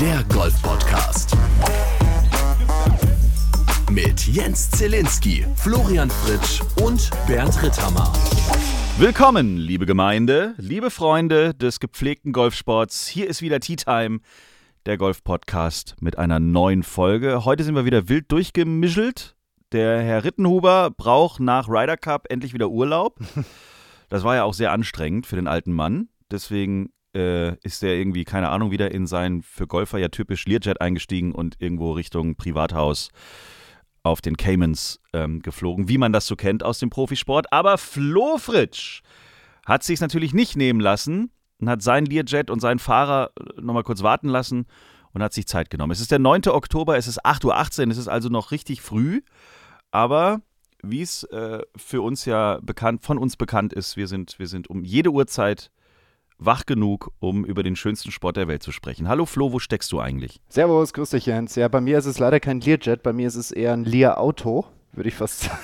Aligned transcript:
der 0.00 0.24
Golf-Podcast. 0.32 1.36
Mit 3.90 4.26
Jens 4.26 4.70
Zielinski, 4.70 5.44
Florian 5.56 6.08
Fritsch 6.08 6.62
und 6.82 7.10
Bernd 7.26 7.62
Ritthammer. 7.62 8.10
Willkommen, 8.96 9.58
liebe 9.58 9.84
Gemeinde, 9.84 10.54
liebe 10.56 10.90
Freunde 10.90 11.52
des 11.52 11.80
gepflegten 11.80 12.32
Golfsports. 12.32 13.08
Hier 13.08 13.28
ist 13.28 13.42
wieder 13.42 13.60
Tea 13.60 13.76
Time, 13.76 14.20
der 14.86 14.96
Golf-Podcast 14.96 15.96
mit 16.00 16.16
einer 16.16 16.40
neuen 16.40 16.82
Folge. 16.82 17.44
Heute 17.44 17.62
sind 17.64 17.74
wir 17.74 17.84
wieder 17.84 18.08
wild 18.08 18.32
durchgemischelt. 18.32 19.36
Der 19.72 20.00
Herr 20.00 20.24
Rittenhuber 20.24 20.90
braucht 20.96 21.40
nach 21.40 21.68
Ryder 21.68 21.98
Cup 21.98 22.24
endlich 22.30 22.54
wieder 22.54 22.70
Urlaub. 22.70 23.18
Das 24.08 24.24
war 24.24 24.34
ja 24.34 24.42
auch 24.42 24.54
sehr 24.54 24.72
anstrengend 24.72 25.28
für 25.28 25.36
den 25.36 25.46
alten 25.46 25.70
Mann. 25.70 26.08
Deswegen 26.32 26.90
äh, 27.14 27.56
ist 27.62 27.82
er 27.82 27.94
irgendwie, 27.94 28.24
keine 28.24 28.50
Ahnung, 28.50 28.70
wieder 28.70 28.90
in 28.92 29.06
sein 29.06 29.42
für 29.42 29.66
Golfer 29.66 29.98
ja 29.98 30.08
typisch 30.08 30.46
Learjet 30.46 30.80
eingestiegen 30.80 31.32
und 31.32 31.56
irgendwo 31.58 31.92
Richtung 31.92 32.36
Privathaus 32.36 33.10
auf 34.02 34.20
den 34.20 34.36
Caymans 34.36 35.00
ähm, 35.12 35.42
geflogen, 35.42 35.88
wie 35.88 35.98
man 35.98 36.12
das 36.12 36.26
so 36.26 36.36
kennt 36.36 36.62
aus 36.64 36.78
dem 36.78 36.90
Profisport. 36.90 37.52
Aber 37.52 37.78
Flo 37.78 38.38
Fritsch 38.38 39.02
hat 39.66 39.82
sich 39.82 40.00
natürlich 40.00 40.32
nicht 40.32 40.56
nehmen 40.56 40.80
lassen 40.80 41.30
und 41.58 41.68
hat 41.68 41.82
seinen 41.82 42.06
Learjet 42.06 42.50
und 42.50 42.60
seinen 42.60 42.78
Fahrer 42.78 43.30
äh, 43.38 43.60
nochmal 43.60 43.82
kurz 43.82 44.02
warten 44.02 44.28
lassen 44.28 44.66
und 45.12 45.22
hat 45.22 45.32
sich 45.32 45.46
Zeit 45.46 45.70
genommen. 45.70 45.92
Es 45.92 46.00
ist 46.00 46.10
der 46.10 46.18
9. 46.18 46.48
Oktober, 46.48 46.96
es 46.96 47.06
ist 47.06 47.24
8.18 47.24 47.84
Uhr, 47.84 47.90
es 47.90 47.98
ist 47.98 48.08
also 48.08 48.28
noch 48.28 48.52
richtig 48.52 48.80
früh, 48.80 49.22
aber 49.90 50.40
wie 50.82 51.02
es 51.02 51.24
äh, 51.24 51.60
für 51.76 52.00
uns 52.00 52.24
ja 52.24 52.58
bekannt, 52.62 53.04
von 53.04 53.18
uns 53.18 53.36
bekannt 53.36 53.72
ist, 53.72 53.96
wir 53.96 54.08
sind, 54.08 54.38
wir 54.38 54.46
sind 54.46 54.70
um 54.70 54.84
jede 54.84 55.10
Uhrzeit 55.10 55.70
wach 56.40 56.64
genug, 56.66 57.12
um 57.20 57.44
über 57.44 57.62
den 57.62 57.76
schönsten 57.76 58.10
Sport 58.10 58.36
der 58.36 58.48
Welt 58.48 58.62
zu 58.62 58.72
sprechen. 58.72 59.08
Hallo 59.08 59.26
Flo, 59.26 59.52
wo 59.52 59.58
steckst 59.58 59.92
du 59.92 60.00
eigentlich? 60.00 60.40
Servus, 60.48 60.92
grüß 60.94 61.10
dich 61.10 61.26
Jens. 61.26 61.54
Ja, 61.54 61.68
bei 61.68 61.80
mir 61.80 61.98
ist 61.98 62.06
es 62.06 62.18
leider 62.18 62.40
kein 62.40 62.60
Learjet, 62.60 63.02
bei 63.02 63.12
mir 63.12 63.28
ist 63.28 63.36
es 63.36 63.52
eher 63.52 63.74
ein 63.74 63.84
Lear-Auto, 63.84 64.64
würde 64.92 65.08
ich 65.08 65.14
fast 65.14 65.40
sagen. 65.44 65.58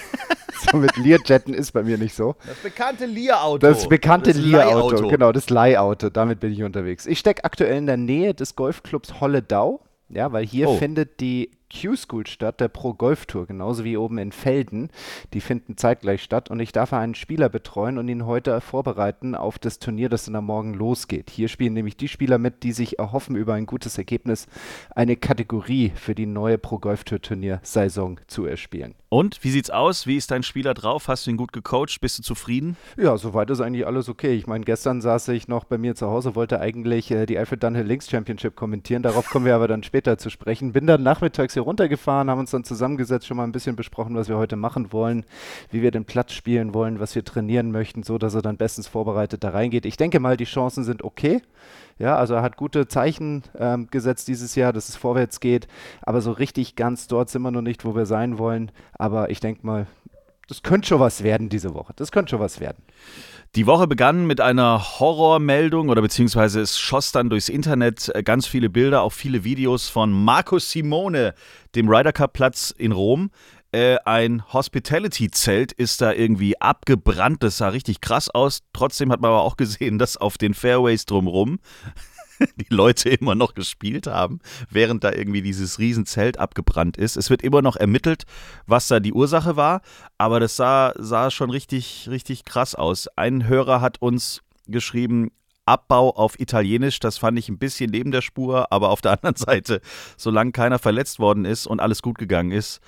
so 0.71 0.77
mit 0.77 0.97
Learjetten 0.99 1.55
ist 1.55 1.73
bei 1.73 1.83
mir 1.83 1.97
nicht 1.99 2.15
so. 2.15 2.35
Das 2.47 2.59
bekannte 2.59 3.07
Lear-Auto. 3.07 3.59
Das 3.67 3.89
bekannte 3.89 4.33
Lear-Auto, 4.33 5.09
genau, 5.09 5.33
das 5.33 5.49
Leihauto, 5.51 6.11
damit 6.11 6.41
bin 6.41 6.53
ich 6.53 6.63
unterwegs. 6.63 7.07
Ich 7.07 7.19
stecke 7.19 7.45
aktuell 7.45 7.79
in 7.79 7.87
der 7.87 7.97
Nähe 7.97 8.35
des 8.35 8.55
Golfclubs 8.55 9.21
Holledau, 9.21 9.81
ja, 10.11 10.31
weil 10.33 10.45
hier 10.47 10.69
Oh. 10.69 10.77
findet 10.77 11.21
die 11.21 11.51
Q-School 11.73 12.27
statt, 12.27 12.61
der 12.61 12.69
Pro 12.69 12.95
Golf 12.95 13.27
Tour, 13.27 13.47
genauso 13.47 13.85
wie 13.85 13.97
oben 13.97 14.19
in 14.19 14.33
Felden. 14.33 14.91
Die 15.33 15.41
finden 15.41 15.77
zeitgleich 15.77 16.23
statt 16.23 16.51
und 16.51 16.61
ich 16.61 16.73
darf 16.73 16.93
einen 16.93 17.15
Spieler 17.15 17.49
betreuen 17.49 17.99
und 17.99 18.09
ihn 18.09 18.27
heute 18.27 18.61
vorbereiten 18.61 19.35
auf 19.35 19.59
das 19.59 19.79
Turnier, 19.79 20.09
das 20.09 20.25
dann 20.25 20.37
am 20.37 20.47
Morgen 20.47 20.75
losgeht. 20.75 21.31
Hier 21.31 21.49
spielen 21.49 21.75
nämlich 21.75 21.97
die 21.97 22.09
Spieler 22.09 22.39
mit, 22.39 22.63
die 22.63 22.73
sich 22.73 22.99
erhoffen, 22.99 23.37
über 23.37 23.55
ein 23.55 23.67
gutes 23.67 23.99
Ergebnis 23.99 24.47
eine 24.95 25.17
Kategorie 25.17 25.93
für 25.95 26.15
die 26.15 26.27
neue 26.27 26.59
Pro 26.59 26.79
Golf 26.79 27.05
Tour 27.05 27.21
Turnier-Saison 27.21 28.21
zu 28.27 28.47
erspielen. 28.47 28.95
Und 29.17 29.43
wie 29.43 29.51
sieht's 29.51 29.71
aus? 29.71 30.07
Wie 30.07 30.19
ist 30.19 30.31
dein 30.31 30.43
Spieler 30.43 30.75
drauf? 30.75 31.09
Hast 31.09 31.27
du 31.27 31.31
ihn 31.31 31.39
gut 31.39 31.51
gecoacht? 31.51 32.03
Bist 32.03 32.19
du 32.19 32.23
zufrieden? 32.23 32.77
Ja, 32.99 33.17
soweit 33.17 33.49
ist 33.49 33.63
eigentlich 33.63 33.87
alles 33.87 34.11
okay. 34.11 34.35
Ich 34.35 34.47
meine, 34.47 34.67
gestern 34.67 35.01
saß 35.01 35.29
ich 35.29 35.49
noch 35.49 35.65
bei 35.65 35.79
mir 35.79 35.95
zu 35.95 36.09
Hause, 36.09 36.35
wollte 36.35 36.61
eigentlich 36.61 37.11
äh, 37.11 37.25
die 37.25 37.39
Alfred 37.39 37.63
Dunhill 37.63 37.87
Links 37.87 38.11
Championship 38.11 38.57
kommentieren. 38.57 39.03
Darauf 39.03 39.31
kommen 39.31 39.47
wir 39.47 39.55
aber 39.55 39.69
dann 39.69 39.83
später 39.83 40.19
zu 40.19 40.29
sprechen. 40.29 40.73
Bin 40.73 40.87
dann 40.87 41.03
nachmittags 41.03 41.55
hier 41.55 41.63
runtergefahren, 41.63 42.29
haben 42.29 42.41
uns 42.41 42.51
dann 42.51 42.65
zusammengesetzt, 42.65 43.27
schon 43.27 43.39
mal 43.39 43.45
ein 43.45 43.53
bisschen 43.53 43.75
besprochen, 43.75 44.15
was 44.17 44.29
wir 44.29 44.37
heute 44.37 44.57
machen 44.57 44.93
wollen, 44.93 45.25
wie 45.71 45.81
wir 45.81 45.93
den 45.93 46.05
Platz 46.05 46.35
spielen 46.35 46.75
wollen, 46.75 47.01
was 47.01 47.15
wir 47.15 47.25
trainieren 47.25 47.73
möchten, 47.73 48.03
so 48.03 48.19
dass 48.19 48.35
er 48.35 48.43
dann 48.43 48.59
bestens 48.59 48.87
vorbereitet 48.87 49.43
da 49.43 49.49
reingeht. 49.49 49.87
Ich 49.87 49.97
denke 49.97 50.21
mal, 50.21 50.37
die 50.37 50.45
Chancen 50.45 50.85
sind 50.85 51.03
okay. 51.03 51.41
Ja, 51.99 52.17
also 52.17 52.35
er 52.35 52.43
hat 52.43 52.57
gute 52.57 52.89
Zeichen 52.89 53.43
ähm, 53.59 53.89
gesetzt 53.91 54.29
dieses 54.29 54.55
Jahr, 54.55 54.73
dass 54.73 54.89
es 54.89 54.97
vorwärts 54.97 55.41
geht. 55.41 55.67
Aber 56.03 56.21
so 56.21 56.33
richtig 56.33 56.77
ganz 56.77 57.07
dort 57.07 57.31
sind 57.31 57.43
wir 57.43 57.51
noch 57.51 57.63
nicht, 57.63 57.85
wo 57.85 57.95
wir 57.95 58.07
sein 58.07 58.39
wollen. 58.39 58.71
Aber 58.93 59.31
ich 59.31 59.41
denke 59.41 59.67
mal, 59.67 59.87
das 60.49 60.63
könnte 60.63 60.89
schon 60.89 61.01
was 61.01 61.23
werden 61.23 61.49
diese 61.49 61.75
Woche. 61.75 61.93
Das 61.97 62.13
könnte 62.13 62.31
schon 62.31 62.41
was 62.41 62.61
werden. 62.61 62.83
Die 63.57 63.67
Woche 63.67 63.87
begann 63.87 64.27
mit 64.27 64.41
einer 64.41 65.01
Horrormeldung 65.01 65.89
oder 65.89 66.03
beziehungsweise 66.03 66.61
es 66.61 66.79
schoss 66.79 67.11
dann 67.11 67.31
durchs 67.31 67.49
Internet 67.49 68.11
äh, 68.15 68.23
ganz 68.23 68.47
viele 68.47 68.69
Bilder, 68.69 69.03
auch 69.03 69.13
viele 69.13 69.45
Videos 69.45 69.89
von 69.89 70.13
Marco 70.13 70.59
Simone, 70.59 71.35
dem 71.75 71.89
Ryder 71.89 72.13
Cup 72.13 72.35
Platz 72.35 72.75
in 72.77 72.93
Rom. 72.93 73.31
Äh, 73.77 73.99
ein 74.07 74.43
Hospitality-Zelt 74.55 75.73
ist 75.73 76.01
da 76.01 76.11
irgendwie 76.11 76.59
abgebrannt. 76.59 77.43
Das 77.43 77.59
sah 77.59 77.69
richtig 77.69 78.01
krass 78.01 78.31
aus. 78.31 78.63
Trotzdem 78.73 79.13
hat 79.13 79.21
man 79.21 79.33
aber 79.33 79.43
auch 79.43 79.59
gesehen, 79.59 79.99
dass 79.99 80.17
auf 80.17 80.39
den 80.39 80.55
Fairways 80.55 81.05
drumrum 81.05 81.59
die 82.57 82.73
Leute 82.75 83.11
immer 83.11 83.35
noch 83.35 83.53
gespielt 83.53 84.07
haben, 84.07 84.41
während 84.71 85.05
da 85.05 85.13
irgendwie 85.13 85.43
dieses 85.43 85.79
Riesenzelt 85.79 86.39
abgebrannt 86.39 86.97
ist. 86.97 87.19
Es 87.19 87.29
wird 87.29 87.43
immer 87.43 87.61
noch 87.61 87.77
ermittelt, 87.77 88.23
was 88.67 88.89
da 88.89 88.99
die 88.99 89.13
Ursache 89.13 89.57
war, 89.57 89.83
aber 90.17 90.41
das 90.41 90.57
sah, 90.57 90.95
sah 90.97 91.31
schon 91.31 91.51
richtig, 91.51 92.09
richtig 92.11 92.47
krass 92.47 92.75
aus. 92.75 93.09
Ein 93.15 93.47
Hörer 93.47 93.83
hat 93.83 94.01
uns 94.01 94.41
geschrieben, 94.67 95.33
Abbau 95.67 96.17
auf 96.17 96.41
Italienisch, 96.41 96.99
das 96.99 97.19
fand 97.19 97.39
ich 97.39 97.51
ein 97.51 97.59
bisschen 97.59 97.91
neben 97.91 98.11
der 98.11 98.23
Spur, 98.23 98.73
aber 98.73 98.89
auf 98.89 99.03
der 99.03 99.13
anderen 99.19 99.37
Seite, 99.37 99.83
solange 100.17 100.53
keiner 100.53 100.79
verletzt 100.79 101.19
worden 101.19 101.45
ist 101.45 101.67
und 101.67 101.81
alles 101.81 102.01
gut 102.01 102.17
gegangen 102.17 102.53
ist 102.53 102.81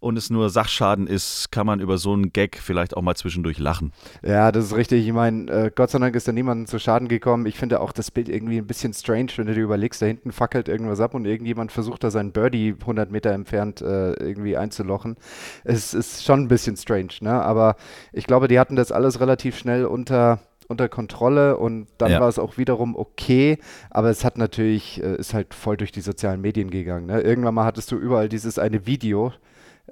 und 0.00 0.16
es 0.16 0.30
nur 0.30 0.50
Sachschaden 0.50 1.06
ist, 1.06 1.52
kann 1.52 1.66
man 1.66 1.78
über 1.80 1.98
so 1.98 2.12
einen 2.12 2.32
Gag 2.32 2.56
vielleicht 2.58 2.96
auch 2.96 3.02
mal 3.02 3.14
zwischendurch 3.14 3.58
lachen. 3.58 3.92
Ja, 4.22 4.50
das 4.50 4.64
ist 4.66 4.76
richtig. 4.76 5.06
Ich 5.06 5.12
meine, 5.12 5.50
äh, 5.50 5.70
Gott 5.74 5.90
sei 5.90 5.98
Dank 5.98 6.16
ist 6.16 6.26
da 6.26 6.32
niemandem 6.32 6.66
zu 6.66 6.78
Schaden 6.78 7.06
gekommen. 7.08 7.46
Ich 7.46 7.56
finde 7.58 7.80
auch 7.80 7.92
das 7.92 8.10
Bild 8.10 8.28
irgendwie 8.28 8.58
ein 8.58 8.66
bisschen 8.66 8.92
strange, 8.94 9.28
wenn 9.36 9.46
du 9.46 9.54
dir 9.54 9.62
überlegst, 9.62 10.00
da 10.02 10.06
hinten 10.06 10.32
fackelt 10.32 10.68
irgendwas 10.68 11.00
ab 11.00 11.14
und 11.14 11.26
irgendjemand 11.26 11.70
versucht 11.70 12.02
da 12.02 12.10
seinen 12.10 12.32
Birdie 12.32 12.74
100 12.80 13.10
Meter 13.10 13.30
entfernt 13.32 13.82
äh, 13.82 14.14
irgendwie 14.14 14.56
einzulochen. 14.56 15.16
Es 15.64 15.94
ist 15.94 16.24
schon 16.24 16.40
ein 16.40 16.48
bisschen 16.48 16.76
strange, 16.76 17.12
ne? 17.20 17.42
Aber 17.42 17.76
ich 18.12 18.26
glaube, 18.26 18.48
die 18.48 18.58
hatten 18.58 18.76
das 18.76 18.92
alles 18.92 19.20
relativ 19.20 19.56
schnell 19.58 19.84
unter 19.84 20.40
unter 20.68 20.88
Kontrolle 20.88 21.56
und 21.56 21.88
dann 21.98 22.12
Ja. 22.12 22.20
war 22.20 22.28
es 22.28 22.38
auch 22.38 22.56
wiederum 22.56 22.94
okay, 22.94 23.58
aber 23.90 24.08
es 24.08 24.24
hat 24.24 24.38
natürlich, 24.38 25.02
äh, 25.02 25.16
ist 25.16 25.34
halt 25.34 25.52
voll 25.52 25.76
durch 25.76 25.90
die 25.90 26.00
sozialen 26.00 26.40
Medien 26.40 26.70
gegangen. 26.70 27.06
Ne? 27.06 27.20
Irgendwann 27.22 27.54
mal 27.54 27.64
hattest 27.64 27.90
du 27.90 27.96
überall 27.96 28.28
dieses 28.28 28.56
eine 28.56 28.86
Video 28.86 29.32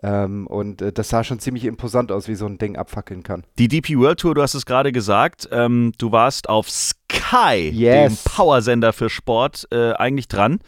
ähm, 0.03 0.47
und 0.47 0.82
äh, 0.82 0.92
das 0.92 1.09
sah 1.09 1.25
schon 1.25 1.38
ziemlich 1.41 1.64
imposant 1.64 2.12
aus, 2.12 2.28
wie 2.28 2.34
so 2.34 2.47
ein 2.47 2.59
Ding 2.59 2.76
abfackeln 2.76 3.22
kann. 3.22 3.44
Die 3.59 3.69
DP 3.69 3.97
World 3.98 4.20
Tour, 4.20 4.34
du 4.34 4.42
hast 4.42 4.54
es 4.54 4.66
gerade 4.66 4.92
gesagt, 4.92 5.48
ähm, 5.53 5.92
du 5.98 6.12
warst 6.12 6.48
auf 6.48 6.69
Sky, 6.70 7.70
Yes. 7.72 8.22
dem 8.25 8.32
Powersender 8.32 8.92
für 8.92 9.10
Sport, 9.10 9.66
äh, 9.72 9.92
eigentlich 9.92 10.28
dran, 10.28 10.60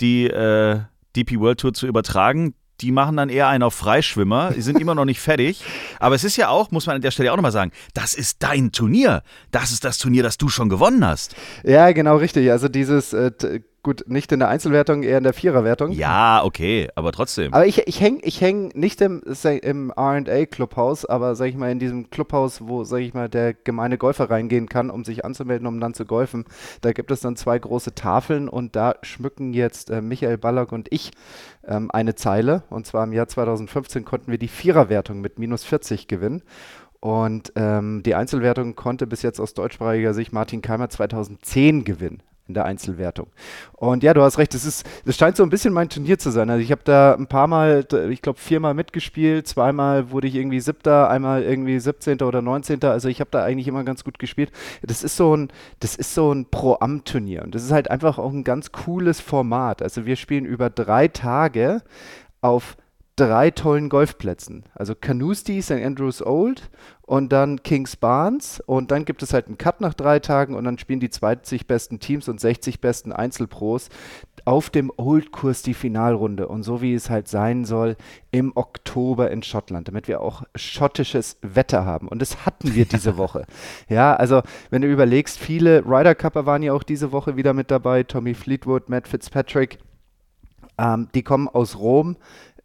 die 0.00 0.26
äh, 0.26 0.80
DP 1.16 1.40
World 1.40 1.60
Tour 1.60 1.72
zu 1.74 1.86
übertragen. 1.86 2.54
Die 2.80 2.92
machen 2.92 3.18
dann 3.18 3.28
eher 3.28 3.46
einen 3.48 3.62
auf 3.62 3.74
Freischwimmer. 3.74 4.52
Die 4.56 4.62
sind 4.62 4.80
immer 4.80 4.94
noch 4.94 5.04
nicht 5.04 5.20
fertig. 5.20 5.62
Aber 6.00 6.14
es 6.14 6.24
ist 6.24 6.38
ja 6.38 6.48
auch, 6.48 6.70
muss 6.70 6.86
man 6.86 6.96
an 6.96 7.02
der 7.02 7.10
Stelle 7.10 7.30
auch 7.30 7.36
nochmal 7.36 7.52
sagen, 7.52 7.72
das 7.92 8.14
ist 8.14 8.42
dein 8.42 8.72
Turnier. 8.72 9.22
Das 9.50 9.70
ist 9.70 9.84
das 9.84 9.98
Turnier, 9.98 10.22
das 10.22 10.38
du 10.38 10.48
schon 10.48 10.70
gewonnen 10.70 11.04
hast. 11.06 11.36
Ja, 11.62 11.92
genau 11.92 12.16
richtig. 12.16 12.50
Also 12.50 12.68
dieses, 12.68 13.12
äh, 13.12 13.32
gut, 13.82 14.04
nicht 14.06 14.30
in 14.32 14.38
der 14.38 14.48
Einzelwertung, 14.48 15.02
eher 15.02 15.18
in 15.18 15.24
der 15.24 15.32
Viererwertung. 15.32 15.92
Ja, 15.92 16.42
okay, 16.44 16.88
aber 16.94 17.12
trotzdem. 17.12 17.52
Aber 17.54 17.66
ich, 17.66 17.86
ich 17.86 18.00
hänge 18.00 18.20
ich 18.22 18.40
häng 18.40 18.70
nicht 18.74 19.00
im, 19.00 19.22
im 19.44 19.92
RA-Clubhaus, 19.96 21.06
aber 21.06 21.34
sag 21.34 21.46
ich 21.46 21.56
mal, 21.56 21.70
in 21.70 21.78
diesem 21.78 22.10
Clubhaus, 22.10 22.60
wo, 22.62 22.84
sag 22.84 22.98
ich 22.98 23.14
mal, 23.14 23.28
der 23.28 23.54
gemeine 23.54 23.98
Golfer 23.98 24.30
reingehen 24.30 24.68
kann, 24.68 24.90
um 24.90 25.04
sich 25.04 25.24
anzumelden, 25.24 25.66
um 25.66 25.80
dann 25.80 25.94
zu 25.94 26.04
golfen. 26.04 26.44
Da 26.80 26.92
gibt 26.92 27.10
es 27.10 27.20
dann 27.20 27.36
zwei 27.36 27.58
große 27.58 27.94
Tafeln 27.94 28.48
und 28.48 28.76
da 28.76 28.94
schmücken 29.02 29.54
jetzt 29.54 29.90
äh, 29.90 30.02
Michael 30.02 30.38
Ballack 30.38 30.72
und 30.72 30.88
ich 30.90 31.10
ähm, 31.66 31.90
eine 31.90 32.14
Zeile. 32.14 32.64
Und 32.70 32.86
zwar 32.86 33.04
im 33.04 33.12
Jahr 33.12 33.28
2015 33.28 34.04
konnten 34.04 34.30
wir 34.30 34.38
die 34.38 34.48
Viererwertung 34.48 35.20
mit 35.20 35.38
minus 35.38 35.64
40 35.64 36.08
gewinnen. 36.08 36.42
Und 37.00 37.54
ähm, 37.56 38.02
die 38.04 38.14
Einzelwertung 38.14 38.76
konnte 38.76 39.06
bis 39.06 39.22
jetzt 39.22 39.40
aus 39.40 39.54
deutschsprachiger 39.54 40.12
Sicht 40.12 40.34
Martin 40.34 40.60
Keimer 40.60 40.90
2010 40.90 41.84
gewinnen 41.84 42.22
in 42.50 42.54
der 42.54 42.64
Einzelwertung. 42.64 43.28
Und 43.72 44.02
ja, 44.02 44.12
du 44.12 44.22
hast 44.22 44.38
recht, 44.38 44.54
das 44.54 44.64
ist, 44.64 44.84
das 45.04 45.16
scheint 45.16 45.36
so 45.36 45.42
ein 45.44 45.50
bisschen 45.50 45.72
mein 45.72 45.88
Turnier 45.88 46.18
zu 46.18 46.30
sein. 46.30 46.50
Also 46.50 46.62
ich 46.62 46.72
habe 46.72 46.82
da 46.84 47.14
ein 47.14 47.28
paar 47.28 47.46
Mal, 47.46 47.86
ich 48.10 48.22
glaube 48.22 48.38
viermal 48.38 48.74
mitgespielt, 48.74 49.46
zweimal 49.46 50.10
wurde 50.10 50.26
ich 50.26 50.34
irgendwie 50.34 50.60
siebter, 50.60 51.08
einmal 51.08 51.42
irgendwie 51.42 51.78
17. 51.78 52.20
oder 52.22 52.42
19. 52.42 52.82
Also 52.84 53.08
ich 53.08 53.20
habe 53.20 53.30
da 53.30 53.44
eigentlich 53.44 53.68
immer 53.68 53.84
ganz 53.84 54.04
gut 54.04 54.18
gespielt. 54.18 54.50
Das 54.82 55.04
ist 55.04 55.16
so 55.16 55.36
ein, 55.36 55.48
das 55.78 55.94
ist 55.94 56.14
so 56.14 56.32
ein 56.32 56.46
Pro-Am-Turnier 56.46 57.42
und 57.42 57.54
das 57.54 57.62
ist 57.62 57.72
halt 57.72 57.90
einfach 57.90 58.18
auch 58.18 58.32
ein 58.32 58.44
ganz 58.44 58.72
cooles 58.72 59.20
Format. 59.20 59.82
Also 59.82 60.06
wir 60.06 60.16
spielen 60.16 60.44
über 60.44 60.70
drei 60.70 61.08
Tage 61.08 61.82
auf 62.40 62.76
drei 63.16 63.50
tollen 63.50 63.88
Golfplätzen. 63.88 64.64
Also 64.74 64.94
Carnoustie, 64.94 65.62
St. 65.62 65.72
Andrews 65.72 66.24
Old 66.24 66.70
und 67.10 67.32
dann 67.32 67.60
Kings 67.64 67.96
Barnes. 67.96 68.62
Und 68.66 68.92
dann 68.92 69.04
gibt 69.04 69.24
es 69.24 69.34
halt 69.34 69.48
einen 69.48 69.58
Cut 69.58 69.80
nach 69.80 69.94
drei 69.94 70.20
Tagen. 70.20 70.54
Und 70.54 70.62
dann 70.62 70.78
spielen 70.78 71.00
die 71.00 71.10
20 71.10 71.66
besten 71.66 71.98
Teams 71.98 72.28
und 72.28 72.40
60 72.40 72.80
besten 72.80 73.12
Einzelpros 73.12 73.88
auf 74.44 74.70
dem 74.70 74.92
Old-Kurs 74.96 75.62
die 75.62 75.74
Finalrunde. 75.74 76.46
Und 76.46 76.62
so 76.62 76.82
wie 76.82 76.94
es 76.94 77.10
halt 77.10 77.26
sein 77.26 77.64
soll 77.64 77.96
im 78.30 78.52
Oktober 78.54 79.28
in 79.32 79.42
Schottland, 79.42 79.88
damit 79.88 80.06
wir 80.06 80.20
auch 80.20 80.44
schottisches 80.54 81.36
Wetter 81.42 81.84
haben. 81.84 82.06
Und 82.06 82.22
das 82.22 82.46
hatten 82.46 82.76
wir 82.76 82.84
diese 82.92 83.16
Woche. 83.16 83.44
Ja, 83.88 84.14
also 84.14 84.42
wenn 84.70 84.82
du 84.82 84.88
überlegst, 84.88 85.36
viele 85.36 85.84
Ryder 85.84 86.14
Cupper 86.14 86.46
waren 86.46 86.62
ja 86.62 86.72
auch 86.72 86.84
diese 86.84 87.10
Woche 87.10 87.34
wieder 87.34 87.54
mit 87.54 87.72
dabei, 87.72 88.04
Tommy 88.04 88.34
Fleetwood, 88.34 88.88
Matt 88.88 89.08
Fitzpatrick, 89.08 89.80
ähm, 90.80 91.08
die 91.14 91.22
kommen 91.22 91.48
aus 91.48 91.76
Rom 91.76 92.16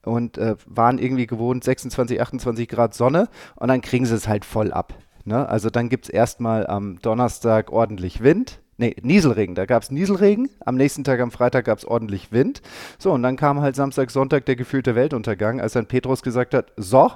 und 0.06 0.38
äh, 0.38 0.56
waren 0.66 0.98
irgendwie 0.98 1.28
gewohnt 1.28 1.63
26, 1.63 2.22
28 2.22 2.68
Grad 2.68 2.94
Sonne 2.94 3.28
und 3.56 3.68
dann 3.68 3.81
kriegen 3.81 4.06
sie 4.06 4.16
es 4.16 4.28
halt 4.28 4.46
voll 4.46 4.72
ab. 4.72 4.94
Ne? 5.25 5.48
Also 5.48 5.69
dann 5.69 5.90
gibt 5.90 6.06
es 6.06 6.10
erstmal 6.10 6.68
am 6.68 7.00
Donnerstag 7.02 7.72
ordentlich 7.72 8.22
Wind. 8.22 8.60
Nee, 8.78 8.96
Nieselregen, 9.02 9.56
da 9.56 9.66
gab 9.66 9.84
es 9.84 9.92
Nieselregen. 9.92 10.50
Am 10.66 10.75
nächsten 10.75 11.04
Tag, 11.04 11.22
am 11.22 11.31
Freitag, 11.31 11.66
gab 11.66 11.78
es 11.78 11.86
ordentlich 11.86 12.31
Wind. 12.31 12.62
So, 13.00 13.13
und 13.13 13.24
dann 13.24 13.38
kam 13.38 13.62
halt 13.62 13.75
Samstag, 13.75 14.12
Sonntag 14.12 14.46
der 14.46 14.57
gefühlte 14.57 14.96
Weltuntergang, 14.96 15.62
als 15.62 15.74
dann 15.74 15.86
Petrus 15.86 16.22
gesagt 16.22 16.54
hat: 16.54 16.74
So, 16.75 17.10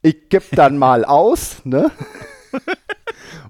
ich 0.00 0.30
kipp 0.30 0.44
dann 0.52 0.78
mal 0.78 1.04
aus, 1.04 1.60
ne? 1.64 1.90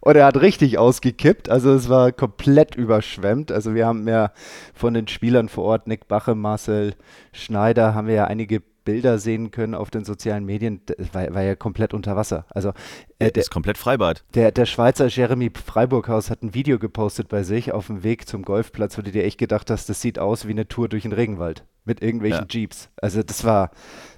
Und 0.01 0.17
er 0.17 0.27
hat 0.27 0.41
richtig 0.41 0.79
ausgekippt. 0.79 1.49
Also 1.49 1.73
es 1.73 1.89
war 1.89 2.13
komplett 2.13 2.75
überschwemmt. 2.75 3.51
Also 3.51 3.75
wir 3.75 3.87
haben 3.87 4.07
ja 4.07 4.33
von 4.75 4.95
den 4.95 5.09
Spielern 5.09 5.49
vor 5.49 5.65
Ort, 5.65 5.87
Nick 5.87 6.09
Bache, 6.09 6.35
Marcel 6.35 6.95
Schneider, 7.33 7.95
haben 7.95 8.09
wir 8.09 8.15
ja 8.15 8.25
einige 8.27 8.63
Bilder 8.85 9.19
sehen 9.19 9.51
können 9.51 9.75
auf 9.75 9.91
den 9.91 10.05
sozialen 10.05 10.45
Medien, 10.45 10.81
war, 11.13 11.35
war 11.35 11.43
ja 11.43 11.55
komplett 11.55 11.95
unter 11.95 12.17
Wasser. 12.17 12.47
Also 12.51 12.71
äh, 13.19 13.31
der 13.31 13.43
ist 13.43 13.51
komplett 13.51 13.79
Freibad. 13.79 14.25
Der, 14.35 14.53
der 14.53 14.67
Schweizer 14.67 15.09
Jeremy 15.09 15.51
Freiburghaus 15.51 16.31
hat 16.31 16.43
ein 16.43 16.55
Video 16.55 16.79
gepostet 16.79 17.29
bei 17.29 17.43
sich 17.43 17.73
auf 17.73 17.87
dem 17.89 18.03
Weg 18.03 18.29
zum 18.29 18.43
Golfplatz, 18.43 18.99
wo 18.99 19.03
du 19.03 19.11
dir 19.11 19.25
echt 19.25 19.39
gedacht 19.39 19.71
hast, 19.71 19.89
das 19.89 20.01
sieht 20.01 20.19
aus 20.19 20.47
wie 20.47 20.53
eine 20.53 20.69
Tour 20.69 20.89
durch 20.89 21.03
den 21.03 21.13
Regenwald 21.13 21.65
mit 21.85 22.03
irgendwelchen 22.03 22.47
ja. 22.49 22.61
Jeeps. 22.61 22.91
Also 23.01 23.23
das 23.23 23.45
war, 23.45 23.71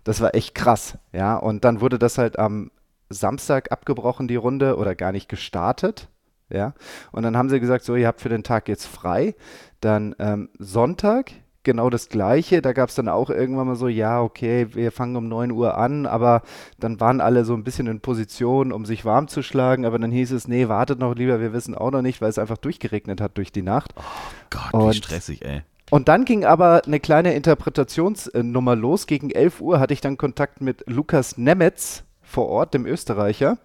das 0.05 0.21
war 0.21 0.35
echt 0.35 0.55
krass, 0.55 0.99
ja. 1.13 1.37
Und 1.37 1.65
dann 1.65 1.81
wurde 1.81 1.99
das 1.99 2.19
halt 2.19 2.39
am 2.39 2.71
Samstag 3.09 3.73
abgebrochen, 3.73 4.29
die 4.29 4.37
Runde, 4.37 4.77
oder 4.77 4.95
gar 4.95 5.13
nicht 5.13 5.29
gestartet. 5.29 6.09
Ja, 6.49 6.75
und 7.11 7.25
dann 7.25 7.37
haben 7.37 7.49
sie 7.49 7.59
gesagt, 7.59 7.85
so, 7.85 7.97
ihr 7.97 8.07
habt 8.07 8.21
für 8.21 8.29
den 8.29 8.45
Tag 8.45 8.69
jetzt 8.69 8.87
frei. 8.87 9.35
Dann 9.81 10.15
ähm, 10.21 10.49
Sonntag 10.59 11.33
genau 11.67 11.91
das 11.91 12.09
Gleiche. 12.09 12.63
Da 12.63 12.73
gab 12.73 12.89
es 12.89 12.95
dann 12.95 13.11
auch 13.11 13.29
irgendwann 13.29 13.67
mal 13.67 13.77
so, 13.77 13.89
ja, 13.89 14.23
okay, 14.23 14.69
wir 14.73 14.91
fangen 14.91 15.17
um 15.17 15.29
9 15.29 15.51
Uhr 15.51 15.77
an, 15.77 16.07
aber 16.07 16.41
dann 16.81 16.99
waren 17.01 17.21
alle 17.21 17.45
so 17.45 17.53
ein 17.53 17.65
bisschen 17.65 17.87
in 17.89 18.01
Position, 18.01 18.73
um 18.73 18.87
sich 18.87 19.05
warm 19.05 19.29
zu 19.29 19.43
schlagen. 19.43 19.85
Aber 19.85 19.99
dann 19.99 20.11
hieß 20.11 20.33
es, 20.33 20.49
nee, 20.49 20.69
wartet 20.69 20.99
noch 20.99 21.15
lieber, 21.15 21.41
wir 21.41 21.53
wissen 21.53 21.75
auch 21.75 21.91
noch 21.91 22.01
nicht, 22.01 22.23
weil 22.23 22.31
es 22.31 22.39
einfach 22.39 22.57
durchgeregnet 22.57 23.21
hat 23.21 23.37
durch 23.37 23.53
die 23.53 23.63
Nacht. 23.63 23.93
Oh 23.97 24.03
Gott, 24.49 24.73
und, 24.73 24.91
wie 24.93 24.97
stressig, 24.97 25.45
ey. 25.45 25.63
Und 25.91 26.09
dann 26.09 26.25
ging 26.25 26.45
aber 26.45 26.83
eine 26.87 27.01
kleine 27.01 27.35
Interpretationsnummer 27.35 28.75
los. 28.75 29.07
Gegen 29.07 29.31
11 29.31 29.61
Uhr 29.61 29.79
hatte 29.79 29.93
ich 29.93 30.01
dann 30.01 30.17
Kontakt 30.17 30.61
mit 30.61 30.85
Lukas 30.87 31.37
Nemetz 31.37 32.05
vor 32.23 32.49
Ort, 32.49 32.75
dem 32.75 32.87
Österreicher. 32.87 33.59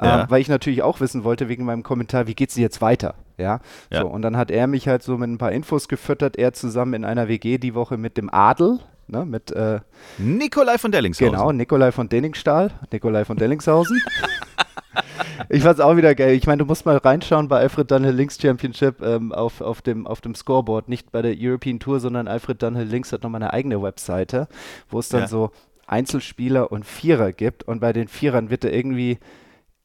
Ja. 0.00 0.22
Ähm, 0.22 0.26
weil 0.28 0.40
ich 0.40 0.48
natürlich 0.48 0.82
auch 0.82 1.00
wissen 1.00 1.24
wollte, 1.24 1.48
wegen 1.48 1.64
meinem 1.64 1.82
Kommentar, 1.82 2.26
wie 2.26 2.34
geht 2.34 2.50
es 2.50 2.56
jetzt 2.56 2.82
weiter? 2.82 3.14
Ja? 3.38 3.60
ja. 3.90 4.02
So, 4.02 4.08
und 4.08 4.22
dann 4.22 4.36
hat 4.36 4.50
er 4.50 4.66
mich 4.66 4.88
halt 4.88 5.02
so 5.02 5.16
mit 5.18 5.28
ein 5.28 5.38
paar 5.38 5.52
Infos 5.52 5.88
gefüttert, 5.88 6.36
er 6.36 6.52
zusammen 6.52 6.94
in 6.94 7.04
einer 7.04 7.28
WG 7.28 7.58
die 7.58 7.74
Woche 7.74 7.96
mit 7.96 8.16
dem 8.16 8.32
Adel, 8.32 8.80
ne, 9.08 9.24
mit 9.24 9.50
äh, 9.52 9.80
Nikolai 10.18 10.78
von 10.78 10.92
Dellingshausen. 10.92 11.32
Genau, 11.32 11.52
Nikolai 11.52 11.92
von 11.92 12.08
Denningstahl, 12.08 12.70
Nikolai 12.90 13.24
von 13.24 13.36
Dellingshausen. 13.36 14.00
ich 15.48 15.62
fand's 15.62 15.80
auch 15.80 15.96
wieder 15.96 16.14
geil. 16.14 16.34
Ich 16.34 16.46
meine, 16.46 16.58
du 16.58 16.66
musst 16.66 16.86
mal 16.86 16.96
reinschauen 16.96 17.48
bei 17.48 17.60
Alfred 17.60 17.90
Dunhill 17.90 18.14
Links 18.14 18.40
Championship 18.40 19.02
ähm, 19.02 19.32
auf, 19.32 19.60
auf, 19.60 19.82
dem, 19.82 20.06
auf 20.06 20.20
dem 20.20 20.34
Scoreboard, 20.34 20.88
nicht 20.88 21.12
bei 21.12 21.22
der 21.22 21.34
European 21.36 21.80
Tour, 21.80 22.00
sondern 22.00 22.28
Alfred 22.28 22.62
Dunhill 22.62 22.86
Links 22.86 23.12
hat 23.12 23.22
nochmal 23.22 23.42
eine 23.42 23.52
eigene 23.52 23.82
Webseite, 23.82 24.48
wo 24.88 24.98
es 24.98 25.08
dann 25.08 25.22
ja. 25.22 25.28
so 25.28 25.50
Einzelspieler 25.86 26.72
und 26.72 26.84
Vierer 26.84 27.32
gibt 27.32 27.62
und 27.64 27.80
bei 27.80 27.92
den 27.92 28.08
Vierern 28.08 28.50
wird 28.50 28.64
da 28.64 28.68
irgendwie 28.68 29.18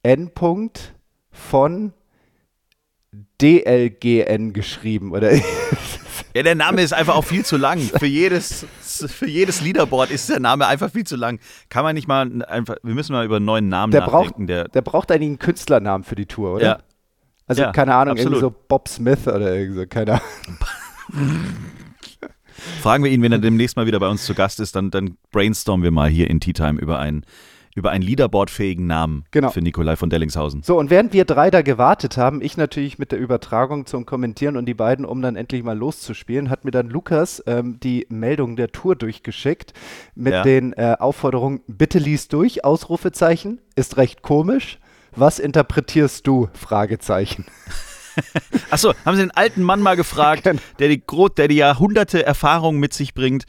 N. 0.04 0.32
von 1.32 1.94
DLGN 3.42 4.54
geschrieben, 4.54 5.12
oder? 5.12 5.32
Ja, 6.36 6.44
der 6.44 6.54
Name 6.54 6.84
ist 6.84 6.94
einfach 6.94 7.16
auch 7.16 7.24
viel 7.24 7.44
zu 7.44 7.58
lang. 7.58 7.80
Für 7.80 8.06
jedes, 8.06 8.66
für 8.82 9.28
jedes 9.28 9.62
Leaderboard 9.62 10.12
ist 10.12 10.30
der 10.30 10.40
Name 10.40 10.68
einfach 10.68 10.92
viel 10.92 11.04
zu 11.04 11.16
lang. 11.16 11.40
Kann 11.70 11.84
man 11.84 11.96
nicht 11.96 12.08
mal 12.08 12.44
einfach, 12.44 12.76
wir 12.84 12.94
müssen 12.94 13.14
mal 13.14 13.26
über 13.26 13.38
einen 13.38 13.46
neuen 13.46 13.68
Namen 13.68 13.90
der 13.90 14.02
nachdenken. 14.02 14.46
Braucht, 14.46 14.50
der, 14.50 14.68
der 14.68 14.82
braucht 14.82 15.12
einen 15.12 15.40
Künstlernamen 15.40 16.04
für 16.04 16.14
die 16.14 16.28
Tour, 16.28 16.56
oder? 16.56 16.64
Ja. 16.64 16.80
Also, 17.48 17.64
ja, 17.64 17.72
keine 17.72 17.96
Ahnung, 17.96 18.12
absolut. 18.12 18.44
irgendwie 18.44 18.56
so 18.56 18.66
Bob 18.68 18.88
Smith 18.88 19.28
oder 19.28 19.56
irgendwie 19.56 19.80
so, 19.80 19.88
keine 19.88 20.14
Ahnung. 20.14 21.48
Fragen 22.82 23.04
wir 23.04 23.12
ihn, 23.12 23.24
wenn 23.24 23.32
er 23.32 23.40
demnächst 23.40 23.76
mal 23.76 23.88
wieder 23.88 24.00
bei 24.00 24.08
uns 24.08 24.24
zu 24.24 24.36
Gast 24.36 24.60
ist, 24.60 24.76
dann, 24.76 24.92
dann 24.92 25.18
brainstormen 25.32 25.84
wir 25.84 25.92
mal 25.92 26.10
hier 26.10 26.30
in 26.30 26.40
Tea 26.40 26.54
Time 26.54 26.80
über 26.80 27.00
einen 27.00 27.26
über 27.80 27.92
einen 27.92 28.04
Leaderboard-fähigen 28.04 28.86
Namen 28.86 29.24
genau. 29.32 29.50
für 29.50 29.62
Nikolai 29.62 29.96
von 29.96 30.10
Dellingshausen. 30.10 30.64
So, 30.64 30.78
und 30.78 30.90
während 30.90 31.14
wir 31.14 31.24
drei 31.24 31.50
da 31.50 31.62
gewartet 31.62 32.18
haben, 32.18 32.42
ich 32.42 32.58
natürlich 32.58 33.00
mit 33.00 33.14
der 33.14 33.20
Übertragung 33.20 33.86
zum 33.86 34.06
Kommentieren 34.06 34.58
und 34.58 34.66
die 34.66 34.74
beiden, 34.74 35.06
um 35.06 35.22
dann 35.22 35.38
endlich 35.38 35.64
mal 35.64 35.78
loszuspielen, 35.78 36.50
hat 36.50 36.66
mir 36.66 36.72
dann 36.72 36.90
Lukas 36.90 37.42
ähm, 37.48 37.80
die 37.82 38.06
Meldung 38.10 38.58
der 38.58 38.72
Tour 38.72 38.96
durchgeschickt 38.96 39.74
mit 40.14 40.34
ja. 40.34 40.44
den 40.44 40.74
äh, 40.74 40.98
Aufforderungen, 41.00 41.62
bitte 41.68 42.00
lies 42.00 42.28
durch, 42.28 42.66
Ausrufezeichen, 42.66 43.62
ist 43.76 43.96
recht 43.96 44.22
komisch. 44.22 44.80
Was 45.16 45.40
interpretierst 45.40 46.28
du? 46.28 46.50
Fragezeichen. 46.54 47.46
Achso, 48.70 48.94
haben 49.06 49.16
Sie 49.16 49.24
den 49.24 49.32
alten 49.32 49.64
Mann 49.64 49.82
mal 49.82 49.96
gefragt, 49.96 50.44
genau. 50.46 50.60
der, 50.80 50.90
die, 50.90 51.02
der 51.38 51.48
die 51.48 51.56
Jahrhunderte 51.56 52.26
Erfahrung 52.26 52.78
mit 52.78 52.94
sich 52.94 53.14
bringt, 53.14 53.46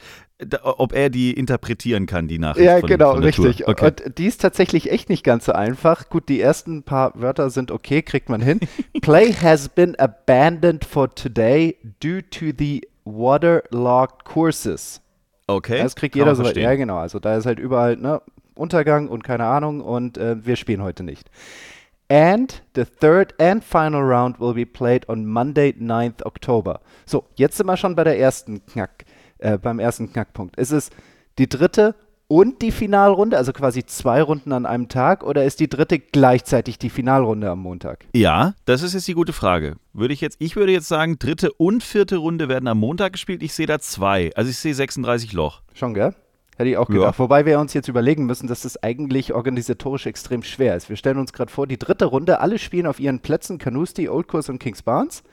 ob 0.63 0.93
er 0.93 1.09
die 1.09 1.33
interpretieren 1.33 2.05
kann, 2.05 2.27
die 2.27 2.39
Nachricht. 2.39 2.65
Ja, 2.65 2.79
von, 2.79 2.89
genau, 2.89 3.13
von 3.13 3.23
richtig. 3.23 3.67
Okay. 3.67 3.85
Und 3.85 4.17
die 4.17 4.25
ist 4.25 4.41
tatsächlich 4.41 4.91
echt 4.91 5.09
nicht 5.09 5.23
ganz 5.23 5.45
so 5.45 5.51
einfach. 5.51 6.09
Gut, 6.09 6.29
die 6.29 6.41
ersten 6.41 6.83
paar 6.83 7.19
Wörter 7.19 7.49
sind 7.49 7.71
okay, 7.71 8.01
kriegt 8.01 8.29
man 8.29 8.41
hin. 8.41 8.59
Play 9.01 9.33
has 9.33 9.69
been 9.69 9.97
abandoned 9.99 10.85
for 10.85 11.13
today 11.13 11.77
due 12.01 12.21
to 12.29 12.47
the 12.57 12.87
waterlogged 13.05 14.25
courses. 14.25 15.01
Okay. 15.47 15.81
Das 15.81 15.95
kriegt 15.95 16.15
jeder 16.15 16.35
so. 16.35 16.43
Ja, 16.43 16.75
genau. 16.75 16.97
Also 16.97 17.19
da 17.19 17.35
ist 17.35 17.45
halt 17.45 17.59
überall 17.59 17.97
ne, 17.97 18.21
Untergang 18.55 19.07
und 19.07 19.23
keine 19.23 19.45
Ahnung 19.45 19.81
und 19.81 20.17
äh, 20.17 20.45
wir 20.45 20.55
spielen 20.55 20.81
heute 20.81 21.03
nicht. 21.03 21.29
And 22.09 22.61
the 22.75 22.83
third 22.83 23.33
and 23.39 23.63
final 23.63 24.01
round 24.01 24.39
will 24.39 24.53
be 24.53 24.65
played 24.65 25.07
on 25.07 25.25
Monday, 25.25 25.73
9th 25.79 26.25
October. 26.25 26.81
So, 27.05 27.25
jetzt 27.35 27.55
sind 27.55 27.67
wir 27.67 27.77
schon 27.77 27.95
bei 27.95 28.03
der 28.03 28.19
ersten 28.19 28.65
Knack 28.65 29.05
äh, 29.41 29.57
beim 29.57 29.79
ersten 29.79 30.11
Knackpunkt. 30.11 30.55
Ist 30.57 30.71
es 30.71 30.89
die 31.37 31.49
dritte 31.49 31.95
und 32.27 32.61
die 32.61 32.71
Finalrunde, 32.71 33.37
also 33.37 33.51
quasi 33.51 33.85
zwei 33.85 34.21
Runden 34.21 34.53
an 34.53 34.65
einem 34.65 34.87
Tag, 34.87 35.23
oder 35.23 35.43
ist 35.43 35.59
die 35.59 35.67
dritte 35.67 35.99
gleichzeitig 35.99 36.79
die 36.79 36.89
Finalrunde 36.89 37.49
am 37.49 37.59
Montag? 37.59 38.05
Ja, 38.15 38.53
das 38.63 38.83
ist 38.83 38.93
jetzt 38.93 39.07
die 39.09 39.15
gute 39.15 39.33
Frage. 39.33 39.75
Würde 39.91 40.13
ich 40.13 40.21
jetzt, 40.21 40.37
ich 40.39 40.55
würde 40.55 40.71
jetzt 40.71 40.87
sagen, 40.87 41.19
dritte 41.19 41.51
und 41.51 41.83
vierte 41.83 42.15
Runde 42.15 42.47
werden 42.47 42.67
am 42.67 42.79
Montag 42.79 43.11
gespielt. 43.13 43.43
Ich 43.43 43.53
sehe 43.53 43.67
da 43.67 43.79
zwei. 43.79 44.31
Also 44.35 44.49
ich 44.49 44.57
sehe 44.57 44.73
36 44.73 45.33
Loch. 45.33 45.61
Schon, 45.73 45.93
gell? 45.93 46.15
Hätte 46.61 46.69
ich 46.69 46.77
auch 46.77 46.87
gedacht. 46.87 47.15
Ja. 47.15 47.19
Wobei 47.19 47.47
wir 47.47 47.59
uns 47.59 47.73
jetzt 47.73 47.87
überlegen 47.87 48.27
müssen, 48.27 48.45
dass 48.45 48.61
das 48.61 48.81
eigentlich 48.83 49.33
organisatorisch 49.33 50.05
extrem 50.05 50.43
schwer 50.43 50.75
ist. 50.75 50.89
Wir 50.89 50.95
stellen 50.95 51.17
uns 51.17 51.33
gerade 51.33 51.51
vor, 51.51 51.65
die 51.65 51.79
dritte 51.79 52.05
Runde, 52.05 52.39
alle 52.39 52.59
spielen 52.59 52.85
auf 52.85 52.99
ihren 52.99 53.19
Plätzen, 53.19 53.57
Canusti, 53.57 54.07
Old 54.07 54.27
Course 54.27 54.51
und 54.51 54.59
Kings 54.59 54.83
Barnes, 54.83 55.23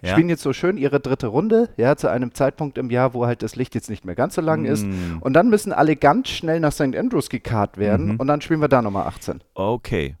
ja. 0.00 0.12
spielen 0.12 0.30
jetzt 0.30 0.42
so 0.42 0.54
schön 0.54 0.78
ihre 0.78 0.98
dritte 0.98 1.26
Runde, 1.26 1.68
ja, 1.76 1.96
zu 1.96 2.10
einem 2.10 2.32
Zeitpunkt 2.32 2.78
im 2.78 2.88
Jahr, 2.88 3.12
wo 3.12 3.26
halt 3.26 3.42
das 3.42 3.54
Licht 3.54 3.74
jetzt 3.74 3.90
nicht 3.90 4.06
mehr 4.06 4.14
ganz 4.14 4.34
so 4.34 4.40
lang 4.40 4.62
mm. 4.62 4.64
ist. 4.64 4.86
Und 5.20 5.34
dann 5.34 5.50
müssen 5.50 5.74
alle 5.74 5.94
ganz 5.94 6.30
schnell 6.30 6.58
nach 6.58 6.72
St. 6.72 6.96
Andrews 6.96 7.28
gekarrt 7.28 7.76
werden 7.76 8.12
mhm. 8.12 8.16
und 8.16 8.26
dann 8.26 8.40
spielen 8.40 8.60
wir 8.60 8.68
da 8.68 8.80
nochmal 8.80 9.06
18. 9.08 9.42
Okay. 9.52 10.16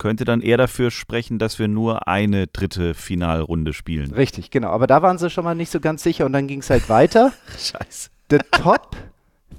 Könnte 0.00 0.24
dann 0.24 0.40
eher 0.40 0.56
dafür 0.56 0.90
sprechen, 0.90 1.38
dass 1.38 1.60
wir 1.60 1.68
nur 1.68 2.08
eine 2.08 2.48
dritte 2.48 2.94
Finalrunde 2.94 3.72
spielen. 3.72 4.12
Richtig, 4.12 4.50
genau. 4.50 4.70
Aber 4.70 4.88
da 4.88 5.02
waren 5.02 5.18
sie 5.18 5.30
schon 5.30 5.44
mal 5.44 5.54
nicht 5.54 5.70
so 5.70 5.78
ganz 5.78 6.02
sicher 6.02 6.26
und 6.26 6.32
dann 6.32 6.48
ging 6.48 6.58
es 6.58 6.70
halt 6.70 6.88
weiter. 6.88 7.32
Scheiße. 7.56 8.10
The 8.28 8.38
Top 8.50 8.96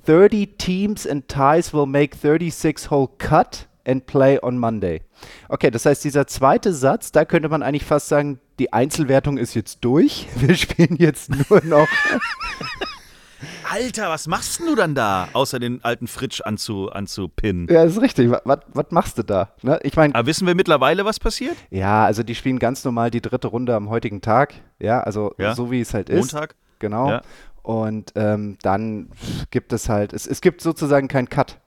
30 0.06 0.58
teams 0.58 1.08
and 1.08 1.28
ties 1.28 1.74
will 1.74 1.86
make 1.86 2.16
36 2.16 2.90
hole 2.90 3.10
cut 3.18 3.68
and 3.86 4.06
play 4.06 4.40
on 4.42 4.58
Monday. 4.58 5.02
Okay, 5.50 5.72
das 5.72 5.86
heißt, 5.86 6.04
dieser 6.04 6.28
zweite 6.28 6.74
Satz, 6.74 7.12
da 7.12 7.26
könnte 7.26 7.50
man 7.50 7.64
eigentlich 7.64 7.86
fast 7.86 8.08
sagen, 8.08 8.40
die 8.60 8.74
Einzelwertung 8.74 9.38
ist 9.38 9.54
jetzt 9.54 9.80
durch. 9.84 10.28
Wir 10.36 10.56
spielen 10.56 10.98
jetzt 10.98 11.30
nur 11.50 11.64
noch. 11.64 11.88
Alter, 13.70 14.10
was 14.10 14.28
machst 14.28 14.60
du 14.60 14.76
dann 14.76 14.96
da, 14.96 15.28
außer 15.34 15.60
den 15.60 15.84
alten 15.84 16.08
Fritsch 16.08 16.42
anzu, 16.42 16.90
anzupinnen? 16.92 17.68
Ja, 17.70 17.84
ist 17.84 18.00
richtig. 18.00 18.32
Was, 18.32 18.60
was 18.68 18.86
machst 18.92 19.18
du 19.18 19.24
da? 19.24 19.50
Ne? 19.64 19.80
Ich 19.84 19.96
meine. 19.96 20.16
Aber 20.16 20.28
wissen 20.28 20.48
wir 20.48 20.56
mittlerweile, 20.56 21.04
was 21.04 21.20
passiert? 21.20 21.58
Ja, 21.72 22.06
also 22.06 22.24
die 22.24 22.36
spielen 22.36 22.60
ganz 22.60 22.86
normal 22.86 23.12
die 23.12 23.22
dritte 23.22 23.48
Runde 23.48 23.76
am 23.76 23.90
heutigen 23.90 24.22
Tag. 24.22 24.54
Ja, 24.80 25.02
also 25.02 25.34
ja. 25.38 25.56
so 25.56 25.72
wie 25.72 25.82
es 25.82 25.94
halt 25.94 26.10
ist. 26.10 26.34
Montag. 26.34 26.56
Genau. 26.80 27.10
Ja. 27.10 27.22
Und 27.66 28.12
ähm, 28.16 28.58
dann 28.62 29.10
gibt 29.50 29.74
es 29.74 29.90
halt, 29.90 30.14
es, 30.14 30.28
es 30.28 30.40
gibt 30.42 30.62
sozusagen 30.62 31.08
keinen 31.08 31.30
Cut. 31.30 31.60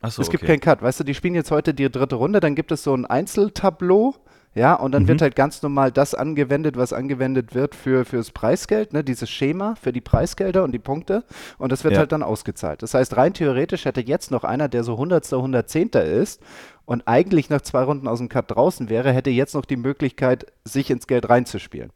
Ach 0.00 0.10
so, 0.10 0.20
es 0.20 0.30
gibt 0.30 0.42
okay. 0.42 0.52
keinen 0.52 0.60
Cut. 0.60 0.82
Weißt 0.82 0.98
du, 0.98 1.04
die 1.04 1.14
spielen 1.14 1.34
jetzt 1.36 1.52
heute 1.52 1.74
die 1.74 1.88
dritte 1.90 2.16
Runde, 2.16 2.40
dann 2.40 2.56
gibt 2.56 2.72
es 2.72 2.82
so 2.82 2.92
ein 2.92 3.06
Einzeltableau. 3.06 4.16
Ja, 4.56 4.74
und 4.74 4.92
dann 4.92 5.02
Mhm. 5.02 5.08
wird 5.08 5.22
halt 5.22 5.34
ganz 5.34 5.62
normal 5.62 5.90
das 5.90 6.14
angewendet, 6.14 6.76
was 6.76 6.92
angewendet 6.92 7.56
wird 7.56 7.74
für 7.74 8.04
fürs 8.04 8.30
Preisgeld, 8.30 8.92
ne, 8.92 9.02
dieses 9.02 9.28
Schema 9.28 9.74
für 9.74 9.92
die 9.92 10.00
Preisgelder 10.00 10.62
und 10.62 10.70
die 10.70 10.78
Punkte. 10.78 11.24
Und 11.58 11.72
das 11.72 11.82
wird 11.82 11.94
Ja. 11.94 12.00
halt 12.00 12.12
dann 12.12 12.22
ausgezahlt. 12.22 12.80
Das 12.82 12.94
heißt, 12.94 13.16
rein 13.16 13.34
theoretisch 13.34 13.84
hätte 13.84 14.00
jetzt 14.00 14.30
noch 14.30 14.44
einer, 14.44 14.68
der 14.68 14.84
so 14.84 14.96
Hundertster, 14.96 15.42
Hundertzehnter 15.42 16.04
ist 16.04 16.40
und 16.84 17.02
eigentlich 17.08 17.50
nach 17.50 17.62
zwei 17.62 17.82
Runden 17.82 18.06
aus 18.06 18.18
dem 18.18 18.28
Cut 18.28 18.50
draußen 18.50 18.88
wäre, 18.88 19.12
hätte 19.12 19.30
jetzt 19.30 19.54
noch 19.54 19.64
die 19.64 19.76
Möglichkeit, 19.76 20.46
sich 20.64 20.88
ins 20.88 21.08
Geld 21.08 21.28
reinzuspielen. 21.28 21.90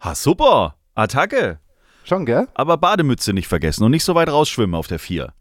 Ha, 0.00 0.14
super. 0.14 0.76
Attacke. 0.94 1.58
Schon, 2.04 2.26
gell? 2.26 2.48
Aber 2.54 2.76
Bademütze 2.76 3.32
nicht 3.32 3.48
vergessen 3.48 3.84
und 3.84 3.90
nicht 3.90 4.04
so 4.04 4.14
weit 4.14 4.28
rausschwimmen 4.28 4.74
auf 4.74 4.86
der 4.86 4.98
4. 4.98 5.32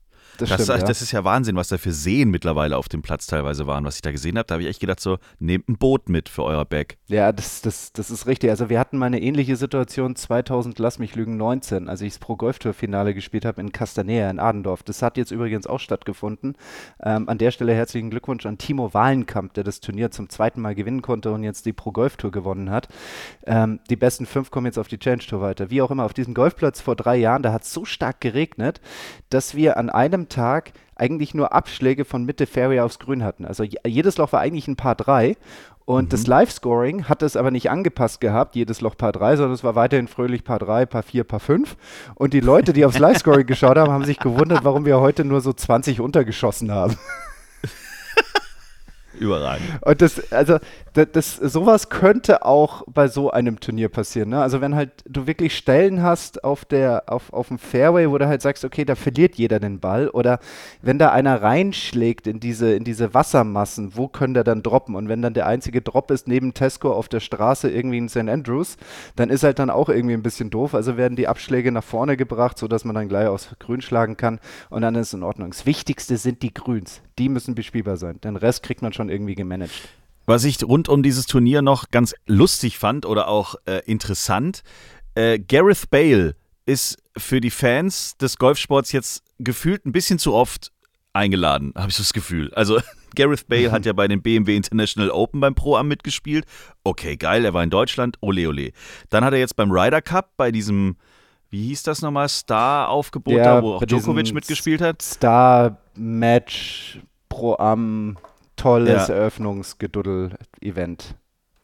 Das, 0.42 0.50
Das, 0.50 0.64
stimmt, 0.64 0.82
ja. 0.82 0.88
das 0.88 1.02
ist 1.02 1.12
ja 1.12 1.24
Wahnsinn, 1.24 1.56
was 1.56 1.68
da 1.68 1.78
für 1.78 1.92
Seen 1.92 2.30
mittlerweile 2.30 2.78
auf 2.78 2.90
dem 2.90 3.02
Platz 3.02 3.28
teilweise 3.28 3.68
waren, 3.68 3.86
was 3.86 3.96
ich 3.96 4.02
da 4.02 4.12
gesehen 4.12 4.38
habe. 4.38 4.48
Da 4.48 4.56
habe 4.56 4.64
ich 4.64 4.70
echt 4.70 4.80
gedacht, 4.80 5.00
so, 5.00 5.18
nehmt 5.40 5.70
ein 5.70 5.78
Boot 5.78 6.10
mit 6.10 6.30
für 6.30 6.44
euer 6.44 6.66
Back. 6.66 6.98
Ja, 7.08 7.32
das, 7.32 7.62
das, 7.62 7.94
das 7.94 8.10
ist 8.10 8.28
richtig. 8.28 8.50
Also 8.50 8.70
wir 8.70 8.80
hatten 8.80 8.98
mal 8.98 9.06
eine 9.06 9.22
ähnliche 9.22 9.56
Situation 9.56 10.16
2000, 10.16 10.80
lass 10.80 11.00
mich 11.00 11.16
lügen, 11.16 11.38
19, 11.38 11.90
als 11.90 12.02
ich 12.02 12.14
das 12.14 12.20
Pro 12.20 12.36
Golf 12.36 12.60
Tour 12.60 12.74
Finale 12.74 13.14
gespielt 13.14 13.46
habe 13.46 13.62
in 13.62 13.72
Castanea 13.72 14.30
in 14.30 14.40
Adendorf. 14.40 14.84
Das 14.84 15.02
hat 15.02 15.18
jetzt 15.18 15.32
übrigens 15.32 15.68
auch 15.68 15.80
stattgefunden. 15.80 16.56
Ähm, 17.04 17.30
an 17.30 17.38
der 17.38 17.52
Stelle 17.52 17.74
herzlichen 17.74 18.10
Glückwunsch 18.10 18.46
an 18.46 18.58
Timo 18.58 18.94
Wahlenkamp, 18.94 19.54
der 19.54 19.64
das 19.64 19.80
Turnier 19.80 20.12
zum 20.12 20.30
zweiten 20.30 20.62
Mal 20.62 20.76
gewinnen 20.76 21.02
konnte 21.02 21.32
und 21.32 21.44
jetzt 21.44 21.66
die 21.66 21.74
Pro 21.74 21.92
Golf 21.92 22.18
Tour 22.18 22.32
gewonnen 22.32 22.70
hat. 22.72 22.88
Ähm, 23.46 23.80
die 23.90 23.96
besten 23.96 24.26
fünf 24.26 24.52
kommen 24.52 24.66
jetzt 24.66 24.80
auf 24.80 24.88
die 24.88 24.98
Challenge 24.98 25.24
Tour 25.24 25.42
weiter. 25.42 25.70
Wie 25.70 25.82
auch 25.82 25.92
immer, 25.92 26.06
auf 26.06 26.14
diesem 26.14 26.34
Golfplatz 26.34 26.82
vor 26.82 26.96
drei 26.96 27.18
Jahren, 27.18 27.44
da 27.44 27.54
hat 27.54 27.64
es 27.64 27.74
so 27.74 27.86
stark 27.86 28.22
geregnet, 28.22 28.82
dass 29.30 29.56
wir 29.56 29.78
an 29.78 29.90
einem 29.90 30.30
Tag 30.32 30.72
eigentlich 30.96 31.34
nur 31.34 31.54
Abschläge 31.54 32.06
von 32.06 32.24
Mitte 32.26 32.48
Fairway 32.48 32.80
aufs 32.80 33.00
Grün 33.00 33.24
hatten. 33.24 33.46
Also 33.46 33.64
je- 33.64 33.78
jedes 33.86 34.18
Loch 34.18 34.32
war 34.34 34.40
eigentlich 34.40 34.68
ein 34.68 34.76
Paar 34.76 34.96
3 34.96 35.36
und 35.86 36.14
das 36.14 36.28
Live-Scoring 36.28 37.06
hat 37.10 37.22
es 37.24 37.36
aber 37.36 37.52
nicht 37.52 37.70
angepasst 37.70 38.22
gehabt, 38.22 38.56
jedes 38.56 38.82
Loch 38.82 38.96
Paar 38.96 39.12
3, 39.12 39.36
sondern 39.36 39.54
es 39.54 39.64
war 39.64 39.76
weiterhin 39.76 40.08
fröhlich 40.08 40.44
Paar 40.44 40.60
3, 40.60 40.86
Paar 40.86 41.04
4, 41.04 41.24
Paar 41.24 41.40
5. 41.40 41.76
Und 42.16 42.34
die 42.34 42.40
Leute, 42.40 42.72
die 42.74 42.86
aufs 42.86 43.00
Live-Scoring 43.00 43.46
geschaut 43.48 43.78
haben, 43.78 43.92
haben 43.92 44.06
sich 44.06 44.20
gewundert, 44.20 44.64
warum 44.64 44.86
wir 44.86 45.00
heute 45.00 45.26
nur 45.26 45.42
so 45.42 45.54
20 45.54 46.00
untergeschossen 46.02 46.72
haben. 46.72 46.96
Überragend. 49.20 49.68
Und 49.82 50.02
das, 50.02 50.32
also, 50.32 50.58
das, 50.94 51.08
das, 51.12 51.36
sowas 51.36 51.90
könnte 51.90 52.46
auch 52.46 52.84
bei 52.88 53.08
so 53.08 53.32
einem 53.32 53.60
Turnier 53.60 53.90
passieren. 53.90 54.30
Ne? 54.30 54.42
Also, 54.42 54.62
wenn 54.62 54.76
halt 54.76 54.92
du 55.06 55.28
wirklich 55.28 55.56
Stellen 55.56 56.02
hast 56.02 56.44
auf, 56.44 56.66
der, 56.66 57.04
auf, 57.08 57.34
auf 57.34 57.50
dem 57.50 57.60
Fairway, 57.60 58.10
wo 58.10 58.18
du 58.18 58.28
halt 58.28 58.42
sagst, 58.42 58.64
okay, 58.64 58.86
da 58.86 58.96
verliert 58.96 59.36
jeder 59.36 59.60
den 59.60 59.80
Ball. 59.80 60.08
Oder 60.10 60.40
wenn 60.82 60.98
da 60.98 61.12
einer 61.12 61.42
reinschlägt 61.42 62.28
in 62.28 62.40
diese, 62.40 62.74
in 62.74 62.84
diese 62.84 63.14
Wassermassen, 63.14 63.96
wo 63.96 64.08
können 64.08 64.34
der 64.34 64.44
dann 64.44 64.64
droppen? 64.64 64.96
Und 64.96 65.10
wenn 65.10 65.22
dann 65.22 65.34
der 65.34 65.48
einzige 65.48 65.82
Drop 65.82 66.10
ist 66.12 66.28
neben 66.28 66.54
Tesco 66.54 66.92
auf 66.94 67.10
der 67.10 67.20
Straße 67.20 67.70
irgendwie 67.70 67.98
in 67.98 68.10
St. 68.10 68.30
Andrews, 68.30 68.78
dann 69.16 69.30
ist 69.30 69.44
halt 69.44 69.60
dann 69.60 69.70
auch 69.70 69.90
irgendwie 69.90 70.14
ein 70.14 70.24
bisschen 70.24 70.50
doof. 70.50 70.74
Also 70.74 70.98
werden 70.98 71.16
die 71.16 71.28
Abschläge 71.28 71.72
nach 71.72 71.84
vorne 71.84 72.18
gebracht, 72.18 72.58
sodass 72.58 72.86
man 72.86 72.96
dann 72.96 73.10
gleich 73.10 73.28
aufs 73.28 73.50
Grün 73.60 73.82
schlagen 73.82 74.18
kann. 74.18 74.40
Und 74.70 74.82
dann 74.82 74.96
ist 74.96 75.08
es 75.08 75.14
in 75.14 75.24
Ordnung. 75.24 75.52
Das 75.52 75.66
Wichtigste 75.66 76.18
sind 76.18 76.42
die 76.42 76.54
Grüns. 76.54 77.02
Die 77.18 77.30
müssen 77.30 77.56
bespielbar 77.56 77.98
sein. 77.98 78.20
Den 78.22 78.36
Rest 78.36 78.64
kriegt 78.64 78.82
man 78.82 78.94
schon 78.94 79.01
irgendwie 79.10 79.36
gemanagt. 79.36 79.72
Was 80.26 80.44
ich 80.44 80.64
rund 80.64 80.88
um 80.88 81.04
dieses 81.04 81.26
Turnier 81.26 81.62
noch 81.62 81.90
ganz 81.90 82.14
lustig 82.26 82.78
fand 82.78 83.06
oder 83.06 83.28
auch 83.28 83.56
äh, 83.66 83.82
interessant, 83.86 84.62
äh, 85.16 85.40
Gareth 85.40 85.90
Bale 85.90 86.36
ist 86.66 86.98
für 87.18 87.42
die 87.42 87.50
Fans 87.50 88.16
des 88.18 88.38
Golfsports 88.38 88.92
jetzt 88.92 89.24
gefühlt 89.40 89.86
ein 89.86 89.92
bisschen 89.92 90.20
zu 90.20 90.34
oft 90.34 90.72
eingeladen, 91.14 91.74
habe 91.76 91.90
ich 91.90 91.96
so 91.96 92.04
das 92.04 92.14
Gefühl. 92.14 92.54
Also 92.54 92.80
Gareth 93.16 93.48
Bale 93.48 93.72
hat 93.72 93.86
ja 93.86 93.94
bei 93.94 94.08
den 94.08 94.22
BMW 94.22 94.56
International 94.56 95.12
Open 95.12 95.42
beim 95.42 95.56
Pro 95.56 95.76
Am 95.76 95.88
mitgespielt. 95.88 96.46
Okay, 96.84 97.18
geil, 97.18 97.44
er 97.44 97.54
war 97.54 97.64
in 97.64 97.70
Deutschland, 97.70 98.18
ole 98.22 98.48
ole. 98.48 98.72
Dann 99.10 99.26
hat 99.26 99.34
er 99.34 99.40
jetzt 99.40 99.56
beim 99.56 99.72
Ryder 99.72 100.02
Cup 100.02 100.32
bei 100.38 100.52
diesem, 100.52 100.96
wie 101.50 101.68
hieß 101.68 101.84
das 101.84 102.02
nochmal, 102.02 102.30
Star-Aufgebot 102.30 103.34
Ja, 103.34 103.56
da, 103.56 103.64
wo 103.64 103.74
auch 103.76 103.84
Djokovic 103.84 104.34
mitgespielt 104.34 104.82
hat. 104.82 105.02
Star-Match 105.02 107.00
pro 107.28 107.58
Am, 107.58 108.18
tolles 108.56 109.08
Ja. 109.08 109.16
Eröffnungsgeduddel-Event. 109.16 111.16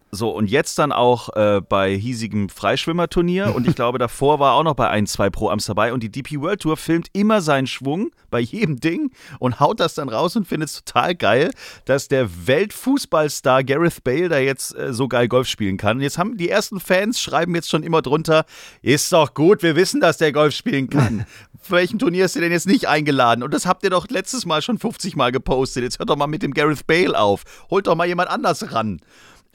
So, 0.10 0.30
und 0.30 0.50
jetzt 0.50 0.80
dann 0.80 0.94
auch 0.94 1.36
äh, 1.36 1.60
bei 1.60 1.94
hiesigem 1.94 2.48
Freischwimmerturnier. 2.48 3.54
Und 3.56 3.68
ich 3.68 3.76
glaube, 3.76 3.98
davor 3.98 4.40
war 4.40 4.54
auch 4.54 4.64
noch 4.64 4.76
bei 4.76 4.90
ein, 4.90 5.06
zwei 5.06 5.30
Pro-Ams 5.30 5.66
dabei. 5.66 5.92
Und 5.92 6.02
die 6.02 6.10
DP 6.10 6.40
World 6.40 6.62
Tour 6.62 6.78
filmt 6.78 7.08
immer 7.12 7.42
seinen 7.42 7.68
Schwung 7.68 8.12
bei 8.30 8.40
jedem 8.40 8.80
Ding 8.80 9.12
und 9.40 9.60
haut 9.60 9.80
das 9.80 9.96
dann 9.96 10.10
raus 10.10 10.36
und 10.36 10.48
findet 10.48 10.70
es 10.70 10.84
total 10.84 11.16
geil, 11.16 11.52
dass 11.86 12.08
der 12.08 12.48
Weltfußballstar 12.48 13.64
Gareth 13.64 14.04
Bale 14.04 14.30
da 14.30 14.38
jetzt 14.38 14.76
äh, 14.76 14.94
so 14.94 15.08
geil 15.08 15.28
Golf 15.28 15.48
spielen 15.48 15.78
kann. 15.78 15.98
Und 15.98 16.04
jetzt 16.04 16.18
haben 16.18 16.38
die 16.38 16.50
ersten 16.50 16.80
Fans 16.80 17.20
schreiben 17.20 17.56
jetzt 17.56 17.70
schon 17.70 17.84
immer 17.84 18.02
drunter: 18.02 18.46
Ist 18.82 19.12
doch 19.12 19.34
gut, 19.34 19.64
wir 19.64 19.76
wissen, 19.76 20.00
dass 20.00 20.18
der 20.18 20.32
Golf 20.32 20.54
spielen 20.54 20.90
kann. 20.90 21.26
Für 21.62 21.76
welchen 21.76 22.00
Turnier 22.00 22.26
ist 22.26 22.36
er 22.36 22.42
denn 22.42 22.52
jetzt 22.52 22.68
nicht 22.68 22.88
eingeladen? 22.88 23.44
Und 23.44 23.54
das 23.54 23.66
habt 23.66 23.84
ihr 23.84 23.90
doch 23.90 24.08
letztes 24.10 24.46
Mal 24.46 24.62
schon 24.62 24.78
50 24.78 25.18
Mal 25.18 25.34
gepostet. 25.34 25.84
Jetzt 25.84 26.00
hört 26.00 26.10
doch 26.10 26.16
mal 26.16 26.28
mit 26.28 26.44
dem 26.44 26.54
Gareth 26.54 26.88
Bale 26.88 27.18
auf. 27.20 27.44
Holt 27.70 27.88
doch 27.88 27.96
mal 27.96 28.08
jemand 28.08 28.30
anders 28.30 28.72
ran. 28.72 29.02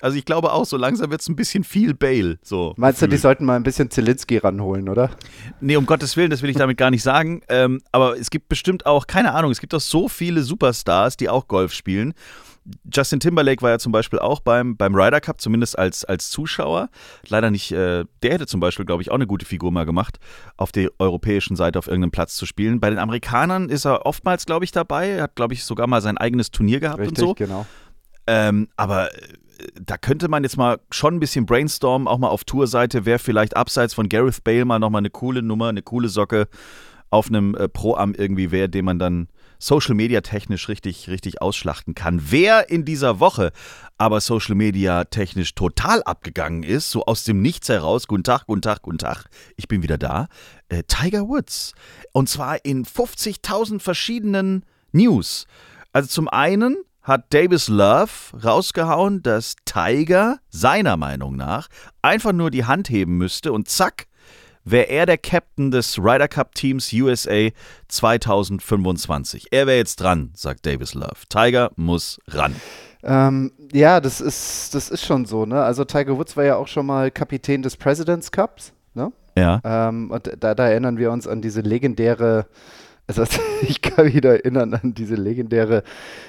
Also 0.02 0.18
ich 0.18 0.24
glaube 0.24 0.52
auch, 0.52 0.66
so 0.66 0.76
langsam 0.76 1.10
wird 1.10 1.20
es 1.20 1.28
ein 1.28 1.36
bisschen 1.36 1.62
viel 1.62 1.94
Bale. 1.94 2.38
So 2.42 2.74
Meinst 2.76 3.00
du, 3.00 3.06
die 3.06 3.10
gefühlt. 3.10 3.22
sollten 3.22 3.44
mal 3.44 3.56
ein 3.56 3.62
bisschen 3.62 3.88
Zelinski 3.90 4.38
ranholen, 4.38 4.88
oder? 4.88 5.10
Nee, 5.60 5.76
um 5.76 5.86
Gottes 5.86 6.16
Willen, 6.16 6.30
das 6.30 6.42
will 6.42 6.50
ich 6.50 6.56
damit 6.56 6.76
gar 6.76 6.90
nicht 6.90 7.04
sagen. 7.04 7.42
Ähm, 7.48 7.80
aber 7.92 8.18
es 8.18 8.30
gibt 8.30 8.48
bestimmt 8.48 8.84
auch, 8.84 9.06
keine 9.06 9.32
Ahnung, 9.32 9.52
es 9.52 9.60
gibt 9.60 9.72
doch 9.72 9.80
so 9.80 10.08
viele 10.08 10.42
Superstars, 10.42 11.16
die 11.16 11.28
auch 11.28 11.46
Golf 11.46 11.72
spielen. 11.72 12.14
Justin 12.92 13.20
Timberlake 13.20 13.62
war 13.62 13.70
ja 13.70 13.78
zum 13.78 13.92
Beispiel 13.92 14.18
auch 14.18 14.40
beim, 14.40 14.76
beim 14.76 14.94
Ryder 14.94 15.20
Cup, 15.20 15.40
zumindest 15.40 15.78
als, 15.78 16.04
als 16.04 16.30
Zuschauer. 16.30 16.90
Leider 17.28 17.50
nicht, 17.50 17.72
äh, 17.72 18.04
der 18.22 18.32
hätte 18.32 18.46
zum 18.46 18.60
Beispiel, 18.60 18.84
glaube 18.84 19.02
ich, 19.02 19.10
auch 19.10 19.16
eine 19.16 19.26
gute 19.26 19.46
Figur 19.46 19.72
mal 19.72 19.84
gemacht, 19.84 20.18
auf 20.56 20.72
der 20.72 20.90
europäischen 20.98 21.56
Seite 21.56 21.78
auf 21.78 21.86
irgendeinem 21.86 22.12
Platz 22.12 22.34
zu 22.34 22.46
spielen. 22.46 22.80
Bei 22.80 22.90
den 22.90 22.98
Amerikanern 22.98 23.68
ist 23.68 23.84
er 23.84 24.06
oftmals, 24.06 24.46
glaube 24.46 24.64
ich, 24.64 24.72
dabei. 24.72 25.10
Er 25.10 25.22
hat, 25.24 25.36
glaube 25.36 25.54
ich, 25.54 25.64
sogar 25.64 25.86
mal 25.86 26.00
sein 26.02 26.18
eigenes 26.18 26.50
Turnier 26.50 26.80
gehabt 26.80 27.00
Richtig, 27.00 27.18
und 27.18 27.28
so. 27.28 27.34
genau. 27.34 27.66
Ähm, 28.26 28.68
aber 28.76 29.12
äh, 29.12 29.18
da 29.74 29.96
könnte 29.96 30.28
man 30.28 30.42
jetzt 30.42 30.56
mal 30.56 30.80
schon 30.90 31.14
ein 31.14 31.20
bisschen 31.20 31.46
brainstormen, 31.46 32.08
auch 32.08 32.18
mal 32.18 32.28
auf 32.28 32.44
Tourseite, 32.44 33.04
wer 33.04 33.18
vielleicht 33.18 33.56
abseits 33.56 33.94
von 33.94 34.08
Gareth 34.08 34.44
Bale 34.44 34.64
mal 34.64 34.78
nochmal 34.78 35.00
eine 35.00 35.10
coole 35.10 35.42
Nummer, 35.42 35.68
eine 35.68 35.82
coole 35.82 36.08
Socke 36.08 36.48
auf 37.10 37.28
einem 37.28 37.54
äh, 37.54 37.68
Pro-Am 37.68 38.14
irgendwie 38.14 38.50
wäre, 38.50 38.68
den 38.68 38.86
man 38.86 38.98
dann 38.98 39.28
Social 39.58 39.94
Media 39.94 40.22
technisch 40.22 40.68
richtig, 40.68 41.08
richtig 41.08 41.40
ausschlachten 41.40 41.94
kann. 41.94 42.20
Wer 42.30 42.70
in 42.70 42.84
dieser 42.84 43.20
Woche 43.20 43.52
aber 43.96 44.20
Social 44.20 44.54
Media 44.56 45.04
technisch 45.04 45.54
total 45.54 46.02
abgegangen 46.02 46.64
ist, 46.64 46.90
so 46.90 47.04
aus 47.04 47.22
dem 47.24 47.42
Nichts 47.42 47.68
heraus, 47.68 48.08
guten 48.08 48.24
Tag, 48.24 48.46
guten 48.46 48.62
Tag, 48.62 48.82
guten 48.82 48.98
Tag, 48.98 49.26
ich 49.56 49.68
bin 49.68 49.82
wieder 49.82 49.98
da, 49.98 50.26
äh, 50.68 50.82
Tiger 50.88 51.28
Woods. 51.28 51.74
Und 52.12 52.28
zwar 52.28 52.64
in 52.64 52.84
50.000 52.84 53.78
verschiedenen 53.78 54.64
News. 54.90 55.46
Also 55.92 56.08
zum 56.08 56.28
einen 56.28 56.76
hat 57.02 57.32
Davis 57.34 57.68
Love 57.68 58.10
rausgehauen, 58.42 59.22
dass 59.22 59.56
Tiger 59.64 60.38
seiner 60.50 60.96
Meinung 60.96 61.36
nach 61.36 61.68
einfach 62.00 62.32
nur 62.32 62.50
die 62.50 62.64
Hand 62.64 62.88
heben 62.90 63.18
müsste 63.18 63.52
und 63.52 63.68
zack, 63.68 64.06
wäre 64.64 64.88
er 64.88 65.06
der 65.06 65.18
Captain 65.18 65.70
des 65.70 65.98
Ryder 65.98 66.28
Cup 66.28 66.54
Teams 66.54 66.92
USA 66.92 67.48
2025. 67.88 69.48
Er 69.50 69.66
wäre 69.66 69.78
jetzt 69.78 69.96
dran, 69.96 70.30
sagt 70.34 70.66
Davis 70.66 70.94
Love. 70.94 71.26
Tiger 71.28 71.70
muss 71.76 72.20
ran. 72.28 72.54
Ähm, 73.02 73.52
ja, 73.72 74.00
das 74.00 74.20
ist, 74.20 74.74
das 74.74 74.88
ist 74.88 75.04
schon 75.04 75.24
so, 75.24 75.44
ne? 75.44 75.62
Also 75.62 75.84
Tiger 75.84 76.16
Woods 76.16 76.36
war 76.36 76.44
ja 76.44 76.56
auch 76.56 76.68
schon 76.68 76.86
mal 76.86 77.10
Kapitän 77.10 77.62
des 77.62 77.76
President's 77.76 78.30
Cups, 78.30 78.72
ne? 78.94 79.12
Ja. 79.36 79.60
Ähm, 79.64 80.10
und 80.12 80.30
da, 80.38 80.54
da 80.54 80.68
erinnern 80.68 80.98
wir 80.98 81.10
uns 81.10 81.26
an 81.26 81.42
diese 81.42 81.62
legendäre, 81.62 82.46
also 83.18 83.40
ich 83.62 83.82
kann 83.82 84.06
mich 84.06 84.14
wieder 84.14 84.32
erinnern 84.32 84.74
an 84.74 84.94
diese 84.94 85.14
legendäre 85.14 85.82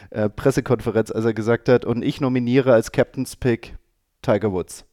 äh, 0.10 0.30
Pressekonferenz, 0.30 1.12
als 1.12 1.26
er 1.26 1.34
gesagt 1.34 1.70
hat, 1.70 1.86
und 1.86 2.04
ich 2.04 2.22
nominiere 2.22 2.74
als 2.74 2.92
Captain's 2.92 3.36
Pick 3.36 3.76
Tiger 4.22 4.52
Woods. 4.52 4.86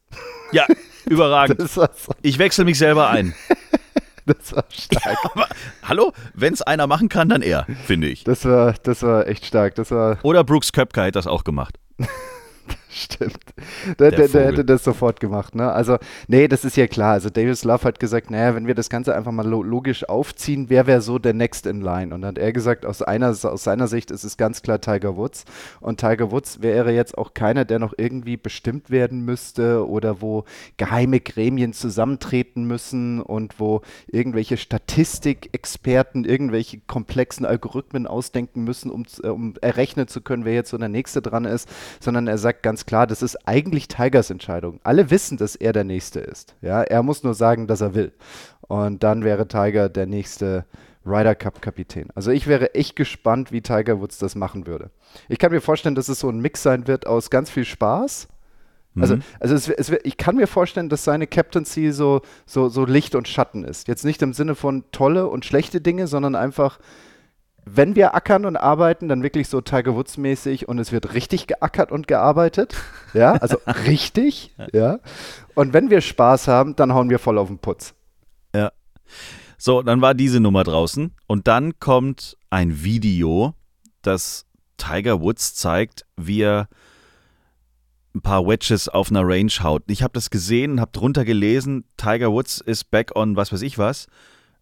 Ja, 0.52 0.66
überragend. 1.06 1.61
So, 1.70 1.87
Ich 2.23 2.38
wechsle 2.38 2.64
mich 2.64 2.78
selber 2.78 3.11
ein. 3.11 3.35
das 4.26 4.54
war 4.54 4.64
stark. 4.70 5.16
Aber, 5.25 5.49
hallo? 5.85 6.12
Wenn 6.35 6.52
es 6.52 6.62
einer 6.62 6.87
machen 6.87 7.09
kann, 7.09 7.28
dann 7.28 7.42
er, 7.42 7.66
finde 7.87 8.09
ich. 8.09 8.25
Das 8.25 8.44
war, 8.44 8.75
das 8.82 9.02
war 9.02 9.26
echt 9.26 9.47
stark. 9.47 9.75
Das 9.76 9.90
war, 9.90 10.18
Oder 10.23 10.44
Brooks 10.44 10.73
Köpke 10.73 11.02
hat 11.02 11.16
das 11.16 11.26
auch 11.26 11.44
gemacht. 11.44 11.78
Stimmt. 12.92 13.38
Der, 14.00 14.11
der, 14.11 14.26
der, 14.26 14.47
hätte 14.47 14.64
das 14.64 14.82
sofort 14.82 15.20
gemacht, 15.20 15.54
ne? 15.54 15.70
Also, 15.70 15.99
nee, 16.26 16.49
das 16.49 16.64
ist 16.64 16.76
ja 16.76 16.88
klar. 16.88 17.12
Also, 17.12 17.30
Davis 17.30 17.62
Love 17.62 17.85
hat 17.85 18.00
gesagt, 18.00 18.32
naja, 18.32 18.56
wenn 18.56 18.66
wir 18.66 18.75
das 18.75 18.90
Ganze 18.90 19.14
einfach 19.14 19.30
mal 19.30 19.47
lo 19.47 19.62
logisch 19.62 20.09
aufziehen, 20.09 20.66
wer 20.70 20.88
wäre 20.88 21.00
so 21.00 21.20
der 21.20 21.32
Next 21.32 21.66
in 21.66 21.82
Line? 21.82 22.12
Und 22.12 22.23
dann 22.23 22.30
hat 22.30 22.38
er 22.38 22.52
gesagt, 22.52 22.85
aus, 22.85 23.00
einer, 23.00 23.28
aus 23.28 23.62
seiner 23.62 23.87
Sicht 23.87 24.11
ist 24.11 24.25
es 24.25 24.37
ganz 24.37 24.62
klar 24.62 24.80
Tiger 24.80 25.16
Woods. 25.16 25.44
Und 25.80 26.00
Tiger 26.00 26.32
Woods 26.32 26.62
wäre 26.62 26.92
jetzt 26.92 27.16
auch 27.16 27.32
keiner, 27.32 27.64
der 27.64 27.78
noch 27.78 27.94
irgendwie 27.97 28.37
bestimmt 28.37 28.90
werden 28.90 29.25
müsste 29.25 29.88
oder 29.88 30.20
wo 30.20 30.44
geheime 30.76 31.20
Gremien 31.20 31.73
zusammentreten 31.73 32.64
müssen 32.64 33.20
und 33.23 33.61
wo 33.61 33.82
irgendwelche 34.09 34.56
Statistikexperten 34.56 36.25
irgendwelche 36.25 36.80
komplexen 36.88 37.47
Algorithmen 37.47 38.09
ausdenken 38.09 38.64
müssen, 38.64 38.90
um, 38.90 39.04
um 39.23 39.54
errechnen 39.61 40.09
zu 40.09 40.23
können, 40.23 40.44
wer 40.44 40.54
jetzt 40.54 40.70
so 40.70 40.78
der 40.78 40.88
Nächste 40.88 41.23
dran 41.23 41.44
ist, 41.44 41.68
sondern 42.00 42.26
er 42.26 42.38
sagt 42.38 42.64
ganz 42.64 42.79
ganz 42.80 42.87
klar, 42.87 43.06
das 43.06 43.20
ist 43.20 43.37
eigentlich 43.46 43.88
Tigers 43.88 44.30
Entscheidung. 44.30 44.80
Alle 44.84 45.10
wissen, 45.10 45.37
dass 45.37 45.54
er 45.54 45.75
der 45.75 45.84
Nächste 45.84 46.20
ist. 46.20 46.54
Ja, 46.62 46.82
er 46.82 47.02
muss 47.02 47.22
nur 47.22 47.34
sagen, 47.34 47.66
dass 47.66 47.82
er 47.82 47.94
will. 47.94 48.10
Und 48.68 49.02
dann 49.02 49.22
wäre 49.22 49.46
Tiger 49.49 49.90
der 49.90 50.06
nächste 50.06 50.64
Ryder 51.04 51.34
Cup 51.34 51.60
Kapitän. 51.60 52.08
Also 52.14 52.30
ich 52.30 52.46
wäre 52.46 52.75
echt 52.75 52.96
gespannt, 52.96 53.52
wie 53.52 53.60
Tiger 53.60 54.00
Woods 54.00 54.16
das 54.16 54.34
machen 54.34 54.66
würde. 54.66 54.88
Ich 55.28 55.38
kann 55.38 55.52
mir 55.52 55.60
vorstellen, 55.60 55.94
dass 55.94 56.08
es 56.08 56.20
so 56.20 56.30
ein 56.30 56.40
Mix 56.40 56.62
sein 56.62 56.87
wird 56.87 57.06
aus 57.06 57.28
ganz 57.28 57.50
viel 57.50 57.66
Spaß. 57.66 58.28
Also, 58.99 59.16
Mhm. 59.16 59.22
also 59.40 59.54
es, 59.54 59.68
es, 59.68 59.90
ich 60.02 60.16
kann 60.16 60.37
mir 60.37 60.46
vorstellen, 60.46 60.88
dass 60.88 61.04
seine 61.04 61.26
Captaincy 61.26 61.92
so, 61.92 62.22
so, 62.46 62.70
so 62.70 62.87
Licht 62.87 63.14
und 63.14 63.28
Schatten 63.28 63.62
ist. 63.62 63.88
Jetzt 63.88 64.06
nicht 64.06 64.22
im 64.22 64.32
Sinne 64.32 64.54
von 64.54 64.84
tolle 64.90 65.26
und 65.28 65.44
schlechte 65.44 65.82
Dinge, 65.82 66.06
sondern 66.06 66.34
einfach, 66.34 66.78
wenn 67.64 67.95
wir 67.95 68.14
ackern 68.14 68.47
und 68.47 68.57
arbeiten, 68.57 69.09
dann 69.09 69.23
wirklich 69.23 69.49
so 69.49 69.61
Tiger 69.61 69.95
Woods 69.95 70.17
mäßig 70.17 70.69
und 70.69 70.79
es 70.79 70.93
wird 70.93 71.14
richtig 71.14 71.47
geackert 71.47 71.93
und 71.93 72.07
gearbeitet. 72.07 72.75
Ja, 73.14 73.33
also 73.33 73.59
richtig. 73.87 74.55
Ja. 74.73 75.00
Und 75.55 75.73
wenn 75.73 75.90
wir 75.90 76.00
Spaß 76.00 76.49
haben, 76.49 76.76
dann 76.76 76.95
hauen 76.95 77.11
wir 77.11 77.19
voll 77.19 77.38
auf 77.38 77.49
den 77.49 77.59
Putz. 77.59 77.95
Ja. 78.55 78.73
So, 79.59 79.83
dann 79.83 80.00
war 80.00 80.14
diese 80.14 80.40
Nummer 80.40 80.64
draußen 80.64 81.12
und 81.26 81.47
dann 81.47 81.79
kommt 81.79 82.37
ein 82.49 82.83
Video, 82.83 83.55
das 84.02 84.47
Tiger 84.79 85.21
Woods 85.21 85.55
zeigt, 85.55 86.07
wie 86.17 86.40
er 86.40 86.69
ein 88.14 88.23
paar 88.23 88.47
Wedges 88.47 88.88
auf 88.88 89.11
einer 89.11 89.23
Range 89.23 89.52
haut. 89.62 89.83
Ich 89.88 90.02
habe 90.02 90.14
das 90.14 90.31
gesehen 90.31 90.73
und 90.73 90.81
habe 90.81 90.93
drunter 90.93 91.25
gelesen, 91.25 91.85
Tiger 91.97 92.33
Woods 92.33 92.61
ist 92.61 92.90
back 92.90 93.14
on 93.14 93.37
was 93.37 93.52
weiß 93.52 93.62
ich 93.62 93.79
was. 93.79 94.07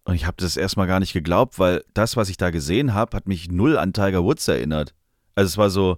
Und 0.03 0.15
ich 0.15 0.25
habe 0.25 0.37
das 0.37 0.57
erstmal 0.57 0.87
gar 0.87 0.99
nicht 0.99 1.13
geglaubt, 1.13 1.59
weil 1.59 1.83
das, 1.93 2.17
was 2.17 2.29
ich 2.29 2.37
da 2.37 2.49
gesehen 2.49 2.93
habe, 2.93 3.15
hat 3.15 3.27
mich 3.27 3.51
null 3.51 3.77
an 3.77 3.93
Tiger 3.93 4.23
Woods 4.23 4.47
erinnert. 4.47 4.95
Also 5.35 5.47
es 5.47 5.57
war 5.57 5.69
so, 5.69 5.97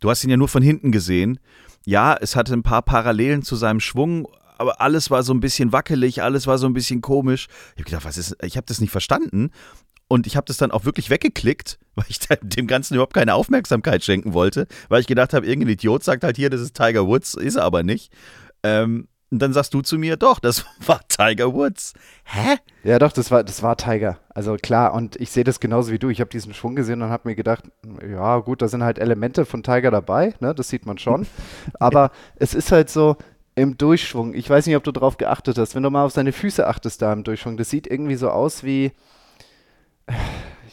du 0.00 0.10
hast 0.10 0.24
ihn 0.24 0.30
ja 0.30 0.36
nur 0.36 0.48
von 0.48 0.62
hinten 0.62 0.92
gesehen. 0.92 1.38
Ja, 1.86 2.16
es 2.20 2.36
hatte 2.36 2.54
ein 2.54 2.62
paar 2.62 2.82
Parallelen 2.82 3.42
zu 3.42 3.56
seinem 3.56 3.80
Schwung, 3.80 4.26
aber 4.58 4.80
alles 4.80 5.10
war 5.10 5.22
so 5.22 5.32
ein 5.32 5.40
bisschen 5.40 5.72
wackelig, 5.72 6.22
alles 6.22 6.46
war 6.46 6.58
so 6.58 6.66
ein 6.66 6.72
bisschen 6.72 7.00
komisch. 7.00 7.48
Ich 7.74 7.80
habe 7.80 7.84
gedacht, 7.84 8.04
was 8.04 8.18
ist, 8.18 8.36
ich 8.42 8.56
habe 8.56 8.66
das 8.66 8.80
nicht 8.80 8.90
verstanden. 8.90 9.50
Und 10.06 10.26
ich 10.26 10.36
habe 10.36 10.44
das 10.46 10.58
dann 10.58 10.70
auch 10.70 10.84
wirklich 10.84 11.10
weggeklickt, 11.10 11.78
weil 11.94 12.06
ich 12.08 12.18
dem 12.42 12.66
Ganzen 12.66 12.94
überhaupt 12.94 13.14
keine 13.14 13.34
Aufmerksamkeit 13.34 14.04
schenken 14.04 14.32
wollte, 14.32 14.66
weil 14.88 15.00
ich 15.00 15.06
gedacht 15.06 15.32
habe, 15.34 15.46
irgendein 15.46 15.74
Idiot 15.74 16.04
sagt 16.04 16.24
halt 16.24 16.36
hier, 16.36 16.50
das 16.50 16.60
ist 16.60 16.76
Tiger 16.76 17.06
Woods, 17.06 17.34
ist 17.34 17.56
er 17.56 17.64
aber 17.64 17.82
nicht. 17.82 18.12
Ähm, 18.62 19.08
und 19.34 19.40
dann 19.40 19.52
sagst 19.52 19.74
du 19.74 19.82
zu 19.82 19.98
mir, 19.98 20.16
doch, 20.16 20.38
das 20.38 20.64
war 20.86 21.00
Tiger 21.08 21.52
Woods. 21.52 21.94
Hä? 22.22 22.58
Ja, 22.84 23.00
doch, 23.00 23.10
das 23.10 23.32
war, 23.32 23.42
das 23.42 23.64
war 23.64 23.76
Tiger. 23.76 24.20
Also 24.28 24.54
klar, 24.54 24.94
und 24.94 25.16
ich 25.16 25.32
sehe 25.32 25.42
das 25.42 25.58
genauso 25.58 25.90
wie 25.90 25.98
du. 25.98 26.08
Ich 26.08 26.20
habe 26.20 26.30
diesen 26.30 26.54
Schwung 26.54 26.76
gesehen 26.76 27.02
und 27.02 27.08
habe 27.08 27.28
mir 27.28 27.34
gedacht, 27.34 27.64
ja 28.08 28.38
gut, 28.38 28.62
da 28.62 28.68
sind 28.68 28.84
halt 28.84 29.00
Elemente 29.00 29.44
von 29.44 29.64
Tiger 29.64 29.90
dabei, 29.90 30.34
ne? 30.38 30.54
das 30.54 30.68
sieht 30.68 30.86
man 30.86 30.98
schon. 30.98 31.26
Aber 31.80 32.12
es 32.36 32.54
ist 32.54 32.70
halt 32.70 32.90
so 32.90 33.16
im 33.56 33.76
Durchschwung. 33.76 34.34
Ich 34.34 34.48
weiß 34.48 34.68
nicht, 34.68 34.76
ob 34.76 34.84
du 34.84 34.92
darauf 34.92 35.16
geachtet 35.16 35.58
hast. 35.58 35.74
Wenn 35.74 35.82
du 35.82 35.90
mal 35.90 36.04
auf 36.04 36.12
seine 36.12 36.30
Füße 36.30 36.64
achtest 36.64 37.02
da 37.02 37.12
im 37.12 37.24
Durchschwung, 37.24 37.56
das 37.56 37.68
sieht 37.68 37.88
irgendwie 37.88 38.14
so 38.14 38.30
aus 38.30 38.62
wie. 38.62 38.92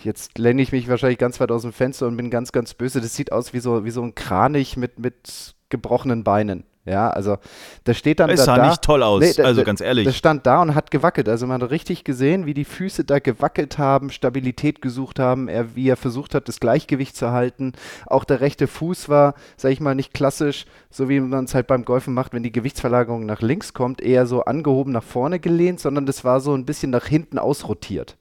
Jetzt 0.03 0.37
lehne 0.37 0.61
ich 0.61 0.71
mich 0.71 0.87
wahrscheinlich 0.87 1.17
ganz 1.17 1.39
weit 1.39 1.49
aus 1.49 1.63
dem 1.63 1.73
Fenster 1.73 2.05
und 2.05 2.15
bin 2.15 2.29
ganz, 2.29 2.51
ganz 2.51 2.75
böse. 2.75 3.01
Das 3.01 3.15
sieht 3.15 3.31
aus 3.31 3.53
wie 3.53 3.59
so, 3.59 3.85
wie 3.85 3.91
so 3.91 4.03
ein 4.03 4.13
Kranich 4.13 4.77
mit, 4.77 4.99
mit 4.99 5.55
gebrochenen 5.69 6.23
Beinen. 6.23 6.63
Ja, 6.83 7.11
also 7.11 7.37
da 7.83 7.93
steht 7.93 8.19
dann 8.19 8.31
Es 8.31 8.39
da, 8.39 8.45
sah 8.45 8.55
da 8.57 8.69
nicht 8.69 8.81
toll 8.81 9.03
aus, 9.03 9.21
Nee, 9.21 9.33
da- 9.37 9.43
also 9.43 9.63
ganz 9.63 9.81
ehrlich. 9.81 10.05
Das 10.05 10.17
stand 10.17 10.47
da 10.47 10.63
und 10.63 10.73
hat 10.73 10.89
gewackelt. 10.89 11.29
Also 11.29 11.45
man 11.45 11.61
hat 11.61 11.69
richtig 11.69 12.03
gesehen, 12.03 12.47
wie 12.47 12.55
die 12.55 12.65
Füße 12.65 13.03
da 13.03 13.19
gewackelt 13.19 13.77
haben, 13.77 14.09
Stabilität 14.09 14.81
gesucht 14.81 15.19
haben, 15.19 15.47
er, 15.47 15.75
wie 15.75 15.87
er 15.87 15.95
versucht 15.95 16.33
hat, 16.33 16.47
das 16.47 16.59
Gleichgewicht 16.59 17.15
zu 17.15 17.31
halten. 17.31 17.73
Auch 18.07 18.23
der 18.23 18.41
rechte 18.41 18.65
Fuß 18.65 19.09
war, 19.09 19.35
sag 19.57 19.71
ich 19.71 19.79
mal, 19.79 19.93
nicht 19.93 20.13
klassisch, 20.15 20.65
so 20.89 21.07
wie 21.07 21.19
man 21.19 21.45
es 21.45 21.53
halt 21.53 21.67
beim 21.67 21.85
Golfen 21.85 22.15
macht, 22.15 22.33
wenn 22.33 22.41
die 22.41 22.51
Gewichtsverlagerung 22.51 23.27
nach 23.27 23.41
links 23.41 23.75
kommt, 23.75 24.01
eher 24.01 24.25
so 24.25 24.45
angehoben 24.45 24.91
nach 24.91 25.03
vorne 25.03 25.39
gelehnt, 25.39 25.79
sondern 25.79 26.07
das 26.07 26.23
war 26.23 26.41
so 26.41 26.55
ein 26.55 26.65
bisschen 26.65 26.89
nach 26.89 27.05
hinten 27.05 27.37
ausrotiert. 27.37 28.17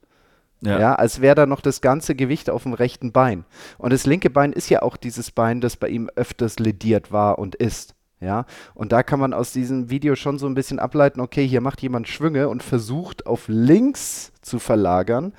Ja. 0.63 0.93
als 0.93 1.21
wäre 1.21 1.33
da 1.33 1.45
noch 1.47 1.61
das 1.61 1.81
ganze 1.81 2.13
Gewicht 2.13 2.47
auf 2.51 2.61
dem 2.63 2.73
rechten 2.73 3.11
Bein. 3.11 3.45
Und 3.79 3.91
das 3.91 4.05
linke 4.05 4.29
Bein 4.29 4.53
ist 4.53 4.69
ja 4.69 4.83
auch 4.83 4.95
dieses 4.95 5.31
Bein, 5.31 5.59
das 5.59 5.75
bei 5.75 5.87
ihm 5.87 6.07
öfters 6.15 6.59
lediert 6.59 7.11
war 7.11 7.39
und 7.39 7.55
ist. 7.55 7.95
Ja, 8.21 8.45
und 8.75 8.91
da 8.91 9.01
kann 9.03 9.19
man 9.19 9.33
aus 9.33 9.51
diesem 9.51 9.89
Video 9.89 10.15
schon 10.15 10.37
so 10.37 10.45
ein 10.45 10.53
bisschen 10.53 10.77
ableiten, 10.79 11.19
okay, 11.21 11.45
hier 11.47 11.59
macht 11.59 11.81
jemand 11.81 12.07
Schwünge 12.07 12.49
und 12.49 12.61
versucht 12.61 13.25
auf 13.25 13.45
links 13.47 14.31
zu 14.43 14.59
verlagern, 14.59 15.33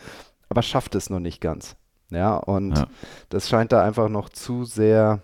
aber 0.49 0.63
schafft 0.63 0.97
es 0.97 1.09
noch 1.09 1.21
nicht 1.21 1.41
ganz. 1.41 1.77
Ja, 2.11 2.37
und 2.37 2.77
Ja. 2.77 2.87
das 3.29 3.49
scheint 3.49 3.71
da 3.73 3.85
einfach 3.85 4.09
noch 4.09 4.29
zu 4.29 4.65
sehr 4.65 5.21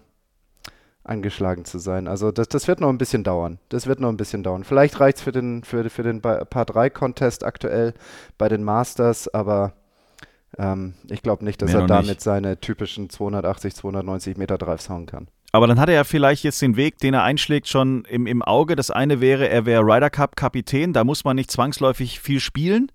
angeschlagen 1.04 1.64
zu 1.64 1.78
sein. 1.78 2.06
Also 2.06 2.30
das, 2.30 2.48
das 2.48 2.68
wird 2.68 2.80
noch 2.80 2.90
ein 2.90 2.98
bisschen 2.98 3.24
dauern. 3.24 3.59
Das 3.70 3.87
wird 3.87 3.98
noch 3.98 4.11
ein 4.11 4.16
bisschen 4.18 4.42
dauern. 4.42 4.62
Vielleicht 4.64 5.00
reicht 5.00 5.18
es 5.18 5.22
für 5.24 5.33
den, 5.33 5.64
für, 5.64 5.88
für 5.90 6.02
den 6.02 6.20
Ba- 6.20 6.44
Paar 6.44 6.64
3 6.66 6.90
Contest 6.90 7.44
aktuell 7.44 7.94
bei 8.37 8.48
den 8.48 8.62
Masters, 8.62 9.26
aber 9.33 9.72
ähm, 10.59 10.94
ich 11.09 11.22
glaube 11.22 11.44
nicht, 11.44 11.61
dass 11.62 11.72
Mehr 11.72 11.80
er 11.83 11.87
damit 11.87 12.06
nicht. 12.09 12.20
seine 12.20 12.61
typischen 12.61 13.09
280, 13.11 13.74
290 13.74 14.37
Meter 14.37 14.59
Drives 14.59 14.88
hauen 14.90 15.06
kann. 15.06 15.28
Aber 15.52 15.66
dann 15.66 15.80
hat 15.80 15.88
er 15.88 15.94
ja 15.94 16.04
vielleicht 16.04 16.44
jetzt 16.44 16.61
den 16.61 16.76
Weg, 16.76 16.98
den 16.98 17.14
er 17.14 17.22
einschlägt, 17.22 17.68
schon 17.68 18.04
im, 18.04 18.26
im 18.26 18.42
Auge. 18.42 18.76
Das 18.76 18.90
eine 18.90 19.20
wäre, 19.20 19.48
er 19.48 19.64
wäre 19.64 19.82
Ryder 19.82 20.11
Cup 20.11 20.37
Kapitän. 20.37 20.92
Da 20.92 21.04
muss 21.04 21.24
man 21.24 21.37
nicht 21.37 21.50
zwangsläufig 21.50 22.20
viel 22.20 22.40
spielen. 22.40 22.92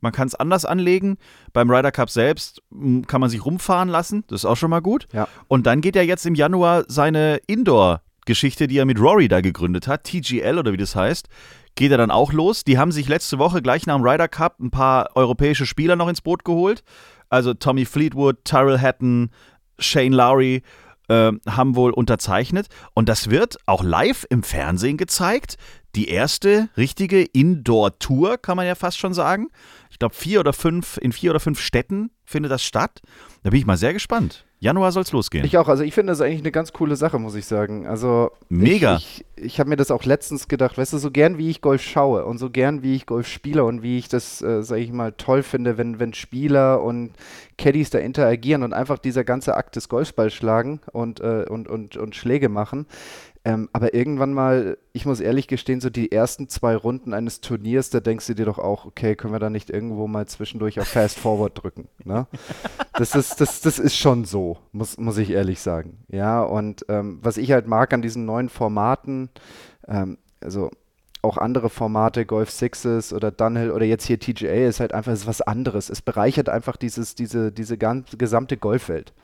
Man 0.00 0.12
kann 0.12 0.26
es 0.26 0.34
anders 0.34 0.64
anlegen. 0.64 1.16
Beim 1.52 1.70
Ryder 1.70 1.92
Cup 1.92 2.10
selbst 2.10 2.60
m, 2.72 3.06
kann 3.06 3.20
man 3.20 3.30
sich 3.30 3.44
rumfahren 3.44 3.88
lassen. 3.88 4.24
Das 4.26 4.40
ist 4.40 4.44
auch 4.44 4.56
schon 4.56 4.70
mal 4.70 4.82
gut. 4.82 5.06
Ja. 5.12 5.28
Und 5.46 5.66
dann 5.66 5.80
geht 5.80 5.94
er 5.94 6.04
jetzt 6.04 6.26
im 6.26 6.34
Januar 6.34 6.84
seine 6.88 7.40
Indoor-Geschichte, 7.46 8.66
die 8.66 8.78
er 8.78 8.84
mit 8.84 8.98
Rory 8.98 9.28
da 9.28 9.40
gegründet 9.40 9.86
hat, 9.86 10.02
TGL 10.02 10.58
oder 10.58 10.72
wie 10.72 10.78
das 10.78 10.96
heißt, 10.96 11.28
geht 11.76 11.92
er 11.92 11.98
dann 11.98 12.10
auch 12.10 12.32
los. 12.32 12.64
Die 12.64 12.78
haben 12.78 12.90
sich 12.90 13.08
letzte 13.08 13.38
Woche 13.38 13.62
gleich 13.62 13.86
nach 13.86 13.96
dem 13.96 14.04
Ryder 14.04 14.26
Cup 14.26 14.58
ein 14.58 14.72
paar 14.72 15.10
europäische 15.14 15.66
Spieler 15.66 15.94
noch 15.94 16.08
ins 16.08 16.20
Boot 16.20 16.44
geholt. 16.44 16.82
Also 17.30 17.54
Tommy 17.54 17.84
Fleetwood, 17.84 18.44
Tyrell 18.44 18.80
Hatton, 18.80 19.30
Shane 19.78 20.12
Lowry 20.12 20.62
äh, 21.08 21.32
haben 21.48 21.76
wohl 21.76 21.92
unterzeichnet. 21.92 22.68
Und 22.94 23.08
das 23.08 23.30
wird 23.30 23.56
auch 23.66 23.82
live 23.82 24.26
im 24.30 24.42
Fernsehen 24.42 24.96
gezeigt. 24.96 25.56
Die 25.94 26.08
erste 26.08 26.68
richtige 26.76 27.22
Indoor-Tour, 27.22 28.38
kann 28.38 28.56
man 28.56 28.66
ja 28.66 28.74
fast 28.74 28.98
schon 28.98 29.14
sagen. 29.14 29.48
Ich 29.90 29.98
glaube, 29.98 30.14
vier 30.14 30.40
oder 30.40 30.52
fünf, 30.52 30.96
in 30.96 31.12
vier 31.12 31.30
oder 31.30 31.40
fünf 31.40 31.60
Städten 31.60 32.10
findet 32.24 32.50
das 32.50 32.64
statt. 32.64 33.02
Da 33.42 33.50
bin 33.50 33.58
ich 33.58 33.66
mal 33.66 33.76
sehr 33.76 33.92
gespannt. 33.92 34.44
Januar 34.62 34.92
soll 34.92 35.02
es 35.02 35.10
losgehen. 35.10 35.44
Ich 35.44 35.58
auch, 35.58 35.66
also 35.66 35.82
ich 35.82 35.92
finde 35.92 36.12
das 36.12 36.20
eigentlich 36.20 36.38
eine 36.38 36.52
ganz 36.52 36.72
coole 36.72 36.94
Sache, 36.94 37.18
muss 37.18 37.34
ich 37.34 37.46
sagen. 37.46 37.84
Also 37.88 38.30
Mega. 38.48 38.94
Ich, 38.94 39.24
ich, 39.34 39.44
ich 39.44 39.58
habe 39.58 39.68
mir 39.68 39.74
das 39.74 39.90
auch 39.90 40.04
letztens 40.04 40.46
gedacht, 40.46 40.78
weißt 40.78 40.92
du, 40.92 40.98
so 40.98 41.10
gern 41.10 41.36
wie 41.36 41.50
ich 41.50 41.62
Golf 41.62 41.82
schaue 41.82 42.24
und 42.24 42.38
so 42.38 42.48
gern 42.48 42.84
wie 42.84 42.94
ich 42.94 43.04
Golf 43.04 43.26
spiele 43.26 43.64
und 43.64 43.82
wie 43.82 43.98
ich 43.98 44.08
das, 44.08 44.40
äh, 44.40 44.62
sage 44.62 44.82
ich 44.82 44.92
mal, 44.92 45.14
toll 45.14 45.42
finde, 45.42 45.78
wenn, 45.78 45.98
wenn 45.98 46.14
Spieler 46.14 46.80
und 46.80 47.10
Caddies 47.58 47.90
da 47.90 47.98
interagieren 47.98 48.62
und 48.62 48.72
einfach 48.72 48.98
dieser 48.98 49.24
ganze 49.24 49.56
Akt 49.56 49.74
des 49.74 49.88
Golfballs 49.88 50.32
schlagen 50.32 50.80
und, 50.92 51.18
äh, 51.18 51.44
und, 51.48 51.66
und, 51.68 51.96
und 51.96 52.14
Schläge 52.14 52.48
machen. 52.48 52.86
Ähm, 53.44 53.68
aber 53.72 53.92
irgendwann 53.92 54.32
mal, 54.32 54.78
ich 54.92 55.04
muss 55.04 55.18
ehrlich 55.18 55.48
gestehen, 55.48 55.80
so 55.80 55.90
die 55.90 56.12
ersten 56.12 56.48
zwei 56.48 56.76
Runden 56.76 57.12
eines 57.12 57.40
Turniers, 57.40 57.90
da 57.90 57.98
denkst 57.98 58.28
du 58.28 58.34
dir 58.34 58.44
doch 58.44 58.58
auch, 58.58 58.84
okay, 58.84 59.16
können 59.16 59.32
wir 59.32 59.40
da 59.40 59.50
nicht 59.50 59.68
irgendwo 59.68 60.06
mal 60.06 60.26
zwischendurch 60.26 60.78
auf 60.78 60.86
Fast 60.86 61.18
Forward 61.18 61.62
drücken? 61.62 61.88
Ne? 62.04 62.26
Das 62.94 63.14
ist, 63.14 63.40
das, 63.40 63.62
das 63.62 63.78
ist 63.78 63.96
schon 63.96 64.26
so, 64.26 64.58
muss, 64.70 64.98
muss 64.98 65.16
ich 65.16 65.30
ehrlich 65.30 65.60
sagen. 65.60 66.04
Ja, 66.08 66.42
und 66.42 66.84
ähm, 66.90 67.20
was 67.22 67.38
ich 67.38 67.50
halt 67.50 67.66
mag 67.66 67.94
an 67.94 68.02
diesen 68.02 68.26
neuen 68.26 68.50
Formaten, 68.50 69.30
ähm, 69.88 70.18
also 70.42 70.70
auch 71.22 71.38
andere 71.38 71.70
Formate, 71.70 72.26
Golf 72.26 72.50
Sixes 72.50 73.12
oder 73.12 73.30
Dunhill 73.30 73.70
oder 73.70 73.86
jetzt 73.86 74.04
hier 74.04 74.18
TGA, 74.18 74.68
ist 74.68 74.80
halt 74.80 74.92
einfach 74.92 75.12
ist 75.12 75.26
was 75.26 75.40
anderes. 75.40 75.88
Es 75.88 76.02
bereichert 76.02 76.48
einfach 76.48 76.76
dieses, 76.76 77.14
diese, 77.14 77.52
diese 77.52 77.78
ganze, 77.78 78.16
gesamte 78.16 78.56
Golfwelt. 78.56 79.14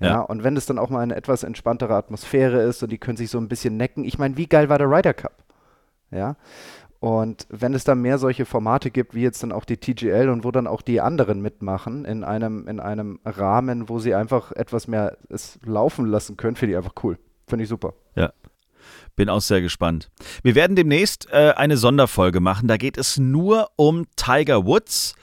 Ja, 0.00 0.06
Ja. 0.08 0.20
und 0.20 0.42
wenn 0.44 0.56
es 0.56 0.66
dann 0.66 0.78
auch 0.78 0.90
mal 0.90 1.00
eine 1.00 1.14
etwas 1.16 1.42
entspanntere 1.42 1.94
Atmosphäre 1.94 2.62
ist 2.62 2.82
und 2.82 2.90
die 2.90 2.98
können 2.98 3.16
sich 3.16 3.30
so 3.30 3.38
ein 3.38 3.48
bisschen 3.48 3.76
necken. 3.76 4.04
Ich 4.04 4.18
meine, 4.18 4.36
wie 4.36 4.46
geil 4.46 4.68
war 4.68 4.78
der 4.78 4.90
Ryder 4.90 5.14
Cup? 5.14 5.42
Ja. 6.10 6.36
Und 7.00 7.46
wenn 7.50 7.74
es 7.74 7.84
dann 7.84 8.00
mehr 8.00 8.16
solche 8.18 8.46
Formate 8.46 8.90
gibt, 8.90 9.14
wie 9.14 9.20
jetzt 9.22 9.42
dann 9.42 9.52
auch 9.52 9.66
die 9.66 9.76
TGL 9.76 10.30
und 10.30 10.42
wo 10.42 10.50
dann 10.50 10.66
auch 10.66 10.80
die 10.80 11.00
anderen 11.02 11.42
mitmachen, 11.42 12.04
in 12.06 12.24
einem, 12.24 12.66
in 12.66 12.80
einem 12.80 13.20
Rahmen, 13.26 13.88
wo 13.90 13.98
sie 13.98 14.14
einfach 14.14 14.52
etwas 14.52 14.88
mehr 14.88 15.18
es 15.28 15.58
laufen 15.64 16.06
lassen 16.06 16.36
können, 16.38 16.56
finde 16.56 16.72
ich 16.72 16.76
einfach 16.78 16.94
cool. 17.02 17.18
Finde 17.46 17.64
ich 17.64 17.68
super. 17.68 17.92
Ja. 18.14 18.32
Bin 19.16 19.28
auch 19.28 19.42
sehr 19.42 19.60
gespannt. 19.60 20.10
Wir 20.42 20.54
werden 20.54 20.76
demnächst 20.76 21.28
äh, 21.30 21.52
eine 21.56 21.76
Sonderfolge 21.76 22.40
machen. 22.40 22.68
Da 22.68 22.78
geht 22.78 22.96
es 22.96 23.18
nur 23.18 23.68
um 23.76 24.06
Tiger 24.16 24.64
Woods. 24.66 25.14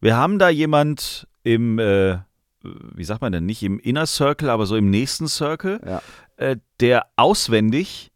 Wir 0.00 0.16
haben 0.16 0.38
da 0.38 0.48
jemand 0.48 1.28
im, 1.42 1.78
äh, 1.78 2.18
wie 2.62 3.04
sagt 3.04 3.22
man 3.22 3.32
denn, 3.32 3.46
nicht 3.46 3.62
im 3.62 3.78
Inner 3.80 4.06
Circle, 4.06 4.50
aber 4.50 4.66
so 4.66 4.76
im 4.76 4.90
nächsten 4.90 5.28
Circle, 5.28 5.80
Ja. 5.86 6.02
äh, 6.36 6.56
der 6.80 7.06
auswendig 7.16 8.10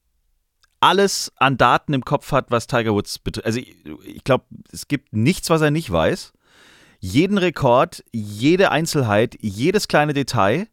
alles 0.80 1.33
an 1.37 1.57
Daten 1.57 1.94
im 1.94 2.04
Kopf 2.04 2.30
hat, 2.33 2.50
was 2.50 2.66
Tiger 2.66 2.92
Woods 2.92 3.18
betrifft. 3.18 3.46
Also 3.46 3.59
ich, 3.61 3.74
ich 4.04 4.22
glaube, 4.24 4.44
es 4.70 4.87
gibt 4.87 5.14
nichts, 5.14 5.48
was 5.48 5.62
er 5.62 5.70
nicht 5.70 5.90
weiß. 5.90 6.33
Jeden 7.00 7.38
Rekord, 7.38 8.04
jede 8.12 8.70
Einzelheit, 8.70 9.37
jedes 9.40 9.88
kleine 9.88 10.12
Detail. 10.12 10.68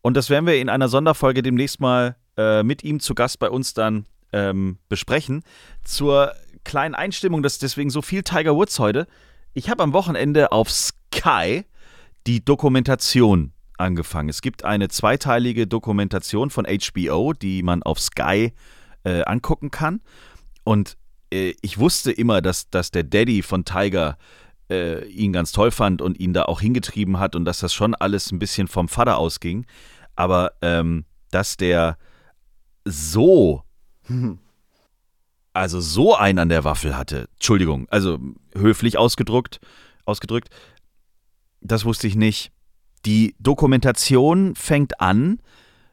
Und 0.00 0.16
das 0.16 0.30
werden 0.30 0.46
wir 0.46 0.56
in 0.60 0.68
einer 0.68 0.88
Sonderfolge 0.88 1.42
demnächst 1.42 1.80
mal 1.80 2.16
äh, 2.36 2.62
mit 2.62 2.84
ihm 2.84 3.00
zu 3.00 3.14
Gast 3.16 3.40
bei 3.40 3.50
uns 3.50 3.74
dann 3.74 4.06
ähm, 4.32 4.78
besprechen. 4.88 5.42
Zur 5.82 6.32
kleinen 6.64 6.94
Einstimmung, 6.94 7.42
dass 7.42 7.58
deswegen 7.58 7.90
so 7.90 8.00
viel 8.02 8.22
Tiger 8.22 8.54
Woods 8.54 8.78
heute. 8.78 9.06
Ich 9.54 9.70
habe 9.70 9.82
am 9.82 9.92
Wochenende 9.92 10.52
auf 10.52 10.70
Sky 10.70 11.64
die 12.28 12.44
Dokumentation 12.44 13.52
angefangen. 13.78 14.28
Es 14.28 14.42
gibt 14.42 14.62
eine 14.62 14.88
zweiteilige 14.88 15.66
Dokumentation 15.66 16.50
von 16.50 16.66
HBO, 16.66 17.32
die 17.32 17.62
man 17.62 17.82
auf 17.82 17.98
Sky 17.98 18.52
äh, 19.04 19.22
angucken 19.22 19.70
kann. 19.70 20.02
Und 20.62 20.98
äh, 21.32 21.54
ich 21.62 21.78
wusste 21.78 22.12
immer, 22.12 22.42
dass, 22.42 22.68
dass 22.68 22.90
der 22.90 23.04
Daddy 23.04 23.40
von 23.40 23.64
Tiger 23.64 24.18
äh, 24.70 25.08
ihn 25.08 25.32
ganz 25.32 25.52
toll 25.52 25.70
fand 25.70 26.02
und 26.02 26.20
ihn 26.20 26.34
da 26.34 26.42
auch 26.42 26.60
hingetrieben 26.60 27.18
hat 27.18 27.34
und 27.34 27.46
dass 27.46 27.60
das 27.60 27.72
schon 27.72 27.94
alles 27.94 28.30
ein 28.30 28.38
bisschen 28.38 28.68
vom 28.68 28.88
Vater 28.88 29.16
ausging. 29.16 29.64
Aber 30.14 30.52
ähm, 30.60 31.06
dass 31.30 31.56
der 31.56 31.96
so, 32.84 33.62
also 35.54 35.80
so 35.80 36.14
einen 36.14 36.40
an 36.40 36.50
der 36.50 36.64
Waffel 36.64 36.94
hatte, 36.94 37.28
Entschuldigung, 37.36 37.88
also 37.88 38.18
höflich 38.54 38.98
ausgedrückt, 38.98 39.60
ausgedrückt, 40.04 40.50
das 41.60 41.84
wusste 41.84 42.06
ich 42.06 42.16
nicht. 42.16 42.52
Die 43.04 43.34
Dokumentation 43.38 44.54
fängt 44.54 45.00
an 45.00 45.40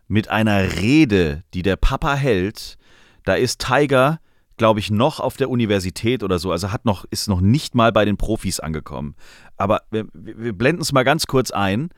mit 0.07 0.29
einer 0.29 0.77
Rede, 0.77 1.43
die 1.53 1.61
der 1.61 1.75
Papa 1.75 2.15
hält. 2.15 2.77
Da 3.23 3.35
ist 3.35 3.59
Tiger, 3.59 4.19
glaube 4.57 4.79
ich, 4.79 4.91
noch 4.91 5.19
auf 5.19 5.37
der 5.37 5.49
Universität 5.49 6.23
oder 6.23 6.39
so, 6.39 6.51
also 6.51 6.71
hat 6.71 6.85
noch, 6.85 7.05
ist 7.09 7.27
noch 7.27 7.41
nicht 7.41 7.75
mal 7.75 7.91
bei 7.91 8.05
den 8.05 8.17
Profis 8.17 8.59
angekommen. 8.59 9.15
Aber 9.57 9.81
wir, 9.91 10.07
wir 10.13 10.53
blenden 10.53 10.81
es 10.81 10.91
mal 10.91 11.03
ganz 11.03 11.27
kurz 11.27 11.51
ein. 11.51 11.89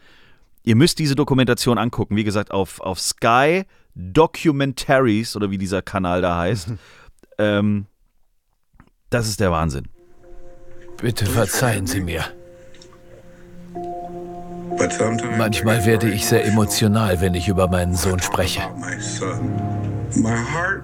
Ihr 0.64 0.76
müsst 0.76 1.00
diese 1.00 1.16
Dokumentation 1.16 1.78
angucken, 1.78 2.16
wie 2.16 2.24
gesagt, 2.24 2.52
auf, 2.52 2.82
auf 2.82 3.00
Sky 3.00 3.64
Documentaries 3.96 5.36
oder 5.36 5.50
wie 5.50 5.58
dieser 5.58 5.82
Kanal 5.82 6.22
da 6.22 6.38
heißt. 6.38 6.74
ähm, 7.38 7.88
das 9.10 9.28
ist 9.28 9.40
der 9.40 9.52
Wahnsinn. 9.52 9.88
Bitte 10.98 11.26
verzeihen 11.26 11.88
Sie 11.88 12.02
mir. 12.02 12.26
Manchmal 15.38 15.86
werde 15.86 16.10
ich 16.10 16.26
sehr 16.26 16.45
emotional, 16.45 17.21
wenn 17.21 17.34
ich 17.34 17.47
über 17.47 17.67
meinen 17.67 17.95
Sohn 17.95 18.19
spreche. 18.19 18.62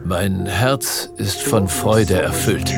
Mein 0.04 0.46
Herz 0.46 1.10
ist 1.18 1.42
von 1.42 1.68
Freude 1.68 2.22
erfüllt. 2.22 2.72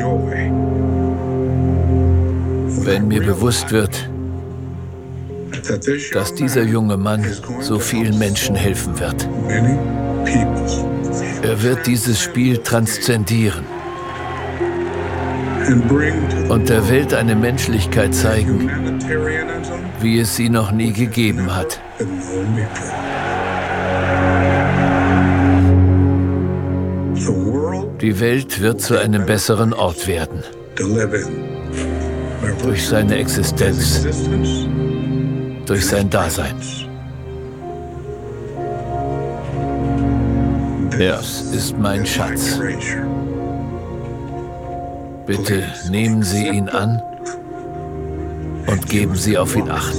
Wenn 2.84 3.08
mir 3.08 3.22
bewusst 3.22 3.70
wird, 3.72 4.08
dass 6.12 6.34
dieser 6.34 6.62
junge 6.62 6.96
Mann 6.96 7.24
so 7.60 7.78
vielen 7.78 8.18
Menschen 8.18 8.54
helfen 8.54 8.98
wird. 8.98 9.28
Er 11.42 11.62
wird 11.62 11.86
dieses 11.86 12.20
Spiel 12.20 12.58
transzendieren 12.58 13.75
und 16.48 16.68
der 16.68 16.88
Welt 16.88 17.12
eine 17.14 17.34
Menschlichkeit 17.34 18.14
zeigen, 18.14 18.70
wie 20.00 20.20
es 20.20 20.36
sie 20.36 20.48
noch 20.48 20.70
nie 20.70 20.92
gegeben 20.92 21.54
hat. 21.54 21.80
Die 28.00 28.20
Welt 28.20 28.60
wird 28.60 28.80
zu 28.80 28.98
einem 28.98 29.26
besseren 29.26 29.72
Ort 29.72 30.06
werden. 30.06 30.44
Durch 32.62 32.86
seine 32.86 33.16
Existenz, 33.16 34.06
durch 35.66 35.86
sein 35.86 36.08
Dasein. 36.10 36.54
Das 40.98 41.42
ist 41.52 41.76
mein 41.78 42.06
Schatz. 42.06 42.58
Bitte 45.26 45.64
nehmen 45.90 46.22
Sie 46.22 46.46
ihn 46.46 46.68
an 46.68 47.02
und 48.68 48.88
geben 48.88 49.16
Sie 49.16 49.36
auf 49.36 49.56
ihn 49.56 49.68
acht. 49.68 49.96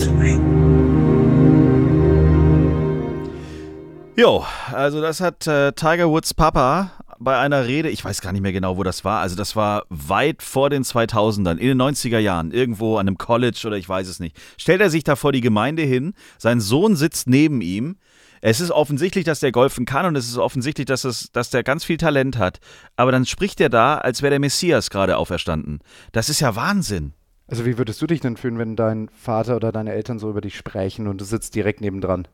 Jo, 4.15 4.45
also 4.71 5.01
das 5.01 5.19
hat 5.19 5.45
äh, 5.45 5.73
Tiger 5.73 6.09
Woods 6.09 6.33
Papa 6.33 6.91
bei 7.19 7.37
einer 7.37 7.67
Rede, 7.67 7.89
ich 7.89 8.05
weiß 8.05 8.21
gar 8.21 8.31
nicht 8.31 8.41
mehr 8.41 8.53
genau, 8.53 8.77
wo 8.77 8.83
das 8.83 9.03
war, 9.03 9.19
also 9.19 9.35
das 9.35 9.55
war 9.55 9.83
weit 9.89 10.41
vor 10.43 10.69
den 10.69 10.83
2000ern, 10.83 11.57
in 11.57 11.67
den 11.67 11.81
90er 11.81 12.19
Jahren, 12.19 12.51
irgendwo 12.51 12.95
an 12.97 13.07
einem 13.07 13.17
College 13.17 13.63
oder 13.65 13.75
ich 13.75 13.89
weiß 13.89 14.07
es 14.07 14.19
nicht. 14.19 14.37
Stellt 14.57 14.81
er 14.81 14.89
sich 14.89 15.03
da 15.03 15.15
vor 15.15 15.33
die 15.33 15.41
Gemeinde 15.41 15.83
hin, 15.83 16.13
sein 16.37 16.61
Sohn 16.61 16.95
sitzt 16.95 17.27
neben 17.27 17.61
ihm, 17.61 17.97
es 18.41 18.59
ist 18.59 18.71
offensichtlich, 18.71 19.25
dass 19.25 19.39
der 19.39 19.51
golfen 19.51 19.85
kann 19.85 20.05
und 20.05 20.15
es 20.15 20.27
ist 20.27 20.37
offensichtlich, 20.37 20.85
dass, 20.85 21.03
es, 21.03 21.31
dass 21.31 21.49
der 21.49 21.63
ganz 21.63 21.83
viel 21.83 21.97
Talent 21.97 22.37
hat. 22.37 22.59
Aber 22.95 23.11
dann 23.11 23.25
spricht 23.25 23.59
er 23.61 23.69
da, 23.69 23.97
als 23.97 24.21
wäre 24.21 24.31
der 24.31 24.39
Messias 24.39 24.89
gerade 24.89 25.17
auferstanden. 25.17 25.79
Das 26.11 26.29
ist 26.29 26.39
ja 26.39 26.55
Wahnsinn. 26.55 27.13
Also 27.47 27.65
wie 27.65 27.77
würdest 27.77 28.01
du 28.01 28.07
dich 28.07 28.19
denn 28.19 28.35
fühlen, 28.35 28.57
wenn 28.57 28.75
dein 28.75 29.09
Vater 29.09 29.55
oder 29.55 29.71
deine 29.71 29.93
Eltern 29.93 30.19
so 30.19 30.29
über 30.29 30.41
dich 30.41 30.57
sprechen 30.57 31.07
und 31.07 31.21
du 31.21 31.25
sitzt 31.25 31.55
direkt 31.55 31.81
nebendran? 31.81 32.27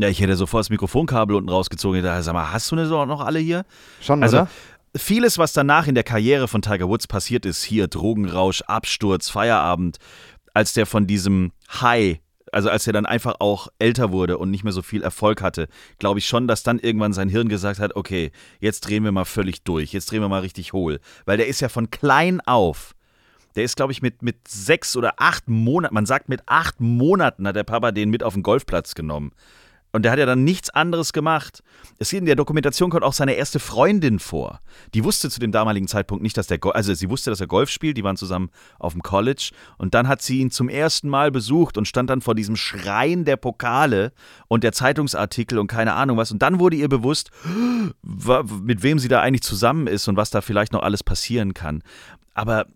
Ja, 0.00 0.08
ich 0.08 0.20
hätte 0.20 0.34
sofort 0.34 0.60
das 0.60 0.70
Mikrofonkabel 0.70 1.36
unten 1.36 1.50
rausgezogen. 1.50 1.98
Ich 1.98 2.04
dachte, 2.04 2.22
sag 2.22 2.32
mal, 2.32 2.50
hast 2.50 2.72
du 2.72 2.84
so 2.86 3.04
noch 3.04 3.20
alle 3.20 3.38
hier? 3.38 3.64
Schon, 4.00 4.22
also, 4.22 4.38
oder? 4.38 4.48
Vieles, 4.96 5.36
was 5.36 5.52
danach 5.52 5.86
in 5.86 5.94
der 5.94 6.04
Karriere 6.04 6.48
von 6.48 6.62
Tiger 6.62 6.88
Woods 6.88 7.06
passiert 7.06 7.44
ist, 7.44 7.62
hier 7.62 7.86
Drogenrausch, 7.86 8.62
Absturz, 8.62 9.28
Feierabend, 9.28 9.98
als 10.54 10.72
der 10.72 10.86
von 10.86 11.06
diesem 11.06 11.52
High 11.80 12.20
also 12.52 12.68
als 12.68 12.86
er 12.86 12.92
dann 12.92 13.06
einfach 13.06 13.36
auch 13.38 13.68
älter 13.78 14.12
wurde 14.12 14.38
und 14.38 14.50
nicht 14.50 14.64
mehr 14.64 14.72
so 14.72 14.82
viel 14.82 15.02
Erfolg 15.02 15.42
hatte, 15.42 15.68
glaube 15.98 16.18
ich 16.18 16.26
schon, 16.26 16.48
dass 16.48 16.62
dann 16.62 16.78
irgendwann 16.78 17.12
sein 17.12 17.28
Hirn 17.28 17.48
gesagt 17.48 17.80
hat, 17.80 17.96
okay, 17.96 18.32
jetzt 18.60 18.80
drehen 18.80 19.04
wir 19.04 19.12
mal 19.12 19.24
völlig 19.24 19.62
durch, 19.62 19.92
jetzt 19.92 20.10
drehen 20.10 20.20
wir 20.20 20.28
mal 20.28 20.40
richtig 20.40 20.72
hohl. 20.72 21.00
Weil 21.24 21.36
der 21.36 21.46
ist 21.46 21.60
ja 21.60 21.68
von 21.68 21.90
klein 21.90 22.40
auf, 22.40 22.94
der 23.56 23.64
ist, 23.64 23.76
glaube 23.76 23.92
ich, 23.92 24.02
mit, 24.02 24.22
mit 24.22 24.46
sechs 24.46 24.96
oder 24.96 25.14
acht 25.18 25.48
Monaten, 25.48 25.94
man 25.94 26.06
sagt 26.06 26.28
mit 26.28 26.42
acht 26.46 26.80
Monaten 26.80 27.46
hat 27.46 27.56
der 27.56 27.64
Papa 27.64 27.92
den 27.92 28.10
mit 28.10 28.22
auf 28.22 28.34
den 28.34 28.42
Golfplatz 28.42 28.94
genommen. 28.94 29.32
Und 29.92 30.02
der 30.02 30.12
hat 30.12 30.18
ja 30.18 30.26
dann 30.26 30.44
nichts 30.44 30.70
anderes 30.70 31.12
gemacht. 31.12 31.62
Es 31.98 32.12
in 32.12 32.24
der 32.24 32.36
Dokumentation 32.36 32.90
kommt 32.90 33.02
auch 33.02 33.12
seine 33.12 33.34
erste 33.34 33.58
Freundin 33.58 34.18
vor. 34.18 34.60
Die 34.94 35.04
wusste 35.04 35.30
zu 35.30 35.40
dem 35.40 35.52
damaligen 35.52 35.88
Zeitpunkt 35.88 36.22
nicht, 36.22 36.36
dass 36.36 36.46
der 36.46 36.58
Go 36.58 36.70
also 36.70 36.94
sie 36.94 37.10
wusste, 37.10 37.30
dass 37.30 37.40
er 37.40 37.46
Golf 37.46 37.70
spielt, 37.70 37.96
die 37.96 38.04
waren 38.04 38.16
zusammen 38.16 38.50
auf 38.78 38.92
dem 38.92 39.02
College 39.02 39.50
und 39.78 39.94
dann 39.94 40.06
hat 40.06 40.22
sie 40.22 40.40
ihn 40.40 40.50
zum 40.50 40.68
ersten 40.68 41.08
Mal 41.08 41.30
besucht 41.30 41.76
und 41.76 41.88
stand 41.88 42.10
dann 42.10 42.20
vor 42.20 42.34
diesem 42.34 42.56
Schrein 42.56 43.24
der 43.24 43.36
Pokale 43.36 44.12
und 44.48 44.64
der 44.64 44.72
Zeitungsartikel 44.72 45.58
und 45.58 45.66
keine 45.66 45.94
Ahnung 45.94 46.16
was 46.16 46.30
und 46.30 46.40
dann 46.40 46.60
wurde 46.60 46.76
ihr 46.76 46.88
bewusst, 46.88 47.30
mit 48.02 48.82
wem 48.82 48.98
sie 48.98 49.08
da 49.08 49.20
eigentlich 49.20 49.42
zusammen 49.42 49.86
ist 49.86 50.06
und 50.08 50.16
was 50.16 50.30
da 50.30 50.40
vielleicht 50.40 50.72
noch 50.72 50.82
alles 50.82 51.02
passieren 51.02 51.54
kann. 51.54 51.82
Aber 52.34 52.66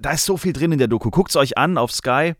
da 0.00 0.12
ist 0.12 0.24
so 0.24 0.36
viel 0.36 0.52
drin 0.52 0.72
in 0.72 0.78
der 0.78 0.88
Doku. 0.88 1.10
Guckt 1.10 1.30
es 1.30 1.36
euch 1.36 1.58
an 1.58 1.78
auf 1.78 1.92
Sky. 1.92 2.34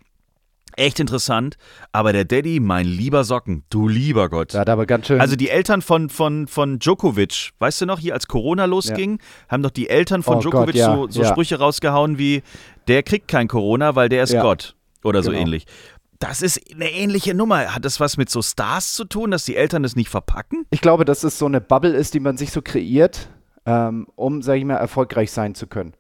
Echt 0.77 1.01
interessant, 1.01 1.57
aber 1.93 2.13
der 2.13 2.25
Daddy, 2.25 2.61
mein 2.61 2.87
lieber 2.87 3.25
Socken, 3.25 3.65
du 3.71 3.89
lieber 3.89 4.29
Gott. 4.29 4.53
Ja, 4.53 4.67
aber 4.67 4.87
ganz 4.87 5.07
schön. 5.07 5.21
Also 5.21 5.37
die 5.37 5.49
Eltern 5.49 5.83
von, 5.83 6.09
von, 6.09 6.47
von 6.47 6.79
Djokovic, 6.79 7.51
weißt 7.59 7.83
du 7.83 7.87
noch, 7.87 7.99
hier 7.99 8.15
als 8.15 8.29
Corona 8.29 8.65
losging, 8.65 9.19
ja. 9.19 9.49
haben 9.49 9.63
doch 9.63 9.71
die 9.71 9.89
Eltern 9.89 10.23
von 10.23 10.39
oh 10.39 10.41
Djokovic 10.41 10.67
Gott, 10.67 10.75
ja, 10.75 10.95
so, 10.95 11.09
so. 11.09 11.25
Sprüche 11.25 11.59
rausgehauen 11.59 12.19
wie, 12.19 12.43
der 12.89 13.03
kriegt 13.03 13.29
kein 13.29 13.49
Corona, 13.49 13.95
weil 13.95 14.09
der 14.09 14.23
ist 14.23 14.35
Gott 14.35 14.75
oder 15.03 15.23
so 15.23 15.31
genau. 15.31 15.43
ähnlich. 15.43 15.67
Das 16.19 16.43
ist 16.43 16.61
eine 16.75 16.91
ähnliche 16.91 17.35
Nummer. 17.35 17.75
Hat 17.75 17.85
das 17.87 17.99
was 17.99 18.19
mit 18.19 18.29
so 18.29 18.43
Stars 18.43 18.93
zu 18.93 19.05
tun, 19.07 19.31
dass 19.31 19.47
die 19.47 19.57
Eltern 19.57 19.83
das 19.83 19.97
nicht 19.97 20.11
verpacken? 20.11 20.67
Ich 20.71 20.83
glaube, 20.83 21.07
dass 21.07 21.25
es 21.25 21.39
so 21.39 21.47
eine 21.47 21.63
Bubble 21.63 21.93
ist, 21.93 22.13
die 22.13 22.21
man 22.21 22.37
sich 22.37 22.53
so 22.53 22.61
kreiert, 22.61 23.31
ähm, 23.65 24.07
um, 24.17 24.43
sag 24.43 24.57
ich 24.57 24.65
mal, 24.65 24.77
erfolgreich 24.77 25.33
sein 25.33 25.55
zu 25.55 25.67
können. 25.67 25.95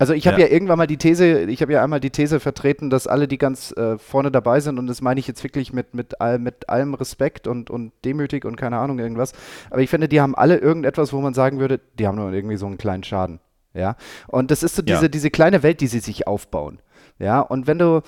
Also 0.00 0.14
ich 0.14 0.26
habe 0.26 0.40
ja. 0.40 0.46
ja. 0.46 0.52
irgendwann 0.52 0.78
mal 0.78 0.86
die 0.86 0.96
These, 0.96 1.42
ich 1.42 1.60
habe 1.60 1.74
ja 1.74 1.84
einmal 1.84 2.00
die 2.00 2.08
These 2.08 2.40
vertreten, 2.40 2.88
dass 2.88 3.06
alle, 3.06 3.28
die 3.28 3.36
ganz 3.36 3.70
äh, 3.72 3.98
vorne 3.98 4.30
dabei 4.30 4.58
sind, 4.60 4.78
und 4.78 4.86
das 4.86 5.02
meine 5.02 5.20
ich 5.20 5.28
jetzt 5.28 5.44
wirklich 5.44 5.74
mit, 5.74 5.92
mit, 5.92 6.22
all, 6.22 6.38
mit 6.38 6.70
allem 6.70 6.94
Respekt 6.94 7.46
und, 7.46 7.68
und 7.68 7.92
demütig 8.02 8.46
und 8.46 8.56
keine 8.56 8.78
Ahnung 8.78 8.98
irgendwas, 8.98 9.34
aber 9.68 9.82
ich 9.82 9.90
finde, 9.90 10.08
die 10.08 10.22
haben 10.22 10.34
alle 10.34 10.56
irgendetwas, 10.56 11.12
wo 11.12 11.20
man 11.20 11.34
sagen 11.34 11.60
würde, 11.60 11.80
die 11.98 12.06
haben 12.06 12.16
nur 12.16 12.32
irgendwie 12.32 12.56
so 12.56 12.64
einen 12.64 12.78
kleinen 12.78 13.04
Schaden. 13.04 13.40
Ja. 13.74 13.96
Und 14.26 14.50
das 14.50 14.62
ist 14.62 14.74
so 14.74 14.80
diese, 14.80 15.02
ja. 15.02 15.08
diese 15.08 15.30
kleine 15.30 15.62
Welt, 15.62 15.82
die 15.82 15.86
sie 15.86 16.00
sich 16.00 16.26
aufbauen. 16.26 16.78
Ja. 17.18 17.40
Und 17.40 17.66
wenn 17.66 17.78
du, 17.78 18.00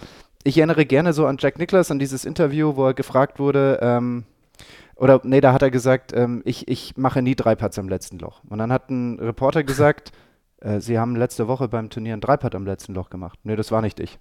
ich 0.44 0.57
erinnere 0.57 0.87
gerne 0.87 1.12
so 1.12 1.26
an 1.26 1.37
Jack 1.38 1.59
Nicklaus, 1.59 1.90
an 1.90 1.98
dieses 1.98 2.24
Interview, 2.24 2.74
wo 2.74 2.87
er 2.87 2.94
gefragt 2.94 3.38
wurde, 3.38 3.81
ähm, 3.83 4.24
oder 4.96 5.20
nee, 5.24 5.42
da 5.42 5.52
hat 5.52 5.61
er 5.61 5.70
gesagt, 5.70 6.14
ähm, 6.16 6.40
ich, 6.46 6.68
ich 6.68 6.96
mache 6.96 7.20
nie 7.20 7.35
drei 7.35 7.55
Putts 7.55 7.78
am 7.78 7.90
letzten 7.90 8.18
Loch. 8.18 8.40
Und 8.48 8.57
dann 8.57 8.72
hat 8.72 8.88
ein 8.88 9.18
Reporter 9.18 9.62
gesagt, 9.62 10.12
äh, 10.62 10.81
Sie 10.81 10.98
haben 10.98 11.16
letzte 11.16 11.48
Woche 11.48 11.68
beim 11.68 11.90
Turnier 11.90 12.14
ein 12.14 12.20
Dreipad 12.20 12.55
am 12.55 12.66
letzten 12.66 12.94
Loch 12.94 13.11
gemacht. 13.11 13.38
Nee, 13.42 13.57
das 13.57 13.72
war 13.72 13.83
nicht 13.83 14.01
ich. 14.01 14.18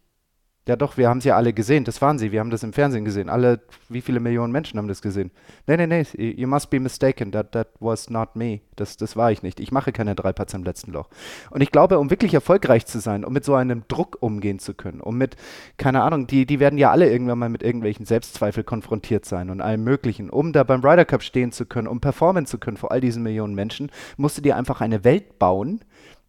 Ja, 0.67 0.75
doch, 0.75 0.95
wir 0.95 1.09
haben 1.09 1.21
sie 1.21 1.29
ja 1.29 1.37
alle 1.37 1.53
gesehen. 1.53 1.85
Das 1.85 2.03
waren 2.03 2.19
sie. 2.19 2.31
Wir 2.31 2.39
haben 2.39 2.51
das 2.51 2.61
im 2.61 2.71
Fernsehen 2.71 3.03
gesehen. 3.03 3.29
Alle, 3.29 3.61
wie 3.89 4.01
viele 4.01 4.19
Millionen 4.19 4.53
Menschen 4.53 4.77
haben 4.77 4.87
das 4.87 5.01
gesehen? 5.01 5.31
Nee, 5.65 5.75
nee, 5.75 5.87
nee. 5.87 6.05
You 6.37 6.47
must 6.47 6.69
be 6.69 6.79
mistaken. 6.79 7.31
That, 7.31 7.51
that 7.53 7.69
was 7.79 8.11
not 8.11 8.35
me. 8.35 8.61
Das, 8.75 8.95
das 8.95 9.15
war 9.15 9.31
ich 9.31 9.41
nicht. 9.41 9.59
Ich 9.59 9.71
mache 9.71 9.91
keine 9.91 10.13
drei 10.13 10.33
Putts 10.33 10.53
im 10.53 10.63
letzten 10.63 10.91
Loch. 10.91 11.09
Und 11.49 11.61
ich 11.61 11.71
glaube, 11.71 11.97
um 11.97 12.11
wirklich 12.11 12.35
erfolgreich 12.35 12.85
zu 12.85 12.99
sein, 12.99 13.25
um 13.25 13.33
mit 13.33 13.43
so 13.43 13.55
einem 13.55 13.85
Druck 13.87 14.17
umgehen 14.19 14.59
zu 14.59 14.75
können, 14.75 15.01
um 15.01 15.17
mit, 15.17 15.35
keine 15.77 16.03
Ahnung, 16.03 16.27
die, 16.27 16.45
die 16.45 16.59
werden 16.59 16.77
ja 16.77 16.91
alle 16.91 17.09
irgendwann 17.09 17.39
mal 17.39 17.49
mit 17.49 17.63
irgendwelchen 17.63 18.05
Selbstzweifel 18.05 18.63
konfrontiert 18.63 19.25
sein 19.25 19.49
und 19.49 19.61
allem 19.61 19.83
Möglichen. 19.83 20.29
Um 20.29 20.53
da 20.53 20.63
beim 20.63 20.85
Ryder 20.85 21.05
Cup 21.05 21.23
stehen 21.23 21.51
zu 21.51 21.65
können, 21.65 21.87
um 21.87 22.01
performen 22.01 22.45
zu 22.45 22.59
können 22.59 22.77
vor 22.77 22.91
all 22.91 23.01
diesen 23.01 23.23
Millionen 23.23 23.55
Menschen, 23.55 23.89
musst 24.15 24.37
du 24.37 24.43
dir 24.43 24.57
einfach 24.57 24.79
eine 24.79 25.03
Welt 25.03 25.39
bauen, 25.39 25.81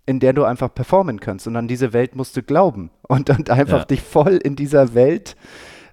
in 0.06 0.20
der 0.20 0.32
du 0.32 0.44
einfach 0.44 0.72
performen 0.74 1.20
kannst. 1.20 1.46
Und 1.46 1.56
an 1.56 1.68
diese 1.68 1.92
Welt 1.92 2.16
musst 2.16 2.36
du 2.36 2.42
glauben 2.42 2.90
und, 3.02 3.30
und 3.30 3.50
einfach 3.50 3.80
ja. 3.80 3.84
dich 3.84 4.02
voll 4.02 4.36
in 4.36 4.56
dieser 4.56 4.94
Welt 4.94 5.36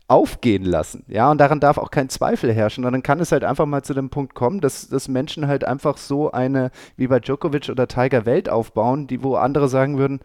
aufgehen 0.07 0.63
lassen. 0.63 1.03
Ja, 1.07 1.29
und 1.29 1.37
daran 1.37 1.59
darf 1.59 1.77
auch 1.77 1.91
kein 1.91 2.09
Zweifel 2.09 2.51
herrschen. 2.51 2.83
Und 2.83 2.91
dann 2.91 3.03
kann 3.03 3.19
es 3.19 3.31
halt 3.31 3.43
einfach 3.43 3.67
mal 3.67 3.83
zu 3.83 3.93
dem 3.93 4.09
Punkt 4.09 4.33
kommen, 4.33 4.59
dass, 4.59 4.89
dass 4.89 5.07
Menschen 5.07 5.47
halt 5.47 5.63
einfach 5.63 5.97
so 5.97 6.31
eine, 6.31 6.71
wie 6.97 7.07
bei 7.07 7.19
Djokovic 7.19 7.69
oder 7.69 7.87
Tiger, 7.87 8.25
Welt 8.25 8.49
aufbauen, 8.49 9.05
die, 9.05 9.21
wo 9.21 9.35
andere 9.35 9.69
sagen 9.69 9.99
würden, 9.99 10.19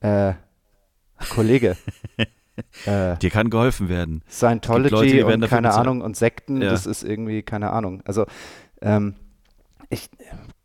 äh, 0.00 0.34
Kollege, 1.30 1.76
äh, 2.84 3.16
Dir 3.16 3.30
kann 3.30 3.50
geholfen 3.50 3.88
werden. 3.88 4.22
Scientology 4.28 5.20
Leute, 5.20 5.34
und 5.34 5.48
keine 5.48 5.72
Ahnung 5.74 6.02
und 6.02 6.16
Sekten, 6.16 6.60
ja. 6.60 6.70
das 6.70 6.86
ist 6.86 7.02
irgendwie 7.02 7.42
keine 7.42 7.70
Ahnung. 7.70 8.02
Also 8.04 8.26
ähm, 8.82 9.14
ich, 9.90 10.10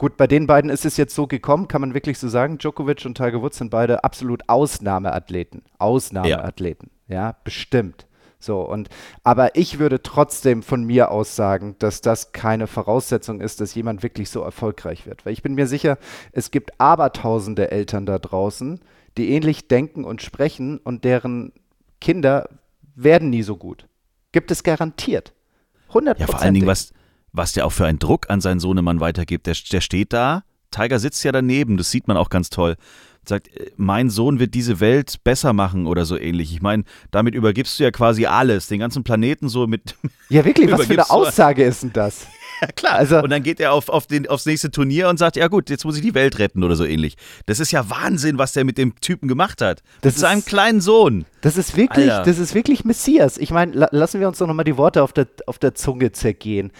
gut, 0.03 0.17
bei 0.17 0.27
den 0.27 0.47
beiden 0.47 0.69
ist 0.69 0.83
es 0.83 0.97
jetzt 0.97 1.15
so 1.15 1.27
gekommen, 1.27 1.69
kann 1.69 1.79
man 1.79 1.93
wirklich 1.93 2.19
so 2.19 2.27
sagen. 2.27 2.57
Djokovic 2.57 3.05
und 3.05 3.15
Tiger 3.15 3.41
Woods 3.41 3.59
sind 3.59 3.69
beide 3.69 4.03
absolut 4.03 4.41
Ausnahmeathleten. 4.49 5.61
Ausnahmeathleten, 5.77 6.89
ja, 7.07 7.15
ja 7.15 7.35
bestimmt. 7.45 8.05
So, 8.37 8.67
und, 8.67 8.89
aber 9.23 9.55
ich 9.55 9.79
würde 9.79 10.03
trotzdem 10.03 10.61
von 10.61 10.83
mir 10.83 11.09
aus 11.09 11.37
sagen, 11.37 11.77
dass 11.79 12.01
das 12.01 12.33
keine 12.33 12.67
Voraussetzung 12.67 13.39
ist, 13.39 13.61
dass 13.61 13.75
jemand 13.75 14.03
wirklich 14.03 14.29
so 14.29 14.41
erfolgreich 14.41 15.05
wird. 15.05 15.25
Weil 15.25 15.31
ich 15.31 15.41
bin 15.41 15.55
mir 15.55 15.67
sicher, 15.67 15.97
es 16.33 16.51
gibt 16.51 16.81
abertausende 16.81 17.71
Eltern 17.71 18.05
da 18.05 18.19
draußen, 18.19 18.81
die 19.17 19.29
ähnlich 19.29 19.69
denken 19.69 20.03
und 20.03 20.21
sprechen 20.21 20.79
und 20.79 21.05
deren 21.05 21.53
Kinder 22.01 22.49
werden 22.93 23.29
nie 23.29 23.43
so 23.43 23.55
gut. 23.55 23.87
Gibt 24.33 24.51
es 24.51 24.63
garantiert. 24.63 25.31
100 25.87 26.19
Ja, 26.19 26.27
vor 26.27 26.41
allen 26.41 26.55
Dingen, 26.55 26.67
was, 26.67 26.91
was 27.33 27.51
der 27.51 27.65
auch 27.65 27.71
für 27.71 27.85
einen 27.85 27.99
Druck 27.99 28.29
an 28.29 28.39
seinen 28.39 28.59
Sohnemann 28.59 28.99
weitergibt. 28.99 29.47
Der, 29.47 29.55
der 29.71 29.81
steht 29.81 30.13
da, 30.13 30.43
Tiger 30.73 30.99
sitzt 30.99 31.23
ja 31.23 31.31
daneben, 31.31 31.77
das 31.77 31.91
sieht 31.91 32.07
man 32.07 32.17
auch 32.17 32.29
ganz 32.29 32.49
toll. 32.49 32.75
Sagt, 33.25 33.55
äh, 33.55 33.71
mein 33.77 34.09
Sohn 34.09 34.39
wird 34.39 34.53
diese 34.53 34.79
Welt 34.79 35.23
besser 35.23 35.53
machen 35.53 35.87
oder 35.87 36.03
so 36.03 36.17
ähnlich. 36.17 36.51
Ich 36.53 36.61
meine, 36.61 36.83
damit 37.11 37.35
übergibst 37.35 37.79
du 37.79 37.83
ja 37.83 37.91
quasi 37.91 38.25
alles, 38.25 38.67
den 38.67 38.79
ganzen 38.79 39.03
Planeten 39.03 39.49
so 39.49 39.67
mit. 39.67 39.95
Ja, 40.29 40.43
wirklich, 40.45 40.71
was 40.71 40.87
für 40.87 40.93
eine 40.93 41.09
Aussage 41.11 41.63
ist 41.63 41.83
denn 41.83 41.93
das? 41.93 42.27
Ja, 42.61 42.67
klar. 42.67 42.93
Also, 42.93 43.19
und 43.19 43.29
dann 43.29 43.43
geht 43.43 43.59
er 43.59 43.73
auf, 43.73 43.89
auf 43.89 44.07
den, 44.07 44.29
aufs 44.29 44.45
nächste 44.45 44.71
Turnier 44.71 45.09
und 45.09 45.17
sagt, 45.17 45.35
ja 45.35 45.47
gut, 45.49 45.69
jetzt 45.69 45.83
muss 45.83 45.97
ich 45.97 46.01
die 46.01 46.13
Welt 46.13 46.39
retten 46.39 46.63
oder 46.63 46.75
so 46.75 46.85
ähnlich. 46.85 47.17
Das 47.45 47.59
ist 47.59 47.71
ja 47.71 47.89
Wahnsinn, 47.89 48.37
was 48.37 48.53
der 48.53 48.63
mit 48.63 48.77
dem 48.77 48.95
Typen 49.01 49.27
gemacht 49.27 49.61
hat. 49.61 49.81
Das 50.01 50.13
mit 50.13 50.21
seinem 50.21 50.45
kleinen 50.45 50.79
Sohn. 50.79 51.25
Das 51.41 51.57
ist 51.57 51.75
wirklich, 51.75 52.09
Alter. 52.09 52.23
das 52.23 52.37
ist 52.37 52.55
wirklich 52.55 52.85
Messias. 52.85 53.37
Ich 53.37 53.51
meine, 53.51 53.73
la 53.73 53.89
lassen 53.91 54.21
wir 54.21 54.29
uns 54.29 54.37
doch 54.37 54.47
nochmal 54.47 54.63
die 54.63 54.77
Worte 54.77 55.03
auf 55.03 55.11
der, 55.11 55.27
auf 55.45 55.59
der 55.59 55.75
Zunge 55.75 56.13
zergehen. 56.13 56.71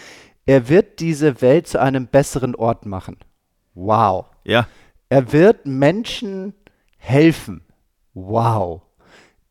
Er 0.46 0.68
wird 0.68 1.00
diese 1.00 1.40
Welt 1.40 1.66
zu 1.66 1.80
einem 1.80 2.06
besseren 2.06 2.54
Ort 2.54 2.86
machen. 2.86 3.16
Wow. 3.74 4.26
Ja. 4.44 4.66
Er 5.08 5.32
wird 5.32 5.66
Menschen 5.66 6.54
helfen. 6.98 7.62
Wow. 8.12 8.82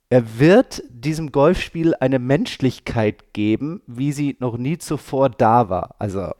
Er 0.10 0.39
wird 0.39 0.84
diesem 0.89 1.32
Golfspiel 1.32 1.95
eine 1.99 2.19
Menschlichkeit 2.19 3.34
geben, 3.34 3.82
wie 3.88 4.12
sie 4.12 4.38
noch 4.39 4.58
nie 4.58 4.77
zuvor 4.77 5.29
da 5.29 5.69
war. 5.69 5.95
Also 5.97 6.32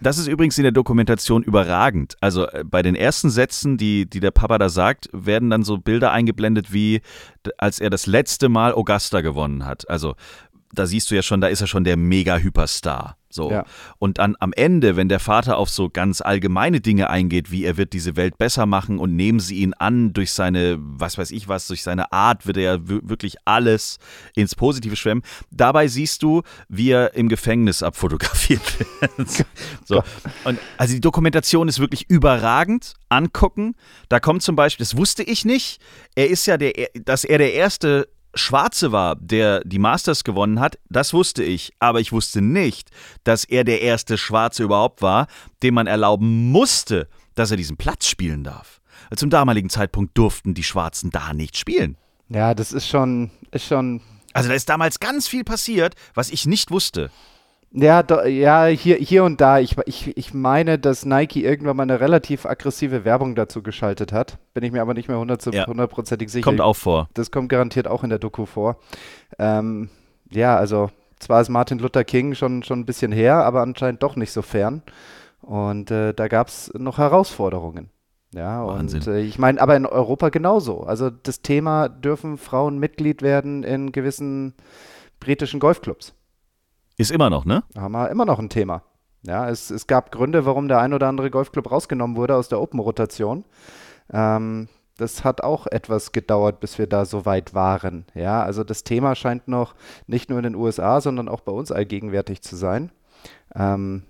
das 0.00 0.16
ist 0.16 0.28
übrigens 0.28 0.56
in 0.56 0.62
der 0.62 0.72
Dokumentation 0.72 1.42
überragend. 1.42 2.16
Also 2.20 2.46
äh, 2.46 2.64
bei 2.64 2.82
den 2.82 2.94
ersten 2.94 3.28
Sätzen, 3.28 3.76
die, 3.76 4.08
die 4.08 4.20
der 4.20 4.30
Papa 4.30 4.56
da 4.58 4.68
sagt, 4.68 5.08
werden 5.12 5.50
dann 5.50 5.62
so 5.62 5.76
Bilder 5.76 6.10
eingeblendet, 6.10 6.72
wie 6.72 7.02
als 7.58 7.80
er 7.80 7.90
das 7.90 8.06
letzte 8.06 8.48
Mal 8.48 8.72
Augusta 8.72 9.20
gewonnen 9.20 9.66
hat. 9.66 9.90
Also 9.90 10.14
da 10.72 10.86
siehst 10.86 11.10
du 11.10 11.14
ja 11.14 11.22
schon, 11.22 11.40
da 11.40 11.48
ist 11.48 11.60
er 11.60 11.66
schon 11.66 11.84
der 11.84 11.96
Mega-Hyperstar. 11.96 13.16
So. 13.30 13.50
Ja. 13.50 13.64
Und 13.98 14.18
dann 14.18 14.36
am 14.40 14.52
Ende, 14.52 14.96
wenn 14.96 15.08
der 15.08 15.20
Vater 15.20 15.56
auf 15.56 15.70
so 15.70 15.88
ganz 15.88 16.20
allgemeine 16.20 16.80
Dinge 16.80 17.08
eingeht, 17.10 17.50
wie 17.50 17.64
er 17.64 17.76
wird 17.76 17.92
diese 17.92 18.16
Welt 18.16 18.38
besser 18.38 18.66
machen 18.66 18.98
und 18.98 19.14
nehmen 19.14 19.40
sie 19.40 19.56
ihn 19.56 19.72
an 19.74 20.12
durch 20.12 20.32
seine, 20.32 20.76
was 20.80 21.16
weiß 21.16 21.30
ich 21.30 21.48
was, 21.48 21.68
durch 21.68 21.82
seine 21.82 22.12
Art, 22.12 22.46
wird 22.46 22.56
er 22.56 22.62
ja 22.62 22.78
wirklich 22.82 23.36
alles 23.44 23.98
ins 24.34 24.54
Positive 24.54 24.96
schwemmen. 24.96 25.22
Dabei 25.50 25.86
siehst 25.86 26.22
du, 26.22 26.42
wie 26.68 26.90
er 26.90 27.14
im 27.14 27.28
Gefängnis 27.28 27.82
abfotografiert 27.82 28.62
wird. 29.00 29.46
so. 29.84 30.02
Und 30.44 30.58
also 30.76 30.94
die 30.94 31.00
Dokumentation 31.00 31.68
ist 31.68 31.78
wirklich 31.78 32.10
überragend. 32.10 32.94
Angucken. 33.10 33.74
Da 34.08 34.20
kommt 34.20 34.42
zum 34.42 34.54
Beispiel, 34.56 34.84
das 34.84 34.96
wusste 34.96 35.24
ich 35.24 35.44
nicht, 35.44 35.80
er 36.14 36.28
ist 36.30 36.46
ja 36.46 36.56
der, 36.56 36.72
dass 36.94 37.24
er 37.24 37.38
der 37.38 37.54
erste 37.54 38.08
Schwarze 38.34 38.92
war, 38.92 39.16
der 39.16 39.62
die 39.64 39.78
Masters 39.78 40.24
gewonnen 40.24 40.60
hat, 40.60 40.78
das 40.88 41.12
wusste 41.12 41.42
ich. 41.42 41.72
Aber 41.78 42.00
ich 42.00 42.12
wusste 42.12 42.40
nicht, 42.40 42.90
dass 43.24 43.44
er 43.44 43.64
der 43.64 43.82
erste 43.82 44.18
Schwarze 44.18 44.62
überhaupt 44.62 45.02
war, 45.02 45.26
dem 45.62 45.74
man 45.74 45.86
erlauben 45.86 46.50
musste, 46.50 47.08
dass 47.34 47.50
er 47.50 47.56
diesen 47.56 47.76
Platz 47.76 48.06
spielen 48.06 48.44
darf. 48.44 48.80
Zum 49.16 49.30
damaligen 49.30 49.70
Zeitpunkt 49.70 50.16
durften 50.16 50.54
die 50.54 50.62
Schwarzen 50.62 51.10
da 51.10 51.32
nicht 51.32 51.56
spielen. 51.56 51.96
Ja, 52.28 52.54
das 52.54 52.72
ist 52.72 52.86
schon, 52.86 53.30
ist 53.50 53.66
schon. 53.66 54.00
Also 54.32 54.48
da 54.48 54.54
ist 54.54 54.68
damals 54.68 55.00
ganz 55.00 55.26
viel 55.26 55.42
passiert, 55.42 55.94
was 56.14 56.30
ich 56.30 56.46
nicht 56.46 56.70
wusste. 56.70 57.10
Ja, 57.72 58.02
do, 58.02 58.22
ja 58.22 58.66
hier, 58.66 58.96
hier 58.96 59.22
und 59.22 59.40
da. 59.40 59.60
Ich, 59.60 59.76
ich, 59.86 60.16
ich 60.16 60.34
meine, 60.34 60.78
dass 60.78 61.04
Nike 61.04 61.44
irgendwann 61.44 61.76
mal 61.76 61.84
eine 61.84 62.00
relativ 62.00 62.44
aggressive 62.44 63.04
Werbung 63.04 63.36
dazu 63.36 63.62
geschaltet 63.62 64.12
hat. 64.12 64.38
Bin 64.54 64.64
ich 64.64 64.72
mir 64.72 64.82
aber 64.82 64.94
nicht 64.94 65.08
mehr 65.08 65.18
hundertprozentig 65.18 66.28
ja. 66.28 66.32
sicher. 66.32 66.44
Kommt 66.44 66.60
auch 66.60 66.74
vor. 66.74 67.08
Das 67.14 67.30
kommt 67.30 67.48
garantiert 67.48 67.86
auch 67.86 68.02
in 68.02 68.10
der 68.10 68.18
Doku 68.18 68.44
vor. 68.44 68.78
Ähm, 69.38 69.88
ja, 70.30 70.56
also 70.56 70.90
zwar 71.20 71.40
ist 71.40 71.48
Martin 71.48 71.78
Luther 71.78 72.02
King 72.02 72.34
schon, 72.34 72.64
schon 72.64 72.80
ein 72.80 72.86
bisschen 72.86 73.12
her, 73.12 73.44
aber 73.44 73.62
anscheinend 73.62 74.02
doch 74.02 74.16
nicht 74.16 74.32
so 74.32 74.42
fern. 74.42 74.82
Und 75.40 75.92
äh, 75.92 76.12
da 76.12 76.26
gab 76.26 76.48
es 76.48 76.72
noch 76.74 76.98
Herausforderungen. 76.98 77.90
Ja, 78.34 78.66
Wahnsinn. 78.66 79.00
und 79.00 79.06
äh, 79.06 79.20
ich 79.20 79.38
meine, 79.38 79.60
aber 79.60 79.76
in 79.76 79.86
Europa 79.86 80.28
genauso. 80.28 80.82
Also 80.82 81.10
das 81.10 81.42
Thema, 81.42 81.88
dürfen 81.88 82.36
Frauen 82.36 82.78
Mitglied 82.78 83.22
werden 83.22 83.62
in 83.62 83.92
gewissen 83.92 84.54
britischen 85.20 85.60
Golfclubs? 85.60 86.14
Ist 87.00 87.10
immer 87.10 87.30
noch, 87.30 87.46
ne? 87.46 87.62
Haben 87.78 87.92
wir 87.92 88.10
immer 88.10 88.26
noch 88.26 88.38
ein 88.38 88.50
Thema. 88.50 88.82
Ja, 89.22 89.48
es, 89.48 89.70
es 89.70 89.86
gab 89.86 90.12
Gründe, 90.12 90.44
warum 90.44 90.68
der 90.68 90.80
ein 90.80 90.92
oder 90.92 91.08
andere 91.08 91.30
Golfclub 91.30 91.70
rausgenommen 91.70 92.14
wurde 92.14 92.36
aus 92.36 92.50
der 92.50 92.60
Open-Rotation. 92.60 93.46
Ähm, 94.12 94.68
das 94.98 95.24
hat 95.24 95.42
auch 95.42 95.66
etwas 95.66 96.12
gedauert, 96.12 96.60
bis 96.60 96.76
wir 96.76 96.86
da 96.86 97.06
so 97.06 97.24
weit 97.24 97.54
waren. 97.54 98.04
Ja, 98.12 98.42
also 98.42 98.64
das 98.64 98.84
Thema 98.84 99.14
scheint 99.14 99.48
noch 99.48 99.74
nicht 100.06 100.28
nur 100.28 100.40
in 100.40 100.42
den 100.42 100.54
USA, 100.54 101.00
sondern 101.00 101.30
auch 101.30 101.40
bei 101.40 101.52
uns 101.52 101.72
allgegenwärtig 101.72 102.42
zu 102.42 102.54
sein. 102.54 102.92
Ähm, 103.54 104.02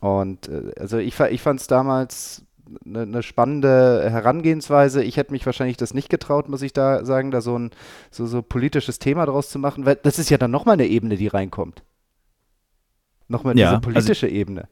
und 0.00 0.46
äh, 0.48 0.72
also 0.78 0.98
ich, 0.98 1.18
ich 1.18 1.40
fand 1.40 1.58
es 1.58 1.68
damals 1.68 2.44
eine, 2.84 3.00
eine, 3.00 3.22
spannende 3.22 4.10
Herangehensweise. 4.10 5.02
Ich 5.02 5.16
hätte 5.16 5.32
mich 5.32 5.46
wahrscheinlich 5.46 5.78
das 5.78 5.94
nicht 5.94 6.10
getraut, 6.10 6.50
muss 6.50 6.60
ich 6.60 6.74
da 6.74 7.02
sagen, 7.02 7.30
da 7.30 7.40
so 7.40 7.58
ein 7.58 7.70
so, 8.10 8.26
so 8.26 8.42
politisches 8.42 8.98
Thema 8.98 9.24
draus 9.24 9.48
zu 9.48 9.58
machen, 9.58 9.86
weil 9.86 9.96
das 9.96 10.18
ist 10.18 10.28
ja 10.28 10.36
dann 10.36 10.50
nochmal 10.50 10.74
eine 10.74 10.86
Ebene, 10.86 11.16
die 11.16 11.28
reinkommt. 11.28 11.82
Nochmal 13.30 13.56
ja, 13.56 13.66
diese 13.66 13.76
also 13.76 13.80
politische 13.80 14.26
also 14.26 14.36
Ebene. 14.36 14.68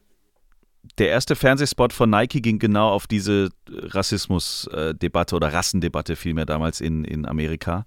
Der 0.97 1.09
erste 1.09 1.35
Fernsehspot 1.35 1.93
von 1.93 2.09
Nike 2.09 2.41
ging 2.41 2.59
genau 2.59 2.89
auf 2.89 3.07
diese 3.07 3.49
Rassismusdebatte 3.69 5.35
oder 5.35 5.53
Rassendebatte 5.53 6.15
vielmehr 6.15 6.45
damals 6.45 6.81
in, 6.81 7.03
in 7.05 7.25
Amerika. 7.25 7.85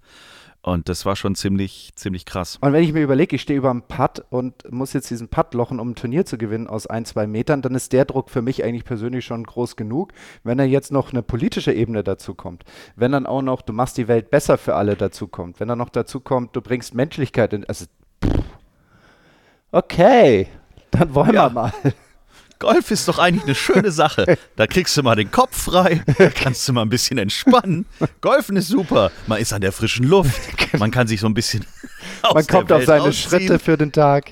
Und 0.65 0.87
das 0.87 1.05
war 1.05 1.17
schon 1.17 1.35
ziemlich, 1.35 1.91
ziemlich 1.95 2.25
krass. 2.25 2.57
Und 2.61 2.71
wenn 2.71 2.85
ich 2.85 2.93
mir 2.93 3.03
überlege, 3.03 3.35
ich 3.35 3.41
stehe 3.41 3.57
über 3.57 3.69
einem 3.69 3.81
Putt 3.81 4.23
und 4.29 4.71
muss 4.71 4.93
jetzt 4.93 5.09
diesen 5.09 5.27
Putt 5.27 5.53
lochen, 5.53 5.77
um 5.77 5.89
ein 5.89 5.95
Turnier 5.95 6.25
zu 6.25 6.37
gewinnen 6.37 6.67
aus 6.67 6.87
ein, 6.87 7.03
zwei 7.03 7.27
Metern, 7.27 7.61
dann 7.61 7.75
ist 7.75 7.91
der 7.91 8.05
Druck 8.05 8.29
für 8.29 8.41
mich 8.41 8.63
eigentlich 8.63 8.85
persönlich 8.85 9.25
schon 9.25 9.43
groß 9.43 9.75
genug. 9.75 10.13
Wenn 10.45 10.57
da 10.57 10.63
jetzt 10.63 10.89
noch 10.91 11.11
eine 11.11 11.21
politische 11.21 11.73
Ebene 11.73 12.01
dazu 12.01 12.33
kommt, 12.33 12.63
wenn 12.95 13.11
dann 13.11 13.25
auch 13.25 13.41
noch, 13.41 13.61
du 13.61 13.73
machst 13.73 13.97
die 13.97 14.07
Welt 14.07 14.31
besser 14.31 14.57
für 14.57 14.75
alle 14.75 14.95
dazu 14.95 15.27
kommt, 15.27 15.59
wenn 15.59 15.67
dann 15.67 15.79
noch 15.79 15.89
dazu 15.89 16.21
kommt, 16.21 16.55
du 16.55 16.61
bringst 16.61 16.95
Menschlichkeit 16.95 17.51
in, 17.51 17.65
also, 17.65 17.85
okay, 19.73 20.47
dann 20.93 21.13
wollen 21.13 21.33
ja. 21.33 21.47
wir 21.47 21.49
mal. 21.49 21.73
Golf 22.59 22.91
ist 22.91 23.09
doch 23.09 23.19
eigentlich 23.19 23.43
eine 23.43 23.55
schöne 23.55 23.91
Sache. 23.91 24.37
Da 24.55 24.67
kriegst 24.67 24.95
du 24.95 25.03
mal 25.03 25.15
den 25.15 25.31
Kopf 25.31 25.63
frei, 25.63 26.01
kannst 26.35 26.65
du 26.67 26.71
mal 26.71 26.83
ein 26.83 26.89
bisschen 26.89 27.17
entspannen. 27.17 27.85
Golfen 28.21 28.55
ist 28.55 28.69
super. 28.69 29.11
Man 29.27 29.41
ist 29.41 29.51
an 29.51 29.59
der 29.59 29.73
frischen 29.73 30.05
Luft. 30.05 30.41
Man 30.79 30.89
kann 30.89 31.07
sich 31.07 31.19
so 31.19 31.27
ein 31.27 31.33
bisschen. 31.33 31.65
Man 32.33 32.47
kommt 32.47 32.71
auf 32.71 32.85
seine 32.85 33.03
ausziehen. 33.03 33.29
Schritte 33.29 33.59
für 33.59 33.77
den 33.77 33.91
Tag. 33.91 34.31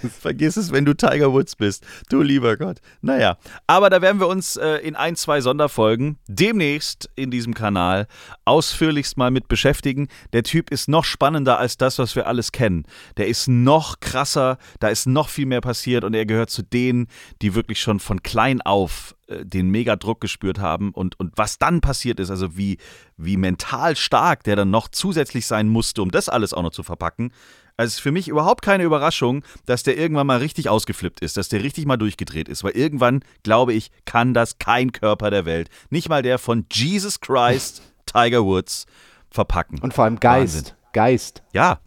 Vergiss 0.20 0.56
es, 0.56 0.72
wenn 0.72 0.84
du 0.84 0.94
Tiger 0.94 1.32
Woods 1.32 1.56
bist. 1.56 1.84
Du 2.08 2.22
lieber 2.22 2.56
Gott. 2.56 2.78
Naja, 3.00 3.38
aber 3.66 3.90
da 3.90 4.02
werden 4.02 4.20
wir 4.20 4.28
uns 4.28 4.56
äh, 4.56 4.76
in 4.76 4.96
ein, 4.96 5.16
zwei 5.16 5.40
Sonderfolgen 5.40 6.18
demnächst 6.28 7.10
in 7.16 7.30
diesem 7.30 7.54
Kanal 7.54 8.06
ausführlichst 8.44 9.16
mal 9.16 9.30
mit 9.30 9.48
beschäftigen. 9.48 10.08
Der 10.32 10.42
Typ 10.42 10.70
ist 10.70 10.88
noch 10.88 11.04
spannender 11.04 11.58
als 11.58 11.76
das, 11.76 11.98
was 11.98 12.16
wir 12.16 12.26
alles 12.26 12.52
kennen. 12.52 12.84
Der 13.16 13.28
ist 13.28 13.48
noch 13.48 14.00
krasser, 14.00 14.58
da 14.78 14.88
ist 14.88 15.06
noch 15.06 15.28
viel 15.28 15.46
mehr 15.46 15.60
passiert 15.60 16.04
und 16.04 16.14
er 16.14 16.26
gehört 16.26 16.50
zu 16.50 16.62
denen, 16.62 17.08
die 17.42 17.54
wirklich 17.54 17.80
schon 17.80 18.00
von 18.00 18.22
klein 18.22 18.60
auf 18.60 19.14
äh, 19.30 19.44
den 19.44 19.70
Megadruck 19.70 20.20
gespürt 20.20 20.58
haben 20.58 20.92
und, 20.92 21.18
und 21.18 21.32
was 21.36 21.58
dann 21.58 21.80
passiert 21.80 22.20
ist, 22.20 22.30
also 22.30 22.56
wie, 22.56 22.78
wie 23.16 23.36
mental 23.36 23.96
stark 23.96 24.44
der 24.44 24.56
dann 24.56 24.70
noch 24.70 24.88
zusätzlich 24.88 25.46
sein 25.46 25.68
musste, 25.68 26.02
um 26.02 26.10
das 26.10 26.28
alles 26.28 26.52
auch 26.52 26.62
noch 26.62 26.70
zu 26.70 26.82
verpacken. 26.82 27.32
Also 27.80 27.86
es 27.88 27.94
ist 27.94 28.00
für 28.00 28.12
mich 28.12 28.28
überhaupt 28.28 28.60
keine 28.60 28.84
Überraschung, 28.84 29.42
dass 29.64 29.82
der 29.82 29.96
irgendwann 29.96 30.26
mal 30.26 30.36
richtig 30.36 30.68
ausgeflippt 30.68 31.20
ist, 31.20 31.38
dass 31.38 31.48
der 31.48 31.62
richtig 31.62 31.86
mal 31.86 31.96
durchgedreht 31.96 32.46
ist, 32.46 32.62
weil 32.62 32.72
irgendwann, 32.72 33.24
glaube 33.42 33.72
ich, 33.72 33.90
kann 34.04 34.34
das 34.34 34.58
kein 34.58 34.92
Körper 34.92 35.30
der 35.30 35.46
Welt, 35.46 35.70
nicht 35.88 36.10
mal 36.10 36.20
der 36.20 36.38
von 36.38 36.66
Jesus 36.70 37.20
Christ, 37.20 37.80
Tiger 38.04 38.44
Woods, 38.44 38.84
verpacken. 39.30 39.78
Und 39.78 39.94
vor 39.94 40.04
allem 40.04 40.20
Geist. 40.20 40.56
Wahnsinn. 40.56 40.74
Geist. 40.92 41.42
Ja, 41.54 41.80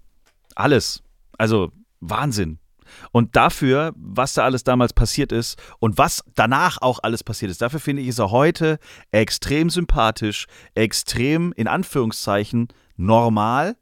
alles. 0.56 1.04
Also 1.38 1.72
Wahnsinn. 2.00 2.58
Und 3.12 3.36
dafür, 3.36 3.94
was 3.96 4.34
da 4.34 4.46
alles 4.46 4.64
damals 4.64 4.94
passiert 4.94 5.32
ist 5.32 5.62
und 5.78 6.00
was 6.00 6.24
danach 6.34 6.82
auch 6.82 7.02
alles 7.04 7.24
passiert 7.24 7.52
ist, 7.52 7.62
dafür 7.62 7.80
finde 7.80 8.02
ich, 8.02 8.08
ist 8.08 8.20
er 8.20 8.32
heute 8.32 8.80
extrem 9.12 9.70
sympathisch, 9.70 10.48
extrem 10.74 11.54
in 11.54 11.68
Anführungszeichen 11.68 12.70
normal. 12.98 13.76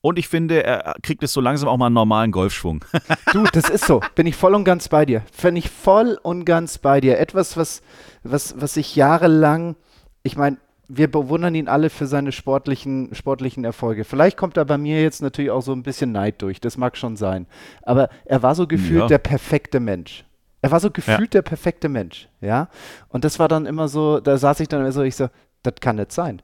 Und 0.00 0.18
ich 0.18 0.28
finde, 0.28 0.62
er 0.64 0.94
kriegt 1.02 1.22
es 1.24 1.32
so 1.32 1.40
langsam 1.40 1.68
auch 1.68 1.76
mal 1.76 1.86
einen 1.86 1.94
normalen 1.94 2.30
Golfschwung. 2.32 2.84
Du, 3.32 3.44
das 3.52 3.68
ist 3.68 3.84
so. 3.84 4.00
Bin 4.14 4.26
ich 4.26 4.36
voll 4.36 4.54
und 4.54 4.64
ganz 4.64 4.88
bei 4.88 5.04
dir. 5.04 5.22
Bin 5.42 5.56
ich 5.56 5.68
voll 5.70 6.18
und 6.22 6.44
ganz 6.44 6.78
bei 6.78 7.00
dir. 7.00 7.18
Etwas, 7.18 7.56
was, 7.56 7.82
was, 8.22 8.54
was 8.60 8.76
ich 8.76 8.96
jahrelang, 8.96 9.76
ich 10.22 10.36
meine, 10.36 10.56
wir 10.88 11.10
bewundern 11.10 11.54
ihn 11.54 11.68
alle 11.68 11.90
für 11.90 12.06
seine 12.06 12.32
sportlichen, 12.32 13.14
sportlichen 13.14 13.64
Erfolge. 13.64 14.04
Vielleicht 14.04 14.38
kommt 14.38 14.56
da 14.56 14.64
bei 14.64 14.78
mir 14.78 15.02
jetzt 15.02 15.20
natürlich 15.20 15.50
auch 15.50 15.60
so 15.60 15.72
ein 15.72 15.82
bisschen 15.82 16.12
Neid 16.12 16.40
durch, 16.40 16.60
das 16.60 16.78
mag 16.78 16.96
schon 16.96 17.16
sein. 17.16 17.46
Aber 17.82 18.08
er 18.24 18.42
war 18.42 18.54
so 18.54 18.66
gefühlt 18.66 19.00
Ja. 19.02 19.06
der 19.08 19.18
perfekte 19.18 19.80
Mensch. 19.80 20.24
Er 20.62 20.70
war 20.70 20.80
so 20.80 20.90
gefühlt 20.90 21.34
der 21.34 21.42
perfekte 21.42 21.88
Mensch, 21.90 22.28
ja. 22.40 22.68
Und 23.08 23.24
das 23.24 23.38
war 23.38 23.48
dann 23.48 23.66
immer 23.66 23.86
so, 23.88 24.18
da 24.20 24.38
saß 24.38 24.60
ich 24.60 24.68
dann 24.68 24.80
immer 24.80 24.92
so, 24.92 25.02
ich 25.02 25.14
so, 25.14 25.28
das 25.62 25.74
kann 25.80 25.96
nicht 25.96 26.10
sein. 26.12 26.40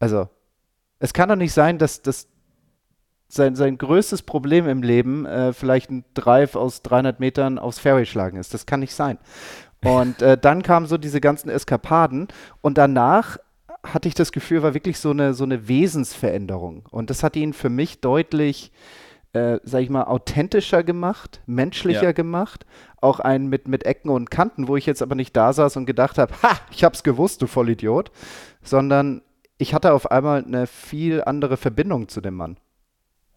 Also, 0.00 0.28
es 0.98 1.12
kann 1.14 1.28
doch 1.28 1.36
nicht 1.36 1.52
sein, 1.52 1.78
dass, 1.78 2.02
dass 2.02 2.26
sein, 3.32 3.54
sein 3.56 3.78
größtes 3.78 4.22
Problem 4.22 4.68
im 4.68 4.82
Leben 4.82 5.24
äh, 5.26 5.52
vielleicht 5.52 5.90
ein 5.90 6.04
Drive 6.14 6.56
aus 6.56 6.82
300 6.82 7.20
Metern 7.20 7.58
aufs 7.58 7.78
Fairway 7.78 8.06
schlagen 8.06 8.36
ist. 8.38 8.52
Das 8.54 8.66
kann 8.66 8.80
nicht 8.80 8.94
sein. 8.94 9.18
Und 9.84 10.20
äh, 10.20 10.36
dann 10.36 10.62
kamen 10.62 10.86
so 10.86 10.98
diese 10.98 11.20
ganzen 11.20 11.48
Eskapaden 11.48 12.28
und 12.60 12.76
danach 12.76 13.38
hatte 13.82 14.08
ich 14.08 14.14
das 14.14 14.30
Gefühl, 14.32 14.62
war 14.62 14.74
wirklich 14.74 14.98
so 14.98 15.10
eine, 15.10 15.32
so 15.32 15.44
eine 15.44 15.66
Wesensveränderung. 15.68 16.84
Und 16.90 17.08
das 17.08 17.22
hat 17.22 17.34
ihn 17.34 17.54
für 17.54 17.70
mich 17.70 18.00
deutlich, 18.02 18.72
äh, 19.32 19.58
sag 19.62 19.80
ich 19.80 19.88
mal, 19.88 20.04
authentischer 20.04 20.82
gemacht, 20.82 21.40
menschlicher 21.46 22.02
Ja. 22.02 22.12
gemacht. 22.12 22.66
Auch 23.00 23.20
einen 23.20 23.48
mit, 23.48 23.68
mit 23.68 23.84
Ecken 23.86 24.10
und 24.10 24.30
Kanten, 24.30 24.68
wo 24.68 24.76
ich 24.76 24.84
jetzt 24.84 25.00
aber 25.00 25.14
nicht 25.14 25.34
da 25.34 25.54
saß 25.54 25.78
und 25.78 25.86
gedacht 25.86 26.18
habe, 26.18 26.34
ha, 26.42 26.58
ich 26.70 26.84
hab's 26.84 27.02
gewusst, 27.02 27.40
du 27.40 27.46
Vollidiot. 27.46 28.10
Sondern 28.62 29.22
ich 29.56 29.72
hatte 29.72 29.94
auf 29.94 30.10
einmal 30.10 30.44
eine 30.44 30.66
viel 30.66 31.22
andere 31.24 31.56
Verbindung 31.56 32.08
zu 32.08 32.20
dem 32.20 32.34
Mann. 32.34 32.58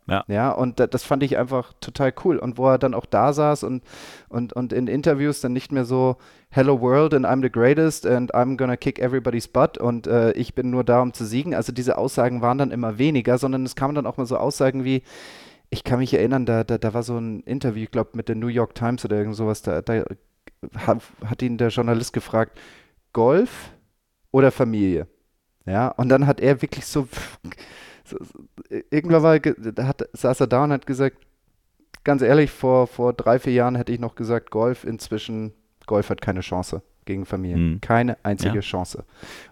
Ja. 0.08 0.24
Ja, 0.28 0.52
und 0.52 0.80
da, 0.80 0.88
das 0.88 1.04
fand 1.04 1.24
ich 1.24 1.38
einfach 1.38 1.74
total 1.80 2.14
cool. 2.26 2.38
Und 2.38 2.58
wo 2.58 2.68
er 2.70 2.78
dann 2.78 2.94
auch 2.94 3.06
da 3.06 3.32
saß 3.32 3.64
und, 3.64 3.84
und, 4.30 4.54
und 4.54 4.74
in 4.74 4.88
Interviews 4.88 5.40
dann 5.42 5.54
nicht 5.54 5.72
mehr 5.72 5.86
so 5.86 6.18
Hello 6.50 6.82
World 6.82 7.14
and 7.14 7.26
I'm 7.26 7.42
the 7.42 7.50
greatest 7.52 8.06
and 8.06 8.34
I'm 8.36 8.58
gonna 8.58 8.76
kick 8.78 9.00
everybody's 9.00 9.48
butt 9.48 9.78
und 9.78 10.06
äh, 10.08 10.32
ich 10.34 10.54
bin 10.56 10.70
nur 10.70 10.84
da, 10.84 11.02
um 11.02 11.14
zu 11.14 11.26
siegen. 11.26 11.56
Also 11.56 11.72
diese 11.72 11.98
Aussagen 11.98 12.42
waren 12.42 12.58
dann 12.58 12.72
immer 12.72 12.98
weniger, 12.98 13.38
sondern 13.38 13.66
es 13.66 13.76
kamen 13.76 13.96
dann 13.96 14.06
auch 14.06 14.18
mal 14.18 14.26
so 14.26 14.38
Aussagen 14.38 14.84
wie, 14.84 15.04
ich 15.70 15.84
kann 15.84 16.00
mich 16.00 16.14
erinnern, 16.14 16.46
da, 16.46 16.64
da, 16.64 16.78
da 16.78 16.94
war 16.94 17.02
so 17.04 17.18
ein 17.18 17.40
Interview, 17.44 17.84
ich 17.84 17.92
glaube 17.92 18.12
mit 18.14 18.28
der 18.30 18.36
New 18.36 18.48
York 18.48 18.76
Times 18.76 19.04
oder 19.06 19.18
irgend 19.18 19.36
sowas, 19.36 19.62
da, 19.64 19.82
da 19.82 20.04
hat, 20.86 21.02
hat 21.26 21.42
ihn 21.42 21.58
der 21.58 21.70
Journalist 21.70 22.14
gefragt, 22.14 22.60
Golf 23.14 23.72
oder 24.32 24.52
Familie? 24.52 25.08
Ja, 25.66 25.88
und 25.88 26.10
dann 26.10 26.28
hat 26.28 26.42
er 26.42 26.62
wirklich 26.62 26.86
so- 26.86 27.08
irgendwann 28.90 29.24
war, 29.24 29.36
hat, 29.86 30.10
saß 30.14 30.42
er 30.42 30.48
da 30.48 30.64
und 30.64 30.72
hat 30.72 30.86
gesagt, 30.86 31.18
ganz 32.04 32.22
ehrlich, 32.22 32.52
vor, 32.52 32.88
vor 32.88 33.14
drei, 33.14 33.40
vier 33.40 33.54
Jahren 33.54 33.76
hätte 33.76 33.92
ich 33.92 34.00
noch 34.00 34.16
gesagt, 34.16 34.52
Golf, 34.52 34.84
inzwischen, 34.84 35.54
Golf 35.86 36.10
hat 36.10 36.22
keine 36.22 36.42
Chance 36.42 36.82
gegen 37.06 37.26
Familie. 37.26 37.58
Mhm. 37.58 37.82
Keine 37.82 38.18
einzige 38.24 38.56
Ja. 38.56 38.62
Chance. 38.62 39.04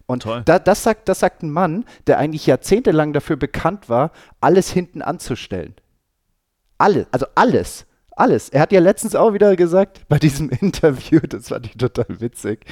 Und 0.06 0.26
da, 0.46 0.60
das, 0.60 0.84
sagt, 0.84 1.10
das 1.10 1.20
sagt 1.20 1.44
ein 1.44 1.52
Mann, 1.52 1.86
der 2.08 2.18
eigentlich 2.18 2.46
jahrzehntelang 2.46 3.14
dafür 3.14 3.36
bekannt 3.36 3.90
war, 3.90 4.12
alles 4.40 4.70
hinten 4.72 5.02
anzustellen. 5.02 5.76
Alles, 6.78 7.08
also 7.12 7.26
alles. 7.36 7.86
Alles. 8.16 8.50
Er 8.50 8.62
hat 8.62 8.72
ja 8.72 8.80
letztens 8.80 9.16
auch 9.16 9.34
wieder 9.34 9.56
gesagt, 9.56 10.02
bei 10.10 10.20
diesem 10.20 10.50
Interview, 10.62 11.20
das 11.20 11.50
fand 11.50 11.68
ich 11.68 11.78
total 11.78 12.20
witzig. 12.20 12.66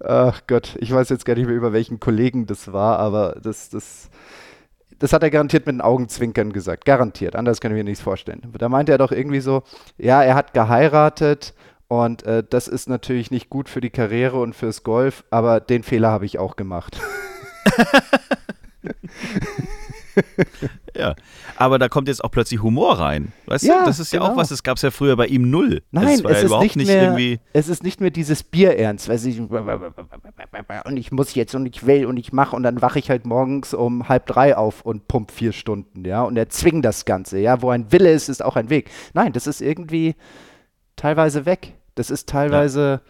Ach 0.00 0.42
Gott, 0.46 0.76
ich 0.80 0.92
weiß 0.92 1.08
jetzt 1.08 1.24
gar 1.24 1.34
nicht 1.34 1.46
mehr, 1.46 1.56
über 1.56 1.72
welchen 1.72 1.98
Kollegen 1.98 2.46
das 2.46 2.72
war, 2.72 2.98
aber 2.98 3.38
das, 3.42 3.68
das, 3.68 4.10
das 4.98 5.12
hat 5.12 5.22
er 5.22 5.30
garantiert 5.30 5.66
mit 5.66 5.74
den 5.74 5.80
Augenzwinkern 5.80 6.52
gesagt. 6.52 6.84
Garantiert. 6.84 7.36
Anders 7.36 7.60
kann 7.60 7.72
ich 7.72 7.76
mir 7.76 7.84
nichts 7.84 8.02
vorstellen. 8.02 8.42
Da 8.58 8.68
meinte 8.68 8.92
er 8.92 8.98
doch 8.98 9.12
irgendwie 9.12 9.40
so, 9.40 9.62
ja, 9.96 10.22
er 10.22 10.34
hat 10.34 10.54
geheiratet 10.54 11.54
und 11.88 12.24
äh, 12.24 12.44
das 12.48 12.68
ist 12.68 12.88
natürlich 12.88 13.30
nicht 13.30 13.50
gut 13.50 13.68
für 13.68 13.80
die 13.80 13.90
Karriere 13.90 14.40
und 14.40 14.54
fürs 14.54 14.82
Golf, 14.82 15.24
aber 15.30 15.60
den 15.60 15.82
Fehler 15.82 16.10
habe 16.10 16.26
ich 16.26 16.38
auch 16.38 16.56
gemacht. 16.56 17.00
Ja. 20.96 21.14
Aber 21.56 21.78
da 21.78 21.88
kommt 21.88 22.08
jetzt 22.08 22.24
auch 22.24 22.30
plötzlich 22.30 22.60
Humor 22.60 22.98
rein. 22.98 23.32
Weißt 23.46 23.64
Ja, 23.64 23.80
du, 23.80 23.86
das 23.86 24.00
ist 24.00 24.12
ja 24.12 24.20
auch 24.20 24.30
genau. 24.30 24.38
was, 24.38 24.48
das 24.48 24.62
gab 24.64 24.76
es 24.76 24.82
ja 24.82 24.90
früher 24.90 25.16
bei 25.16 25.26
ihm 25.26 25.48
null. 25.48 25.82
Nein, 25.92 26.08
es 26.08 26.14
es 26.18 26.22
ja 26.22 26.30
ist 26.30 26.42
überhaupt 26.44 26.64
nicht, 26.64 26.76
nicht 26.76 26.88
mehr, 26.88 27.02
irgendwie. 27.04 27.40
es 27.52 27.68
ist 27.68 27.84
nicht 27.84 28.00
mehr 28.00 28.10
dieses 28.10 28.42
Bierernst, 28.42 29.08
weil 29.08 29.24
ich 29.24 29.38
und 29.40 30.96
ich 30.96 31.12
muss 31.12 31.34
jetzt 31.34 31.54
und 31.54 31.66
ich 31.66 31.86
will 31.86 32.06
und 32.06 32.16
ich 32.16 32.32
mache 32.32 32.56
und 32.56 32.64
dann 32.64 32.82
wache 32.82 32.98
ich 32.98 33.10
halt 33.10 33.26
morgens 33.26 33.74
um 33.74 34.08
halb 34.08 34.26
drei 34.26 34.56
auf 34.56 34.82
und 34.82 35.06
pump 35.06 35.30
vier 35.30 35.52
Stunden, 35.52 36.04
ja, 36.04 36.22
und 36.22 36.36
erzwing 36.36 36.82
das 36.82 37.04
Ganze, 37.04 37.38
ja, 37.38 37.62
wo 37.62 37.70
ein 37.70 37.92
Wille 37.92 38.10
ist, 38.10 38.28
ist 38.28 38.44
auch 38.44 38.56
ein 38.56 38.70
Weg. 38.70 38.90
Nein, 39.14 39.32
das 39.32 39.46
ist 39.46 39.60
irgendwie 39.60 40.16
teilweise 40.96 41.46
weg. 41.46 41.74
Das 41.94 42.10
ist 42.10 42.28
teilweise, 42.28 43.02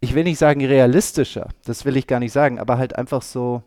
ich 0.00 0.14
will 0.14 0.24
nicht 0.24 0.38
sagen 0.38 0.64
realistischer, 0.64 1.48
das 1.64 1.84
will 1.84 1.96
ich 1.96 2.06
gar 2.06 2.18
nicht 2.20 2.32
sagen, 2.32 2.58
aber 2.58 2.78
halt 2.78 2.96
einfach 2.96 3.22
so, 3.22 3.62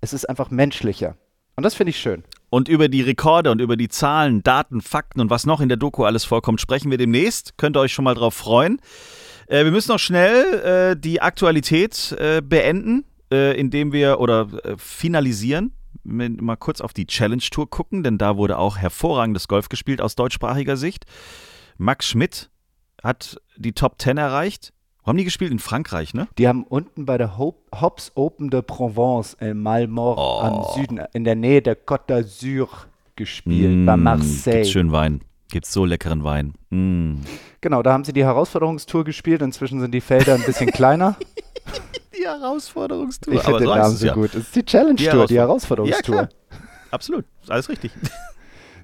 es 0.00 0.12
ist 0.12 0.28
einfach 0.28 0.50
menschlicher. 0.50 1.16
Und 1.58 1.64
das 1.64 1.74
finde 1.74 1.90
ich 1.90 1.98
schön. 1.98 2.22
Und 2.50 2.68
über 2.68 2.86
die 2.86 3.02
Rekorde 3.02 3.50
und 3.50 3.60
über 3.60 3.76
die 3.76 3.88
Zahlen, 3.88 4.44
Daten, 4.44 4.80
Fakten 4.80 5.20
und 5.20 5.28
was 5.28 5.44
noch 5.44 5.60
in 5.60 5.68
der 5.68 5.76
Doku 5.76 6.04
alles 6.04 6.24
vorkommt, 6.24 6.60
sprechen 6.60 6.88
wir 6.88 6.98
demnächst. 6.98 7.58
Könnt 7.58 7.76
ihr 7.76 7.80
euch 7.80 7.92
schon 7.92 8.04
mal 8.04 8.14
drauf 8.14 8.34
freuen. 8.34 8.80
Äh, 9.48 9.64
wir 9.64 9.72
müssen 9.72 9.90
noch 9.90 9.98
schnell 9.98 10.92
äh, 10.92 10.96
die 10.96 11.20
Aktualität 11.20 12.12
äh, 12.12 12.42
beenden, 12.42 13.06
äh, 13.32 13.58
indem 13.58 13.90
wir 13.90 14.20
oder 14.20 14.46
äh, 14.62 14.76
finalisieren. 14.78 15.72
Mal 16.04 16.54
kurz 16.54 16.80
auf 16.80 16.92
die 16.92 17.08
Challenge 17.08 17.42
Tour 17.50 17.68
gucken, 17.68 18.04
denn 18.04 18.18
da 18.18 18.36
wurde 18.36 18.56
auch 18.56 18.76
hervorragendes 18.76 19.48
Golf 19.48 19.68
gespielt 19.68 20.00
aus 20.00 20.14
deutschsprachiger 20.14 20.76
Sicht. 20.76 21.06
Max 21.76 22.06
Schmidt 22.06 22.50
hat 23.02 23.36
die 23.56 23.72
Top 23.72 24.00
10 24.00 24.16
erreicht. 24.16 24.72
Wo 25.08 25.10
haben 25.10 25.16
die 25.16 25.24
gespielt? 25.24 25.50
In 25.52 25.58
Frankreich, 25.58 26.12
ne? 26.12 26.28
Die 26.36 26.46
haben 26.46 26.64
unten 26.64 27.06
bei 27.06 27.16
der 27.16 27.38
Hops 27.38 28.12
Open 28.14 28.50
de 28.50 28.60
Provence 28.60 29.34
in 29.40 29.62
Malmort 29.62 30.18
Oh. 30.18 30.40
am 30.42 30.64
Süden, 30.74 31.00
in 31.14 31.24
der 31.24 31.34
Nähe 31.34 31.62
der 31.62 31.78
Côte 31.82 32.08
d'Azur 32.08 32.68
gespielt, 33.16 33.86
bei 33.86 33.96
Mm, 33.96 34.02
Marseille. 34.02 34.56
Gibt's 34.56 34.70
schön 34.70 34.92
Wein. 34.92 35.22
Gibt's 35.50 35.72
so 35.72 35.86
leckeren 35.86 36.24
Wein. 36.24 36.52
Mm. 36.68 37.22
Genau, 37.62 37.82
da 37.82 37.94
haben 37.94 38.04
sie 38.04 38.12
die 38.12 38.22
Herausforderungstour 38.22 39.04
gespielt. 39.04 39.40
Inzwischen 39.40 39.80
sind 39.80 39.92
die 39.92 40.02
Felder 40.02 40.34
ein 40.34 40.42
bisschen 40.44 40.70
kleiner. 40.72 41.16
Die 42.14 42.26
Herausforderungstour. 42.26 43.32
Ich 43.32 43.40
finde 43.40 43.60
den 43.60 43.68
Namen 43.68 43.96
so 43.96 44.08
gut. 44.08 44.34
Es 44.34 44.42
ist 44.48 44.56
die 44.56 44.64
Challenge-Tour, 44.64 45.26
die 45.28 45.34
Ja, 45.34 45.42
Herausforderungstour. 45.44 46.02
klar. 46.16 46.28
Absolut. 46.90 47.24
Alles 47.48 47.70
richtig. 47.70 47.92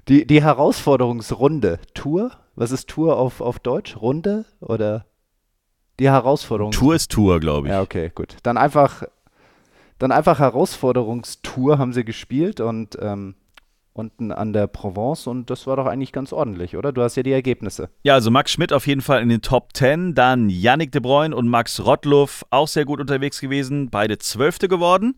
die, 0.07 0.25
die 0.25 0.41
Herausforderungsrunde. 0.41 1.77
Tour? 1.93 2.31
Was 2.55 2.71
ist 2.71 2.87
Tour 2.87 3.15
auf, 3.17 3.41
auf 3.41 3.59
Deutsch? 3.59 3.97
Runde? 3.97 4.45
Oder 4.59 5.05
die 5.99 6.09
Herausforderung? 6.09 6.71
Tour 6.71 6.95
ist 6.95 7.11
Tour, 7.11 7.39
glaube 7.39 7.67
ich. 7.67 7.73
Ja, 7.73 7.81
okay, 7.81 8.11
gut. 8.13 8.37
Dann 8.43 8.57
einfach, 8.57 9.03
dann 9.99 10.11
einfach 10.11 10.39
Herausforderungstour 10.39 11.77
haben 11.77 11.93
sie 11.93 12.03
gespielt 12.03 12.59
und 12.59 12.97
ähm, 13.01 13.35
unten 13.95 14.33
an 14.33 14.51
der 14.51 14.67
Provence 14.67 15.25
und 15.25 15.49
das 15.49 15.67
war 15.67 15.77
doch 15.77 15.85
eigentlich 15.85 16.11
ganz 16.11 16.33
ordentlich, 16.33 16.75
oder? 16.75 16.91
Du 16.91 17.01
hast 17.01 17.15
ja 17.15 17.23
die 17.23 17.31
Ergebnisse. 17.31 17.89
Ja, 18.03 18.13
also 18.13 18.29
Max 18.29 18.51
Schmidt 18.51 18.73
auf 18.73 18.87
jeden 18.87 19.01
Fall 19.01 19.21
in 19.21 19.29
den 19.29 19.41
Top 19.41 19.69
10, 19.73 20.13
dann 20.15 20.49
Yannick 20.49 20.91
de 20.91 20.99
Bruyne 21.01 21.33
und 21.33 21.47
Max 21.47 21.79
Rottluff 21.79 22.45
auch 22.49 22.67
sehr 22.67 22.83
gut 22.83 22.99
unterwegs 22.99 23.39
gewesen, 23.39 23.89
beide 23.89 24.17
Zwölfte 24.17 24.67
geworden. 24.67 25.17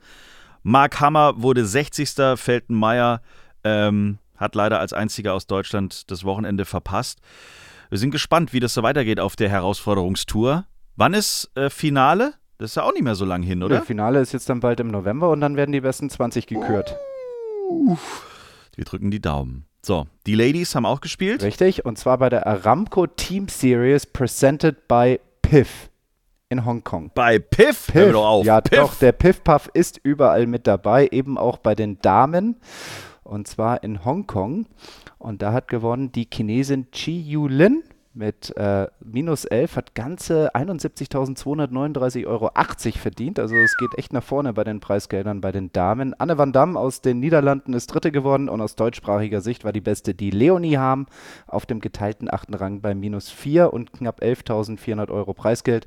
Mark 0.62 1.00
Hammer 1.00 1.42
wurde 1.42 1.66
60. 1.66 2.36
Feltenmeier 2.36 3.22
ähm, 3.64 4.20
hat 4.38 4.54
leider 4.54 4.80
als 4.80 4.94
einziger 4.94 5.34
aus 5.34 5.48
Deutschland 5.48 6.12
das 6.12 6.24
Wochenende 6.24 6.66
verpasst. 6.66 7.20
Wir 7.90 7.98
sind 7.98 8.12
gespannt, 8.12 8.54
wie 8.54 8.60
das 8.60 8.74
so 8.74 8.84
weitergeht 8.84 9.20
auf 9.20 9.36
der 9.36 9.50
Herausforderungstour. 9.50 10.66
Wann 10.98 11.14
ist 11.14 11.52
äh, 11.56 11.70
Finale? 11.70 12.34
Das 12.58 12.72
ist 12.72 12.76
ja 12.76 12.82
auch 12.84 12.92
nicht 12.92 13.04
mehr 13.04 13.14
so 13.14 13.24
lang 13.24 13.44
hin, 13.44 13.62
oder? 13.62 13.78
Das 13.78 13.86
Finale 13.86 14.20
ist 14.20 14.34
jetzt 14.34 14.50
dann 14.50 14.62
bald 14.62 14.80
im 14.80 14.88
November 14.88 15.30
und 15.30 15.42
dann 15.42 15.56
werden 15.56 15.72
die 15.72 15.82
besten 15.82 16.10
20 16.10 16.48
gekürt. 16.48 16.96
Wir 18.76 18.84
drücken 18.84 19.12
die 19.12 19.22
Daumen. 19.22 19.68
So, 19.84 20.08
die 20.26 20.34
Ladies 20.34 20.74
haben 20.74 20.88
auch 20.88 21.00
gespielt. 21.00 21.44
Richtig, 21.44 21.86
und 21.86 22.00
zwar 22.00 22.18
bei 22.18 22.30
der 22.30 22.48
Aramco 22.48 23.06
Team 23.06 23.48
Series 23.48 24.08
presented 24.08 24.88
by 24.88 25.20
PIF 25.44 25.92
in 26.50 26.66
Hongkong. 26.66 27.12
Bei 27.14 27.38
Piff? 27.38 27.90
Hör 27.94 28.06
Piff. 28.06 28.14
doch 28.14 28.26
auf. 28.26 28.46
Ja, 28.46 28.62
Piff. 28.62 28.80
doch, 28.80 28.96
der 28.96 29.12
Piff-Puff 29.12 29.70
ist 29.76 30.00
überall 30.02 30.48
mit 30.48 30.66
dabei, 30.66 31.10
eben 31.12 31.38
auch 31.38 31.58
bei 31.58 31.76
den 31.76 32.02
Damen. 32.02 32.60
Und 33.24 33.48
zwar 33.48 33.84
in 33.84 34.04
Hongkong. 34.04 34.66
Und 35.20 35.44
da 35.44 35.54
hat 35.54 35.68
gewonnen 35.68 36.12
die 36.12 36.28
Chinesin 36.34 36.90
Chi 36.90 37.22
Yulin 37.22 37.84
mit 38.18 38.56
äh, 38.58 38.88
minus 39.04 39.46
11, 39.46 39.76
hat 39.76 39.96
ganze 39.96 40.54
71.239,80 40.56 42.26
Euro 42.28 42.52
verdient. 42.98 43.40
Also 43.40 43.56
es 43.56 43.78
geht 43.78 43.98
echt 43.98 44.12
nach 44.14 44.24
vorne 44.24 44.54
bei 44.54 44.64
den 44.64 44.80
Preisgeldern 44.80 45.40
bei 45.40 45.52
den 45.52 45.72
Damen. 45.72 46.14
Anne 46.20 46.38
van 46.38 46.52
Dam 46.52 46.76
aus 46.76 47.02
den 47.02 47.20
Niederlanden 47.20 47.74
ist 47.74 47.88
Dritte 47.88 48.12
geworden 48.12 48.50
und 48.50 48.60
aus 48.60 48.76
deutschsprachiger 48.76 49.42
Sicht 49.42 49.64
war 49.64 49.72
die 49.72 49.82
beste 49.82 50.14
die 50.14 50.32
Leonie 50.32 50.78
Harm 50.78 51.06
auf 51.46 51.66
dem 51.66 51.80
geteilten 51.80 52.32
achten 52.34 52.54
Rang 52.54 52.82
bei 52.82 52.96
minus 52.96 53.30
4 53.30 53.72
und 53.72 53.94
knapp 53.94 54.22
11.400 54.22 55.10
Euro 55.10 55.34
Preisgeld. 55.34 55.86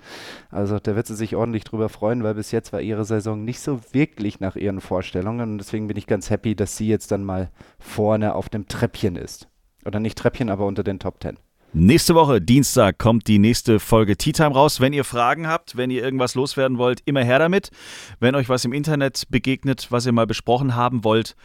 Also 0.51 0.79
da 0.79 0.97
wird 0.97 1.07
sie 1.07 1.17
sich 1.17 1.37
ordentlich 1.37 1.65
drüber 1.65 1.89
freuen, 1.89 2.23
weil 2.23 2.35
bis 2.35 2.53
jetzt 2.53 2.73
war 2.73 2.81
ihre 2.81 3.05
Saison 3.05 3.45
nicht 3.45 3.61
so 3.61 3.81
wirklich 3.93 4.41
nach 4.41 4.57
ihren 4.57 4.81
Vorstellungen 4.81 5.53
und 5.53 5.59
deswegen 5.59 5.89
bin 5.89 5.97
ich 5.97 6.07
ganz 6.07 6.31
happy, 6.31 6.55
dass 6.55 6.77
sie 6.77 6.89
jetzt 6.89 7.11
dann 7.11 7.25
mal 7.25 7.51
vorne 7.79 8.35
auf 8.35 8.49
dem 8.49 8.69
Treppchen 8.69 9.17
ist. 9.17 9.49
Oder 9.85 9.99
nicht 9.99 10.19
Treppchen, 10.19 10.51
aber 10.51 10.67
unter 10.67 10.85
den 10.85 10.99
Top 10.99 11.23
10. 11.23 11.39
Nächste 11.73 12.17
Woche, 12.17 12.41
Dienstag, 12.41 12.99
kommt 12.99 13.29
die 13.29 13.39
nächste 13.39 13.79
Folge 13.79 14.17
Tea 14.17 14.33
Time 14.33 14.51
raus. 14.51 14.81
Wenn 14.81 14.93
ihr 14.93 15.05
Fragen 15.05 15.47
habt, 15.47 15.77
wenn 15.77 15.91
ihr 15.91 16.03
irgendwas 16.03 16.35
loswerden 16.35 16.79
wollt, 16.79 17.01
immer 17.05 17.23
her 17.23 17.39
damit. 17.39 17.71
Wenn 18.19 18.35
euch 18.35 18.49
was 18.49 18.65
im 18.65 18.73
Internet 18.73 19.23
begegnet, 19.31 19.87
was 19.91 20.05
ihr 20.05 20.11
mal 20.11 20.27
besprochen 20.27 20.75
haben 20.75 21.05
wollt, 21.05 21.37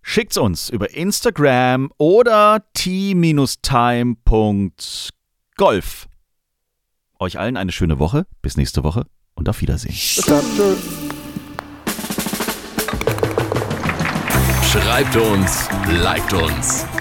schickt's 0.00 0.38
uns 0.38 0.70
über 0.70 0.94
Instagram 0.94 1.90
oder 1.98 2.62
t-time.golf. 2.72 3.48
Euch 7.18 7.38
allen 7.40 7.56
eine 7.56 7.72
schöne 7.72 7.98
Woche. 7.98 8.26
Bis 8.42 8.56
nächste 8.56 8.84
Woche 8.84 9.06
und 9.34 9.48
auf 9.48 9.60
Wiedersehen. 9.60 9.92
Schreibt 14.62 15.16
uns, 15.16 15.68
liked 15.88 16.32
uns. 16.32 16.86